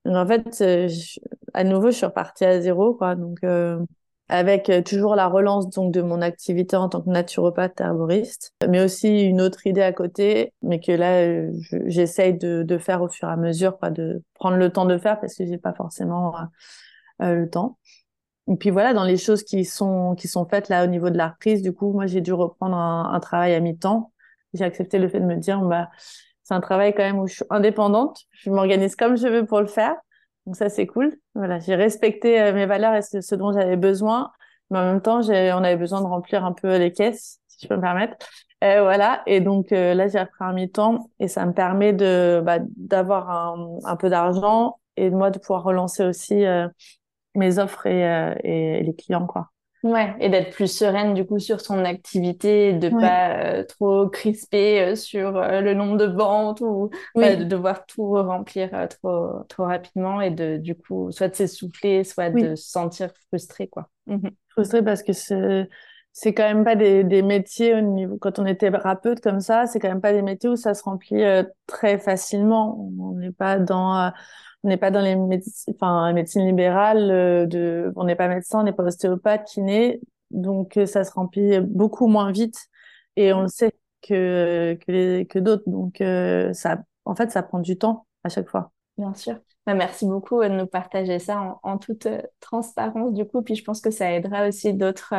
Donc 0.05 0.15
en 0.15 0.27
fait 0.27 0.61
euh, 0.61 0.89
à 1.53 1.63
nouveau 1.63 1.89
je 1.89 1.97
suis 1.97 2.05
repartie 2.05 2.45
à 2.45 2.61
zéro 2.61 2.93
quoi. 2.93 3.15
Donc 3.15 3.39
euh, 3.45 3.79
avec 4.29 4.69
toujours 4.85 5.15
la 5.15 5.27
relance 5.27 5.69
donc 5.69 5.93
de 5.93 6.01
mon 6.01 6.21
activité 6.21 6.75
en 6.75 6.89
tant 6.89 7.01
que 7.01 7.09
naturopathe 7.09 7.79
herboriste 7.79 8.51
mais 8.67 8.83
aussi 8.83 9.21
une 9.21 9.39
autre 9.41 9.65
idée 9.65 9.81
à 9.81 9.93
côté 9.93 10.53
mais 10.61 10.81
que 10.81 10.91
là 10.91 11.49
j'essaye 11.85 12.33
de, 12.37 12.63
de 12.63 12.77
faire 12.77 13.01
au 13.01 13.07
fur 13.07 13.29
et 13.29 13.31
à 13.31 13.37
mesure 13.37 13.77
quoi 13.79 13.89
de 13.89 14.21
prendre 14.33 14.57
le 14.57 14.69
temps 14.69 14.85
de 14.85 14.97
faire 14.97 15.17
parce 15.21 15.33
que 15.33 15.45
j'ai 15.45 15.57
pas 15.57 15.73
forcément 15.73 16.35
le 17.19 17.49
temps 17.49 17.77
et 18.49 18.55
puis 18.55 18.69
voilà, 18.69 18.93
dans 18.93 19.03
les 19.03 19.17
choses 19.17 19.43
qui 19.43 19.65
sont 19.65 20.15
qui 20.15 20.27
sont 20.27 20.45
faites 20.47 20.69
là 20.69 20.83
au 20.83 20.87
niveau 20.87 21.09
de 21.09 21.17
la 21.17 21.29
reprise, 21.29 21.61
du 21.61 21.73
coup, 21.73 21.91
moi 21.93 22.05
j'ai 22.07 22.21
dû 22.21 22.33
reprendre 22.33 22.75
un, 22.77 23.11
un 23.13 23.19
travail 23.19 23.53
à 23.53 23.59
mi-temps. 23.59 24.11
J'ai 24.53 24.63
accepté 24.63 24.99
le 24.99 25.09
fait 25.09 25.19
de 25.19 25.25
me 25.25 25.35
dire, 25.35 25.61
bah 25.61 25.89
c'est 26.43 26.53
un 26.53 26.61
travail 26.61 26.93
quand 26.95 27.03
même 27.03 27.19
où 27.19 27.27
je 27.27 27.35
suis 27.35 27.45
indépendante, 27.49 28.21
je 28.31 28.49
m'organise 28.49 28.95
comme 28.95 29.17
je 29.17 29.27
veux 29.27 29.45
pour 29.45 29.59
le 29.59 29.67
faire. 29.67 29.95
Donc 30.45 30.55
ça 30.55 30.69
c'est 30.69 30.87
cool. 30.87 31.17
Voilà, 31.35 31.59
j'ai 31.59 31.75
respecté 31.75 32.41
euh, 32.41 32.53
mes 32.53 32.65
valeurs 32.65 32.95
et 32.95 33.01
ce, 33.01 33.35
dont 33.35 33.51
j'avais 33.51 33.75
besoin, 33.75 34.31
mais 34.69 34.79
en 34.79 34.85
même 34.85 35.01
temps, 35.01 35.19
on 35.27 35.63
avait 35.63 35.75
besoin 35.75 36.01
de 36.01 36.07
remplir 36.07 36.45
un 36.45 36.53
peu 36.53 36.77
les 36.77 36.93
caisses, 36.93 37.39
si 37.47 37.65
je 37.65 37.67
peux 37.67 37.75
me 37.75 37.81
permettre. 37.81 38.15
Euh, 38.63 38.81
voilà, 38.81 39.21
et 39.27 39.39
donc 39.39 39.71
euh, 39.71 39.93
là 39.93 40.07
j'ai 40.07 40.19
repris 40.19 40.43
un 40.43 40.53
mi-temps 40.53 41.11
et 41.19 41.27
ça 41.27 41.45
me 41.45 41.53
permet 41.53 41.93
de 41.93 42.41
bah, 42.43 42.57
d'avoir 42.75 43.29
un, 43.29 43.77
un 43.83 43.95
peu 43.95 44.09
d'argent 44.09 44.79
et 44.95 45.11
moi 45.11 45.29
de 45.29 45.37
pouvoir 45.37 45.63
relancer 45.63 46.03
aussi 46.03 46.43
euh, 46.43 46.67
mes 47.37 47.59
offres 47.59 47.85
et, 47.85 48.05
euh, 48.05 48.35
et, 48.43 48.83
les 48.83 48.95
clients 48.95 49.27
quoi. 49.27 49.49
Ouais, 49.83 50.15
et 50.19 50.29
d'être 50.29 50.55
plus 50.55 50.71
sereine 50.71 51.13
du 51.13 51.25
coup 51.25 51.37
sur 51.37 51.61
son 51.61 51.85
activité, 51.85 52.73
de 52.73 52.89
ouais. 52.89 52.99
pas 52.99 53.37
euh, 53.37 53.63
trop 53.63 54.09
crisper 54.09 54.81
euh, 54.81 54.95
sur 54.95 55.37
euh, 55.37 55.61
le 55.61 55.75
nombre 55.75 55.97
de 55.97 56.05
ventes 56.05 56.61
ou 56.61 56.89
oui. 57.13 57.37
de 57.37 57.43
devoir 57.43 57.85
tout 57.85 58.09
remplir 58.13 58.71
trop 58.89 59.43
trop 59.47 59.65
rapidement 59.65 60.19
et 60.19 60.31
de 60.31 60.57
du 60.57 60.73
coup 60.73 61.11
soit 61.11 61.29
de 61.29 61.35
s'essouffler, 61.35 62.03
soit 62.03 62.29
oui. 62.29 62.41
de 62.41 62.55
se 62.55 62.69
sentir 62.69 63.11
frustré 63.27 63.67
quoi. 63.67 63.87
Mmh. 64.07 64.29
Frustré 64.49 64.83
parce 64.83 65.03
que 65.03 65.13
c'est 65.13 65.69
c'est 66.11 66.33
quand 66.33 66.47
même 66.47 66.65
pas 66.65 66.75
des, 66.75 67.03
des 67.03 67.21
métiers 67.21 67.75
au 67.75 67.81
niveau 67.81 68.17
quand 68.17 68.39
on 68.39 68.45
est 68.47 68.55
thérapeute 68.55 69.21
comme 69.21 69.39
ça, 69.41 69.67
c'est 69.67 69.79
quand 69.79 69.89
même 69.89 70.01
pas 70.01 70.13
des 70.13 70.23
métiers 70.23 70.49
où 70.49 70.55
ça 70.55 70.73
se 70.73 70.81
remplit 70.81 71.23
très 71.67 71.99
facilement. 71.99 72.91
On 72.99 73.11
n'est 73.11 73.31
pas 73.31 73.59
dans 73.59 74.11
on 74.67 74.69
n'est 74.69 74.75
pas 74.75 74.91
dans 74.91 74.99
les 74.99 75.15
médecines, 75.15 75.73
enfin, 75.75 76.11
médecine 76.11 76.45
libérale, 76.45 77.09
euh, 77.09 77.89
on 77.95 78.03
n'est 78.03 78.17
pas 78.17 78.27
médecin, 78.27 78.59
on 78.59 78.63
n'est 78.63 78.73
pas 78.73 78.83
ostéopathe, 78.83 79.45
kiné, 79.45 80.01
donc 80.29 80.75
euh, 80.75 80.85
ça 80.85 81.05
se 81.05 81.11
remplit 81.13 81.61
beaucoup 81.61 82.07
moins 82.07 82.33
vite 82.33 82.67
et 83.15 83.31
on 83.31 83.43
le 83.43 83.47
sait 83.47 83.71
que 84.01 84.77
que, 84.85 85.39
d'autres. 85.39 85.63
Donc 85.67 86.01
euh, 86.01 86.51
ça, 86.51 86.79
en 87.05 87.15
fait, 87.15 87.31
ça 87.31 87.43
prend 87.43 87.59
du 87.59 87.77
temps 87.77 88.07
à 88.25 88.29
chaque 88.29 88.49
fois. 88.49 88.73
Bien 88.97 89.13
sûr. 89.13 89.39
Bah, 89.65 89.73
merci 89.73 90.05
beaucoup 90.05 90.43
de 90.43 90.49
nous 90.49 90.67
partager 90.67 91.17
ça 91.19 91.57
en, 91.63 91.77
toute 91.77 92.09
transparence 92.41 93.13
du 93.13 93.23
coup. 93.23 93.41
Puis 93.43 93.55
je 93.55 93.63
pense 93.63 93.79
que 93.79 93.89
ça 93.89 94.11
aidera 94.11 94.49
aussi 94.49 94.73
d'autres 94.73 95.13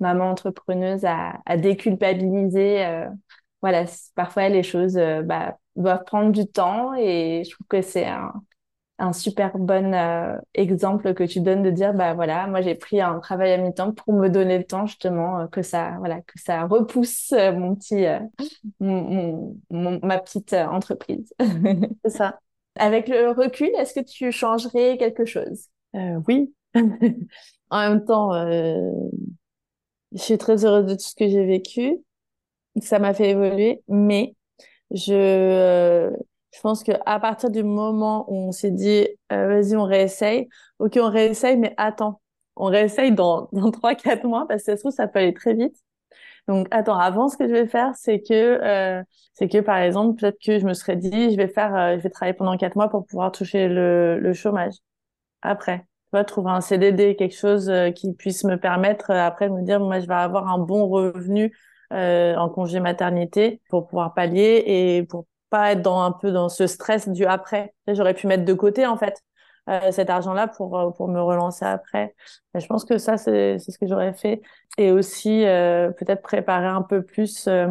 mamans 0.00 0.30
entrepreneuses 0.30 1.04
à, 1.04 1.40
à 1.44 1.58
déculpabiliser. 1.58 3.06
voilà, 3.60 3.84
parfois 4.14 4.48
les 4.48 4.62
choses 4.62 4.98
bah, 5.24 5.58
doivent 5.76 6.04
prendre 6.04 6.32
du 6.32 6.46
temps 6.46 6.94
et 6.94 7.42
je 7.44 7.50
trouve 7.50 7.66
que 7.68 7.82
c'est 7.82 8.06
un, 8.06 8.32
un 8.98 9.12
super 9.12 9.58
bon 9.58 9.92
euh, 9.94 10.38
exemple 10.54 11.12
que 11.14 11.24
tu 11.24 11.40
donnes 11.40 11.62
de 11.62 11.70
dire 11.70 11.92
bah 11.92 12.14
voilà 12.14 12.46
moi 12.46 12.62
j'ai 12.62 12.74
pris 12.74 13.00
un 13.00 13.18
travail 13.20 13.52
à 13.52 13.58
mi-temps 13.58 13.92
pour 13.92 14.14
me 14.14 14.28
donner 14.28 14.56
le 14.58 14.64
temps 14.64 14.86
justement 14.86 15.40
euh, 15.40 15.46
que 15.48 15.62
ça 15.62 15.96
voilà 15.98 16.22
que 16.22 16.40
ça 16.40 16.66
repousse 16.66 17.32
euh, 17.32 17.52
mon 17.52 17.74
petit 17.74 18.06
mon, 18.80 19.56
mon, 19.70 20.00
ma 20.02 20.18
petite 20.18 20.52
entreprise. 20.54 21.32
C'est 22.04 22.10
ça. 22.10 22.38
Avec 22.76 23.08
le 23.08 23.30
recul 23.30 23.70
est-ce 23.78 23.94
que 23.94 24.04
tu 24.04 24.32
changerais 24.32 24.96
quelque 24.98 25.24
chose? 25.24 25.68
Oui. 26.26 26.54
En 27.68 27.80
même 27.80 28.04
temps 28.04 28.30
je 30.12 30.18
suis 30.18 30.38
très 30.38 30.64
heureuse 30.64 30.86
de 30.86 30.94
tout 30.94 31.00
ce 31.00 31.14
que 31.14 31.28
j'ai 31.28 31.44
vécu. 31.44 31.98
Ça 32.82 32.98
m'a 32.98 33.14
fait 33.14 33.30
évoluer 33.30 33.82
mais 33.88 34.34
je, 34.92 35.12
euh, 35.12 36.10
je 36.54 36.60
pense 36.60 36.82
que 36.82 36.92
à 37.06 37.20
partir 37.20 37.50
du 37.50 37.62
moment 37.64 38.24
où 38.30 38.48
on 38.48 38.52
s'est 38.52 38.70
dit, 38.70 39.08
euh, 39.32 39.48
vas-y, 39.48 39.76
on 39.76 39.84
réessaye, 39.84 40.48
ok, 40.78 40.98
on 41.00 41.10
réessaye, 41.10 41.56
mais 41.56 41.74
attends, 41.76 42.20
on 42.56 42.66
réessaye 42.66 43.12
dans, 43.12 43.48
dans 43.52 43.70
3-4 43.70 44.26
mois, 44.26 44.46
parce 44.48 44.62
que 44.62 44.72
ça 44.72 44.76
se 44.76 44.82
trouve, 44.82 44.92
ça 44.92 45.08
peut 45.08 45.18
aller 45.20 45.34
très 45.34 45.54
vite. 45.54 45.76
Donc, 46.48 46.68
attends, 46.70 46.98
avant, 46.98 47.28
ce 47.28 47.36
que 47.36 47.46
je 47.48 47.52
vais 47.52 47.66
faire, 47.66 47.92
c'est 47.96 48.20
que, 48.22 48.34
euh, 48.34 49.02
c'est 49.34 49.48
que, 49.48 49.58
par 49.58 49.78
exemple, 49.78 50.20
peut-être 50.20 50.38
que 50.44 50.58
je 50.58 50.66
me 50.66 50.74
serais 50.74 50.96
dit, 50.96 51.30
je 51.32 51.36
vais 51.36 51.48
faire, 51.48 51.74
euh, 51.76 51.96
je 51.98 52.02
vais 52.02 52.10
travailler 52.10 52.34
pendant 52.36 52.56
4 52.56 52.76
mois 52.76 52.88
pour 52.88 53.06
pouvoir 53.06 53.32
toucher 53.32 53.68
le, 53.68 54.18
le 54.20 54.32
chômage. 54.32 54.74
Après, 55.42 55.80
tu 55.80 55.86
vois, 56.12 56.24
trouver 56.24 56.50
un 56.50 56.60
CDD, 56.60 57.16
quelque 57.16 57.36
chose 57.36 57.68
euh, 57.70 57.90
qui 57.90 58.12
puisse 58.14 58.44
me 58.44 58.56
permettre, 58.58 59.10
après, 59.10 59.48
de 59.48 59.54
me 59.54 59.62
dire, 59.62 59.80
moi, 59.80 60.00
je 60.00 60.06
vais 60.06 60.14
avoir 60.14 60.48
un 60.48 60.58
bon 60.58 60.88
revenu 60.88 61.46
euh, 61.46 61.50
en 61.90 62.48
congé 62.48 62.80
maternité 62.80 63.60
pour 63.68 63.86
pouvoir 63.86 64.14
pallier 64.14 64.62
et 64.66 65.02
pour 65.04 65.26
pas 65.50 65.72
être 65.72 65.82
dans 65.82 66.00
un 66.00 66.12
peu 66.12 66.32
dans 66.32 66.48
ce 66.48 66.66
stress 66.66 67.08
du 67.08 67.24
après. 67.24 67.74
J'aurais 67.88 68.14
pu 68.14 68.26
mettre 68.26 68.44
de 68.44 68.54
côté 68.54 68.86
en 68.86 68.96
fait 68.96 69.22
euh, 69.68 69.90
cet 69.90 70.10
argent-là 70.10 70.46
pour 70.48 70.78
euh, 70.78 70.90
pour 70.90 71.08
me 71.08 71.20
relancer 71.20 71.64
après. 71.64 72.14
Je 72.54 72.66
pense 72.66 72.84
que 72.84 72.98
ça 72.98 73.16
c'est 73.16 73.58
c'est 73.58 73.72
ce 73.72 73.78
que 73.78 73.86
j'aurais 73.86 74.12
fait 74.14 74.40
et 74.78 74.92
aussi 74.92 75.44
euh, 75.44 75.90
peut-être 75.90 76.22
préparer 76.22 76.66
un 76.66 76.82
peu 76.82 77.02
plus, 77.02 77.48
euh, 77.48 77.66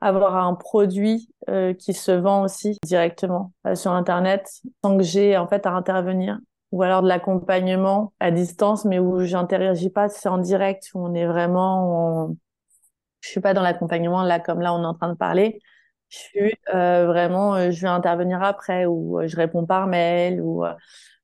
avoir 0.00 0.36
un 0.36 0.54
produit 0.54 1.28
qui 1.78 1.92
se 1.92 2.12
vend 2.12 2.44
aussi 2.44 2.78
directement 2.84 3.52
sur 3.74 3.90
internet 3.90 4.48
sans 4.84 4.96
que 4.96 5.02
j'ai 5.02 5.36
en 5.36 5.48
fait 5.48 5.66
à 5.66 5.72
intervenir 5.72 6.38
ou 6.70 6.84
alors 6.84 7.02
de 7.02 7.08
l'accompagnement 7.08 8.12
à 8.20 8.30
distance 8.30 8.84
mais 8.84 9.00
où 9.00 9.24
j'interagis 9.24 9.90
pas 9.90 10.08
c'est 10.08 10.28
en 10.28 10.38
direct 10.38 10.88
où 10.94 11.04
on 11.04 11.14
est 11.14 11.26
vraiment 11.26 12.26
en 12.26 12.36
je 13.22 13.30
suis 13.30 13.40
pas 13.40 13.54
dans 13.54 13.62
l'accompagnement 13.62 14.22
là 14.24 14.40
comme 14.40 14.60
là 14.60 14.74
on 14.74 14.82
est 14.82 14.86
en 14.86 14.94
train 14.94 15.08
de 15.10 15.16
parler. 15.16 15.60
Je 16.10 16.18
suis 16.18 16.52
euh, 16.74 17.06
vraiment, 17.06 17.54
euh, 17.54 17.70
je 17.70 17.80
vais 17.80 17.88
intervenir 17.88 18.42
après 18.42 18.84
ou 18.84 19.18
euh, 19.18 19.26
je 19.28 19.36
réponds 19.36 19.64
par 19.64 19.86
mail 19.86 20.42
ou 20.42 20.62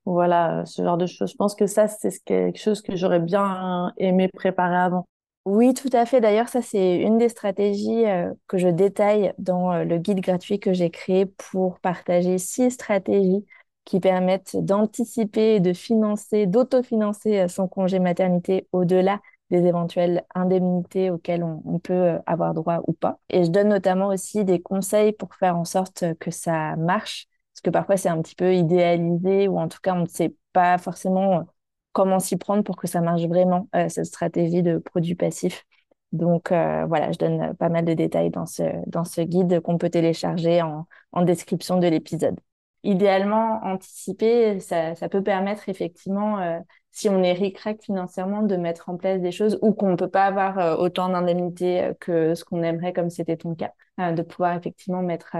voilà 0.06 0.64
ce 0.64 0.82
genre 0.82 0.96
de 0.96 1.06
choses. 1.06 1.30
Je 1.32 1.36
pense 1.36 1.54
que 1.54 1.66
ça 1.66 1.88
c'est 1.88 2.10
quelque 2.24 2.58
chose 2.58 2.80
que 2.80 2.96
j'aurais 2.96 3.20
bien 3.20 3.92
aimé 3.98 4.28
préparer 4.28 4.76
avant. 4.76 5.06
Oui, 5.44 5.74
tout 5.74 5.88
à 5.92 6.04
fait. 6.04 6.20
D'ailleurs, 6.20 6.48
ça, 6.48 6.60
c'est 6.60 6.96
une 6.96 7.16
des 7.16 7.30
stratégies 7.30 8.04
que 8.48 8.58
je 8.58 8.68
détaille 8.68 9.32
dans 9.38 9.82
le 9.82 9.96
guide 9.96 10.20
gratuit 10.20 10.60
que 10.60 10.74
j'ai 10.74 10.90
créé 10.90 11.24
pour 11.24 11.80
partager 11.80 12.36
six 12.36 12.70
stratégies 12.72 13.46
qui 13.86 13.98
permettent 13.98 14.56
d'anticiper 14.56 15.60
de 15.60 15.72
financer, 15.72 16.46
d'autofinancer 16.46 17.48
son 17.48 17.66
congé 17.66 17.98
maternité 17.98 18.68
au-delà 18.72 19.20
des 19.50 19.64
éventuelles 19.66 20.24
indemnités 20.34 21.10
auxquelles 21.10 21.42
on, 21.42 21.78
peut 21.78 21.92
euh, 21.92 22.18
avoir 22.26 22.54
droit 22.54 22.80
ou 22.86 22.92
pas. 22.92 23.20
Et 23.30 23.44
je 23.44 23.50
donne 23.50 23.68
notamment 23.68 24.08
aussi 24.08 24.44
des 24.44 24.60
conseils 24.60 25.12
pour 25.12 25.34
faire 25.34 25.56
en 25.56 25.64
sorte 25.64 26.04
que 26.20 26.30
ça 26.30 26.76
marche, 26.76 27.26
parce 27.52 27.62
que 27.62 27.70
parfois 27.70 27.96
c'est 27.96 28.08
un 28.08 28.20
petit 28.22 28.34
peu 28.34 28.54
idéalisé 28.54 29.48
ou 29.48 29.58
en 29.58 29.68
tout 29.68 29.78
cas 29.82 29.94
on 29.94 30.02
ne 30.02 30.06
sait 30.06 30.34
pas 30.52 30.78
forcément 30.78 31.46
comment 31.92 32.20
s'y 32.20 32.36
prendre 32.36 32.62
pour 32.62 32.76
que 32.76 32.86
ça 32.86 33.00
marche 33.00 33.22
vraiment, 33.26 33.68
euh, 33.74 33.88
cette 33.88 34.06
stratégie 34.06 34.62
de 34.62 34.78
produit 34.78 35.14
passif. 35.14 35.64
Donc 36.12 36.52
euh, 36.52 36.86
voilà, 36.86 37.12
je 37.12 37.18
donne 37.18 37.54
pas 37.56 37.68
mal 37.68 37.84
de 37.84 37.94
détails 37.94 38.30
dans 38.30 38.46
ce, 38.46 39.22
guide 39.22 39.60
qu'on 39.60 39.78
peut 39.78 39.90
télécharger 39.90 40.62
en 40.62 41.22
description 41.22 41.78
de 41.78 41.86
l'épisode. 41.88 42.38
Idéalement, 42.84 43.60
anticiper, 43.64 44.60
ça, 44.60 44.94
peut 45.10 45.22
permettre 45.22 45.68
effectivement 45.68 46.38
euh, 46.38 46.58
si 46.92 47.08
on 47.08 47.22
est 47.24 47.32
ric-rac 47.32 47.82
financièrement, 47.82 48.42
de 48.42 48.56
mettre 48.56 48.88
en 48.88 48.96
place 48.96 49.20
des 49.20 49.32
choses 49.32 49.58
ou 49.62 49.72
qu'on 49.72 49.90
ne 49.90 49.96
peut 49.96 50.08
pas 50.08 50.24
avoir 50.26 50.58
euh, 50.58 50.76
autant 50.76 51.08
d'indemnités 51.08 51.82
euh, 51.82 51.94
que 51.98 52.34
ce 52.34 52.44
qu'on 52.44 52.62
aimerait, 52.62 52.92
comme 52.92 53.10
c'était 53.10 53.36
ton 53.36 53.54
cas, 53.56 53.72
de 53.98 54.22
pouvoir 54.22 54.56
effectivement 54.56 55.02
mettre, 55.02 55.36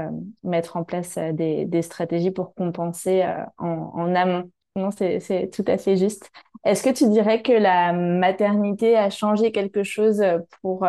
en 0.77 0.83
place 0.83 1.17
des, 1.17 1.83
stratégies 1.83 2.33
pour 2.33 2.55
compenser 2.55 3.25
en, 3.57 4.15
amont. 4.17 4.51
Non, 4.75 4.91
c'est 4.91 5.51
tout 5.53 5.65
à 5.69 5.79
fait 5.79 5.97
juste. 5.97 6.31
Est-ce 6.65 6.83
que 6.83 6.91
tu 6.91 7.09
dirais 7.09 7.41
que 7.43 7.53
la 7.53 7.93
maternité 7.93 8.97
a 8.97 9.11
changé 9.11 9.53
quelque 9.53 9.85
chose 9.85 10.21
pour 10.61 10.85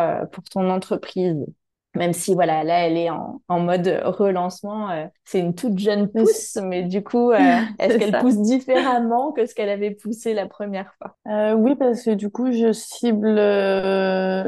ton 0.50 0.68
entreprise? 0.68 1.46
Même 1.96 2.12
si 2.12 2.34
voilà 2.34 2.62
là 2.62 2.86
elle 2.86 2.96
est 2.96 3.10
en, 3.10 3.42
en 3.48 3.60
mode 3.60 4.00
relancement 4.04 4.90
euh, 4.90 5.06
c'est 5.24 5.40
une 5.40 5.54
toute 5.54 5.78
jeune 5.78 6.08
pousse 6.08 6.56
mais 6.62 6.84
du 6.84 7.02
coup 7.02 7.32
euh, 7.32 7.38
est-ce 7.80 7.98
qu'elle 7.98 8.16
pousse 8.18 8.38
différemment 8.38 9.32
que 9.32 9.44
ce 9.46 9.54
qu'elle 9.54 9.68
avait 9.68 9.90
poussé 9.90 10.32
la 10.32 10.46
première 10.46 10.92
fois? 10.94 11.16
Euh, 11.28 11.54
oui 11.54 11.74
parce 11.74 12.04
que 12.04 12.12
du 12.12 12.30
coup 12.30 12.52
je 12.52 12.72
cible 12.72 13.36
euh, 13.38 14.44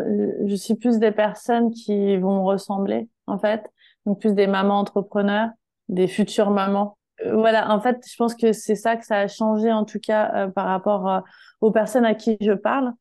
je 0.47 0.55
suis 0.55 0.75
plus 0.75 0.99
des 0.99 1.11
personnes 1.11 1.73
qui 1.73 2.17
vont 2.17 2.37
me 2.37 2.45
ressembler 2.45 3.09
en 3.27 3.39
fait. 3.39 3.65
Donc 4.07 4.21
plus 4.21 4.35
des 4.35 4.47
mamans 4.47 4.79
entrepreneurs 4.81 5.51
des 5.89 6.07
futures 6.07 6.51
mamans. 6.51 6.97
Euh, 7.27 7.35
voilà 7.35 7.73
en 7.73 7.81
fait 7.81 8.05
je 8.09 8.17
pense 8.17 8.37
que 8.37 8.53
c'est 8.53 8.77
ça 8.77 8.97
que 8.97 9.05
ça 9.05 9.19
a 9.19 9.27
changé 9.27 9.73
en 9.73 9.85
tout 9.85 10.01
cas 10.01 10.47
par 10.55 10.67
rapport 10.67 11.23
aux 11.61 11.73
personnes 11.73 12.05
à 12.05 12.15
qui 12.15 12.37
je 12.41 12.53
parle 12.53 12.93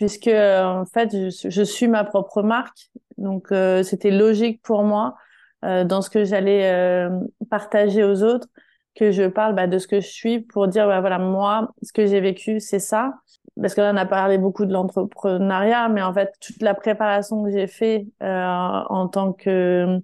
puisque 0.00 0.28
en 0.28 0.86
fait 0.86 1.10
je, 1.12 1.50
je, 1.50 1.62
suis 1.62 1.86
ma 1.86 2.04
propre 2.04 2.42
marque. 2.42 2.90
Donc 3.18 3.52
euh, 3.52 3.82
c'était 3.82 4.10
logique 4.10 4.62
pour 4.62 4.82
moi 4.82 5.14
euh, 5.62 5.84
dans 5.84 6.00
ce 6.00 6.08
que 6.08 6.24
j'allais 6.24 6.72
euh, 6.72 7.10
partager 7.50 8.02
aux 8.02 8.22
autres 8.22 8.48
que 8.96 9.12
je 9.12 9.24
parle 9.24 9.54
bah, 9.54 9.66
de 9.66 9.76
ce 9.76 9.86
que 9.86 10.00
je 10.00 10.08
suis 10.08 10.40
pour 10.40 10.68
dire 10.68 10.86
bah, 10.86 11.00
voilà 11.00 11.18
moi 11.18 11.70
ce 11.82 11.92
que 11.92 12.06
j'ai 12.06 12.20
vécu 12.20 12.60
c'est 12.60 12.78
ça. 12.78 13.12
Parce 13.60 13.74
que 13.74 13.82
là 13.82 13.92
on 13.92 13.96
a 13.98 14.06
parlé 14.06 14.38
beaucoup 14.38 14.64
de 14.64 14.72
l'entrepreneuriat 14.72 15.90
mais 15.90 16.00
en 16.00 16.14
fait 16.14 16.32
toute 16.40 16.62
la 16.62 16.72
préparation 16.72 17.44
que 17.44 17.50
j'ai 17.50 17.66
fait 17.66 18.06
en 18.22 19.06
tant 19.08 19.34
que 19.34 20.00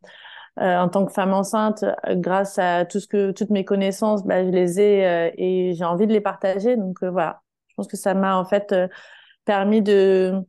en 0.58 0.88
tant 0.88 1.06
que 1.06 1.12
femme 1.12 1.32
enceinte, 1.32 1.84
grâce 2.06 2.58
à 2.58 2.84
tout 2.84 3.00
ce 3.00 3.06
que 3.06 3.30
toutes 3.30 3.50
mes 3.50 3.64
connaissances, 3.64 4.24
bah, 4.24 4.44
je 4.44 4.50
les 4.50 4.80
ai 4.80 5.32
et 5.36 5.74
j'ai 5.74 5.84
envie 5.84 6.06
de 6.06 6.12
les 6.12 6.20
partager. 6.20 6.76
Donc 6.76 7.02
voilà, 7.02 7.42
pense 7.76 7.86
que 7.86 7.96
ça 7.96 8.14
m'a 8.14 8.36
en 8.36 8.44
fait 8.44 8.74
permis 9.46 9.82
de 9.82 10.44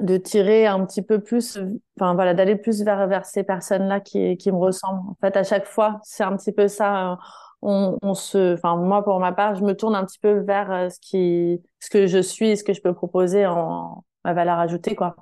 de 0.00 0.16
tirer 0.16 0.66
un 0.66 0.84
petit 0.86 1.02
peu 1.02 1.20
plus, 1.20 1.58
enfin 1.98 2.14
voilà, 2.14 2.34
d'aller 2.34 2.56
plus 2.56 2.82
vers, 2.82 3.06
vers 3.06 3.26
ces 3.26 3.44
personnes-là 3.44 4.00
qui, 4.00 4.36
qui 4.38 4.50
me 4.50 4.56
ressemblent. 4.56 5.10
En 5.10 5.16
fait, 5.20 5.36
à 5.36 5.44
chaque 5.44 5.66
fois, 5.66 6.00
c'est 6.02 6.24
un 6.24 6.36
petit 6.36 6.52
peu 6.52 6.68
ça. 6.68 7.18
On, 7.62 7.98
on 8.02 8.14
se, 8.14 8.54
enfin 8.54 8.76
moi 8.76 9.04
pour 9.04 9.20
ma 9.20 9.32
part, 9.32 9.54
je 9.56 9.62
me 9.62 9.74
tourne 9.76 9.94
un 9.94 10.04
petit 10.06 10.18
peu 10.18 10.40
vers 10.40 10.72
euh, 10.72 10.88
ce 10.88 10.98
qui, 11.00 11.62
ce 11.78 11.90
que 11.90 12.06
je 12.06 12.18
suis, 12.18 12.56
ce 12.56 12.64
que 12.64 12.72
je 12.72 12.80
peux 12.80 12.94
proposer 12.94 13.46
en 13.46 14.04
valeur 14.24 14.58
ajoutée, 14.58 14.94
quoi. 14.94 15.14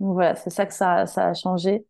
Donc 0.00 0.14
voilà, 0.14 0.34
c'est 0.36 0.50
ça 0.50 0.66
que 0.66 0.74
ça, 0.74 1.06
ça 1.06 1.28
a 1.28 1.34
changé. 1.34 1.84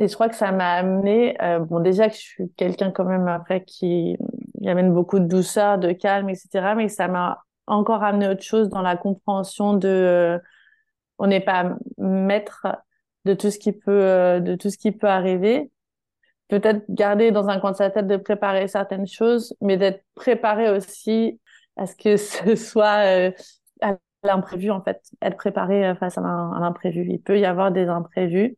Et 0.00 0.08
je 0.08 0.14
crois 0.14 0.28
que 0.28 0.36
ça 0.36 0.52
m'a 0.52 0.72
amené, 0.74 1.40
euh, 1.42 1.58
bon 1.60 1.80
déjà 1.80 2.08
que 2.08 2.14
je 2.14 2.20
suis 2.20 2.52
quelqu'un 2.56 2.90
quand 2.92 3.04
même 3.04 3.28
après 3.28 3.64
qui, 3.64 4.16
qui 4.60 4.68
amène 4.68 4.92
beaucoup 4.92 5.18
de 5.18 5.26
douceur, 5.26 5.78
de 5.78 5.92
calme, 5.92 6.28
etc. 6.30 6.74
Mais 6.76 6.88
ça 6.88 7.08
m'a 7.08 7.42
encore 7.68 8.02
amené 8.02 8.28
autre 8.28 8.42
chose 8.42 8.68
dans 8.68 8.82
la 8.82 8.96
compréhension 8.96 9.74
de 9.74 9.88
euh, 9.88 10.38
on 11.18 11.26
n'est 11.26 11.40
pas 11.40 11.76
maître 11.98 12.66
de 13.24 13.34
tout 13.34 13.50
ce 13.50 13.58
qui 13.58 13.72
peut 13.72 13.90
euh, 14.02 14.40
de 14.40 14.56
tout 14.56 14.70
ce 14.70 14.78
qui 14.78 14.92
peut 14.92 15.08
arriver. 15.08 15.70
Peut-être 16.48 16.84
garder 16.88 17.30
dans 17.30 17.48
un 17.48 17.60
coin 17.60 17.72
de 17.72 17.76
sa 17.76 17.90
tête 17.90 18.06
de 18.06 18.16
préparer 18.16 18.68
certaines 18.68 19.06
choses 19.06 19.54
mais 19.60 19.76
d'être 19.76 20.02
préparé 20.14 20.70
aussi 20.70 21.40
à 21.76 21.86
ce 21.86 21.94
que 21.96 22.16
ce 22.16 22.56
soit 22.56 23.04
euh, 23.06 23.32
à 23.82 23.96
l'imprévu 24.22 24.70
en 24.70 24.82
fait. 24.82 25.02
Être 25.22 25.36
préparé 25.36 25.94
face 25.96 26.18
à 26.18 26.22
l'imprévu. 26.22 27.06
Il 27.10 27.20
peut 27.20 27.38
y 27.38 27.44
avoir 27.44 27.70
des 27.72 27.88
imprévus 27.88 28.56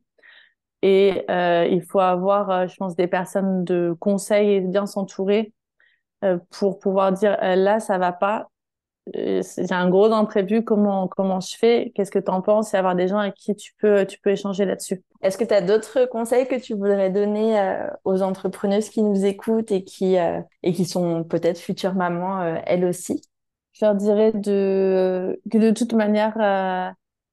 et 0.82 1.26
il 1.28 1.82
faut 1.82 2.00
avoir 2.00 2.66
je 2.68 2.76
pense 2.76 2.96
des 2.96 3.06
personnes 3.06 3.64
de 3.64 3.94
conseil 4.00 4.50
et 4.54 4.60
bien 4.60 4.86
s'entourer 4.86 5.52
pour 6.50 6.78
pouvoir 6.78 7.12
dire 7.12 7.36
là 7.40 7.80
ça 7.80 7.98
va 7.98 8.12
pas 8.12 8.48
j'ai 9.14 9.72
un 9.74 9.88
gros 9.88 10.12
imprévu, 10.12 10.64
comment, 10.64 11.08
comment 11.08 11.40
je 11.40 11.56
fais, 11.56 11.92
qu'est-ce 11.94 12.10
que 12.10 12.18
tu 12.18 12.30
en 12.30 12.42
penses 12.42 12.74
et 12.74 12.76
avoir 12.76 12.94
des 12.94 13.08
gens 13.08 13.18
avec 13.18 13.34
qui 13.34 13.54
tu 13.54 13.72
peux, 13.78 14.06
tu 14.06 14.18
peux 14.20 14.30
échanger 14.30 14.64
là-dessus. 14.64 15.02
Est-ce 15.22 15.36
que 15.36 15.44
tu 15.44 15.54
as 15.54 15.60
d'autres 15.60 16.06
conseils 16.06 16.46
que 16.46 16.54
tu 16.54 16.74
voudrais 16.74 17.10
donner 17.10 17.60
euh, 17.60 17.86
aux 18.04 18.22
entrepreneuses 18.22 18.88
qui 18.88 19.02
nous 19.02 19.24
écoutent 19.24 19.72
et 19.72 19.84
qui, 19.84 20.18
euh, 20.18 20.40
et 20.62 20.72
qui 20.72 20.84
sont 20.84 21.24
peut-être 21.24 21.58
futures 21.58 21.94
mamans 21.94 22.42
elles 22.66 22.84
aussi? 22.84 23.22
Je 23.72 23.84
leur 23.84 23.94
dirais 23.94 24.32
de, 24.32 25.40
que 25.50 25.58
de 25.58 25.70
toute 25.70 25.92
manière, 25.94 26.36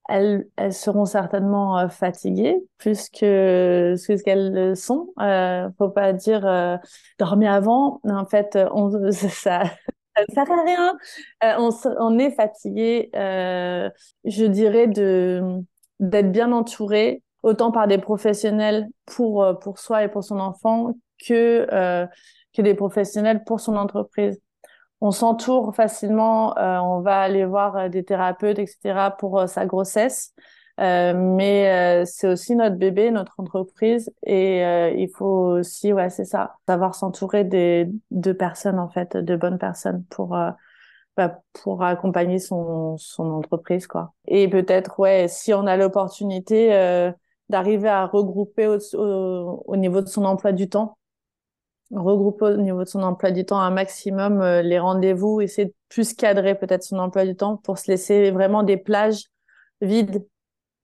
elles, 0.08 0.48
elles 0.56 0.74
seront 0.74 1.06
certainement 1.06 1.90
fatiguées 1.90 2.58
plus 2.78 3.10
que 3.10 3.96
ce 3.98 4.24
qu'elles 4.24 4.76
sont. 4.78 5.10
Euh, 5.20 5.70
faut 5.78 5.90
pas 5.90 6.14
dire 6.14 6.80
dormir 7.20 7.52
avant. 7.52 8.00
En 8.06 8.26
fait, 8.26 8.58
on, 8.72 9.12
ça, 9.12 9.64
ça 10.18 10.46
sert 10.46 10.52
à 10.52 10.64
rien. 10.64 10.98
Euh, 11.44 11.72
on, 12.00 12.20
est 12.20 12.32
fatigué, 12.32 13.10
euh, 13.16 13.90
je 14.26 14.46
dirais, 14.46 14.88
d'être 14.88 16.32
bien 16.32 16.52
entouré, 16.52 17.24
autant 17.44 17.72
par 17.72 17.88
des 17.88 17.98
professionnels 17.98 18.88
pour 19.06 19.44
euh, 19.44 19.54
pour 19.54 19.80
soi 19.80 20.04
et 20.04 20.08
pour 20.10 20.24
son 20.24 20.40
enfant 20.40 20.94
que 21.26 21.68
que 22.54 22.62
des 22.62 22.74
professionnels 22.74 23.44
pour 23.44 23.60
son 23.60 23.76
entreprise. 23.76 24.42
On 25.00 25.12
s'entoure 25.12 25.76
facilement, 25.76 26.56
on 26.58 27.02
va 27.02 27.22
aller 27.22 27.46
voir 27.46 27.90
des 27.90 28.04
thérapeutes, 28.04 28.58
etc. 28.60 29.12
pour 29.20 29.48
sa 29.48 29.66
grossesse. 29.66 30.34
Euh, 30.80 31.14
mais 31.16 32.02
euh, 32.02 32.06
c'est 32.06 32.28
aussi 32.28 32.56
notre 32.56 32.76
bébé, 32.76 33.10
notre 33.10 33.40
entreprise, 33.40 34.12
et 34.24 34.64
euh, 34.64 34.92
il 34.92 35.10
faut 35.10 35.58
aussi, 35.58 35.92
ouais, 35.92 36.12
c'est 36.12 36.26
ça, 36.26 36.58
savoir 36.68 36.94
s'entourer 36.94 37.44
des 37.44 37.90
de 38.12 38.32
personnes 38.32 38.78
en 38.78 38.88
fait, 38.90 39.18
de 39.18 39.36
bonnes 39.36 39.58
personnes 39.58 40.04
pour 40.12 40.38
bah, 41.18 41.42
pour 41.64 41.84
accompagner 41.84 42.38
son 42.38 42.96
son 42.98 43.26
entreprise 43.32 43.88
quoi. 43.88 44.14
Et 44.28 44.48
peut-être, 44.48 45.00
ouais, 45.00 45.28
si 45.28 45.52
on 45.54 45.66
a 45.66 45.78
l'opportunité 45.78 46.70
d'arriver 47.50 47.90
à 47.90 48.06
regrouper 48.06 48.68
au, 48.68 48.78
au, 49.66 49.76
niveau 49.78 50.02
de 50.02 50.08
son 50.08 50.26
emploi 50.26 50.52
du 50.52 50.70
temps, 50.70 50.98
regrouper 51.92 52.46
au 52.46 52.58
niveau 52.58 52.84
de 52.84 52.90
son 52.90 53.02
emploi 53.02 53.32
du 53.32 53.46
temps 53.46 53.60
un 53.60 53.72
maximum 53.72 54.44
les 54.62 54.78
rendez-vous, 54.78 55.42
essayer 55.42 55.70
de 55.70 55.74
plus 55.90 56.14
cadrer 56.14 56.54
peut-être 56.56 56.84
son 56.84 57.00
emploi 57.00 57.26
du 57.26 57.36
temps 57.36 57.58
pour 57.58 57.80
se 57.80 57.90
laisser 57.90 58.30
vraiment 58.30 58.62
des 58.62 58.78
plages 58.78 59.26
vides 59.82 60.24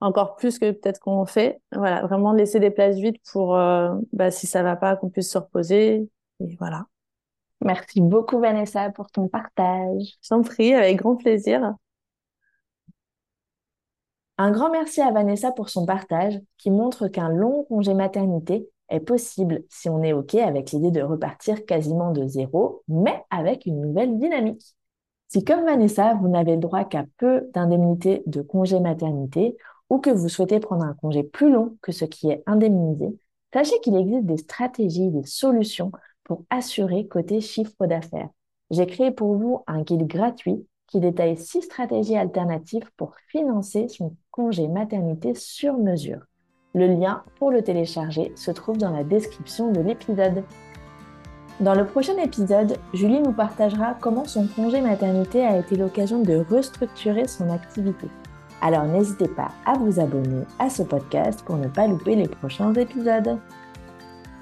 encore 0.04 0.36
plus 0.36 0.60
que 0.60 0.72
peut-être 0.72 1.00
qu'on 1.00 1.26
fait. 1.26 1.62
Voilà, 1.72 2.02
vraiment 2.06 2.34
laisser 2.34 2.60
des 2.60 2.72
places 2.72 2.98
vides 2.98 3.18
pour, 3.32 3.56
euh, 3.56 3.96
bah, 4.12 4.32
si 4.32 4.48
ça 4.48 4.64
va 4.64 4.76
pas, 4.76 4.96
qu'on 4.96 5.10
puisse 5.10 5.32
se 5.32 5.38
reposer. 5.38 6.10
Et 6.40 6.56
voilà. 6.60 6.86
Merci 7.62 8.02
beaucoup, 8.02 8.40
Vanessa, 8.40 8.92
pour 8.92 9.10
ton 9.12 9.28
partage. 9.28 10.04
Je 10.22 10.30
t'en 10.30 10.42
prie, 10.42 10.74
avec 10.74 10.98
grand 10.98 11.16
plaisir. 11.16 11.74
Un 14.38 14.52
grand 14.52 14.72
merci 14.72 15.00
à 15.02 15.12
Vanessa 15.12 15.52
pour 15.52 15.70
son 15.70 15.86
partage 15.86 16.40
qui 16.58 16.72
montre 16.72 17.08
qu'un 17.08 17.30
long 17.30 17.64
congé 17.66 17.94
maternité 17.94 18.68
est 18.90 19.00
possible 19.00 19.64
si 19.70 19.90
on 19.90 20.04
est 20.04 20.14
OK 20.14 20.36
avec 20.36 20.72
l'idée 20.72 20.92
de 20.92 21.02
repartir 21.02 21.66
quasiment 21.66 22.12
de 22.12 22.28
zéro, 22.28 22.84
mais 22.88 23.24
avec 23.30 23.66
une 23.66 23.80
nouvelle 23.80 24.18
dynamique. 24.18 24.76
Si 25.30 25.44
comme 25.44 25.66
Vanessa, 25.66 26.16
vous 26.16 26.28
n'avez 26.28 26.56
le 26.56 26.62
droit 26.62 26.84
qu'à 26.84 27.06
peu 27.18 27.50
d'indemnités 27.54 28.24
de 28.26 28.42
congé 28.42 28.80
maternité, 28.80 29.56
ou 29.90 30.00
que 30.00 30.10
vous 30.10 30.30
souhaitez 30.30 30.60
prendre 30.60 30.84
un 30.84 30.94
congé 30.94 31.24
plus 31.24 31.52
long 31.52 31.78
que 31.82 31.92
ce 31.92 32.06
qui 32.06 32.30
est 32.30 32.44
indemnisé, 32.46 33.18
sachez 33.54 33.80
qu'il 33.82 33.96
existe 33.96 34.26
des 34.26 34.38
stratégies, 34.38 35.12
des 35.12 35.26
solutions 35.26 35.92
pour 36.24 36.44
assurer 36.50 37.08
côté 37.08 37.42
chiffre 37.42 37.86
d'affaires. 37.86 38.30
J'ai 38.72 38.88
créé 38.88 39.12
pour 39.12 39.36
vous 39.36 39.62
un 39.68 39.82
guide 39.82 40.08
gratuit 40.08 40.66
qui 40.88 41.00
détaille 41.00 41.38
six 41.38 41.62
stratégies 41.62 42.18
alternatives 42.18 42.90
pour 42.98 43.16
financer 43.28 43.88
son 43.88 44.16
congé 44.32 44.68
maternité 44.68 45.34
sur 45.36 45.78
mesure. 45.78 46.22
Le 46.76 46.88
lien 46.88 47.24
pour 47.38 47.52
le 47.52 47.62
télécharger 47.62 48.32
se 48.36 48.52
trouve 48.52 48.78
dans 48.78 48.92
la 48.92 49.04
description 49.04 49.72
de 49.72 49.82
l'épisode. 49.82 50.44
Dans 51.60 51.76
le 51.76 51.86
prochain 51.86 52.18
épisode, 52.18 52.78
Julie 52.94 53.22
nous 53.22 53.34
partagera 53.34 53.96
comment 54.02 54.26
son 54.26 54.48
congé 54.48 54.82
maternité 54.82 55.46
a 55.46 55.58
été 55.60 55.76
l'occasion 55.76 56.22
de 56.22 56.44
restructurer 56.50 57.28
son 57.28 57.52
activité. 57.52 58.08
Alors 58.64 58.86
n'hésitez 58.86 59.28
pas 59.28 59.50
à 59.66 59.74
vous 59.74 60.00
abonner 60.00 60.46
à 60.58 60.70
ce 60.70 60.84
podcast 60.84 61.44
pour 61.44 61.58
ne 61.58 61.68
pas 61.68 61.86
louper 61.86 62.16
les 62.16 62.30
prochains 62.30 62.74
épisodes. 62.74 63.38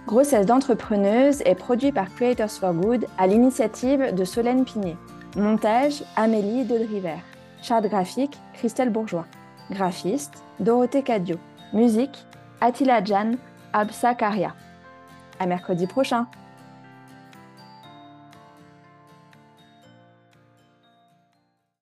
Grossesse 0.06 0.46
d'entrepreneuse 0.46 1.42
est 1.42 1.56
produit 1.56 1.92
par 1.92 2.14
Creators 2.14 2.52
for 2.52 2.72
Good 2.72 3.08
à 3.18 3.26
l'initiative 3.26 4.14
de 4.14 4.24
Solène 4.24 4.64
Pinet. 4.64 4.96
Montage 5.36 6.04
Amélie 6.16 6.66
Dodriver. 6.66 7.18
Charte 7.64 7.88
graphique 7.88 8.38
Christelle 8.54 8.92
Bourgeois. 8.92 9.26
Graphiste 9.72 10.44
Dorothée 10.60 11.02
Cadio. 11.02 11.38
Musique 11.74 12.28
Attila 12.62 13.04
Jan 13.04 13.32
Absa 13.74 14.14
Karia. 14.14 14.54
À 15.40 15.48
mercredi 15.48 15.88
prochain. 15.88 16.28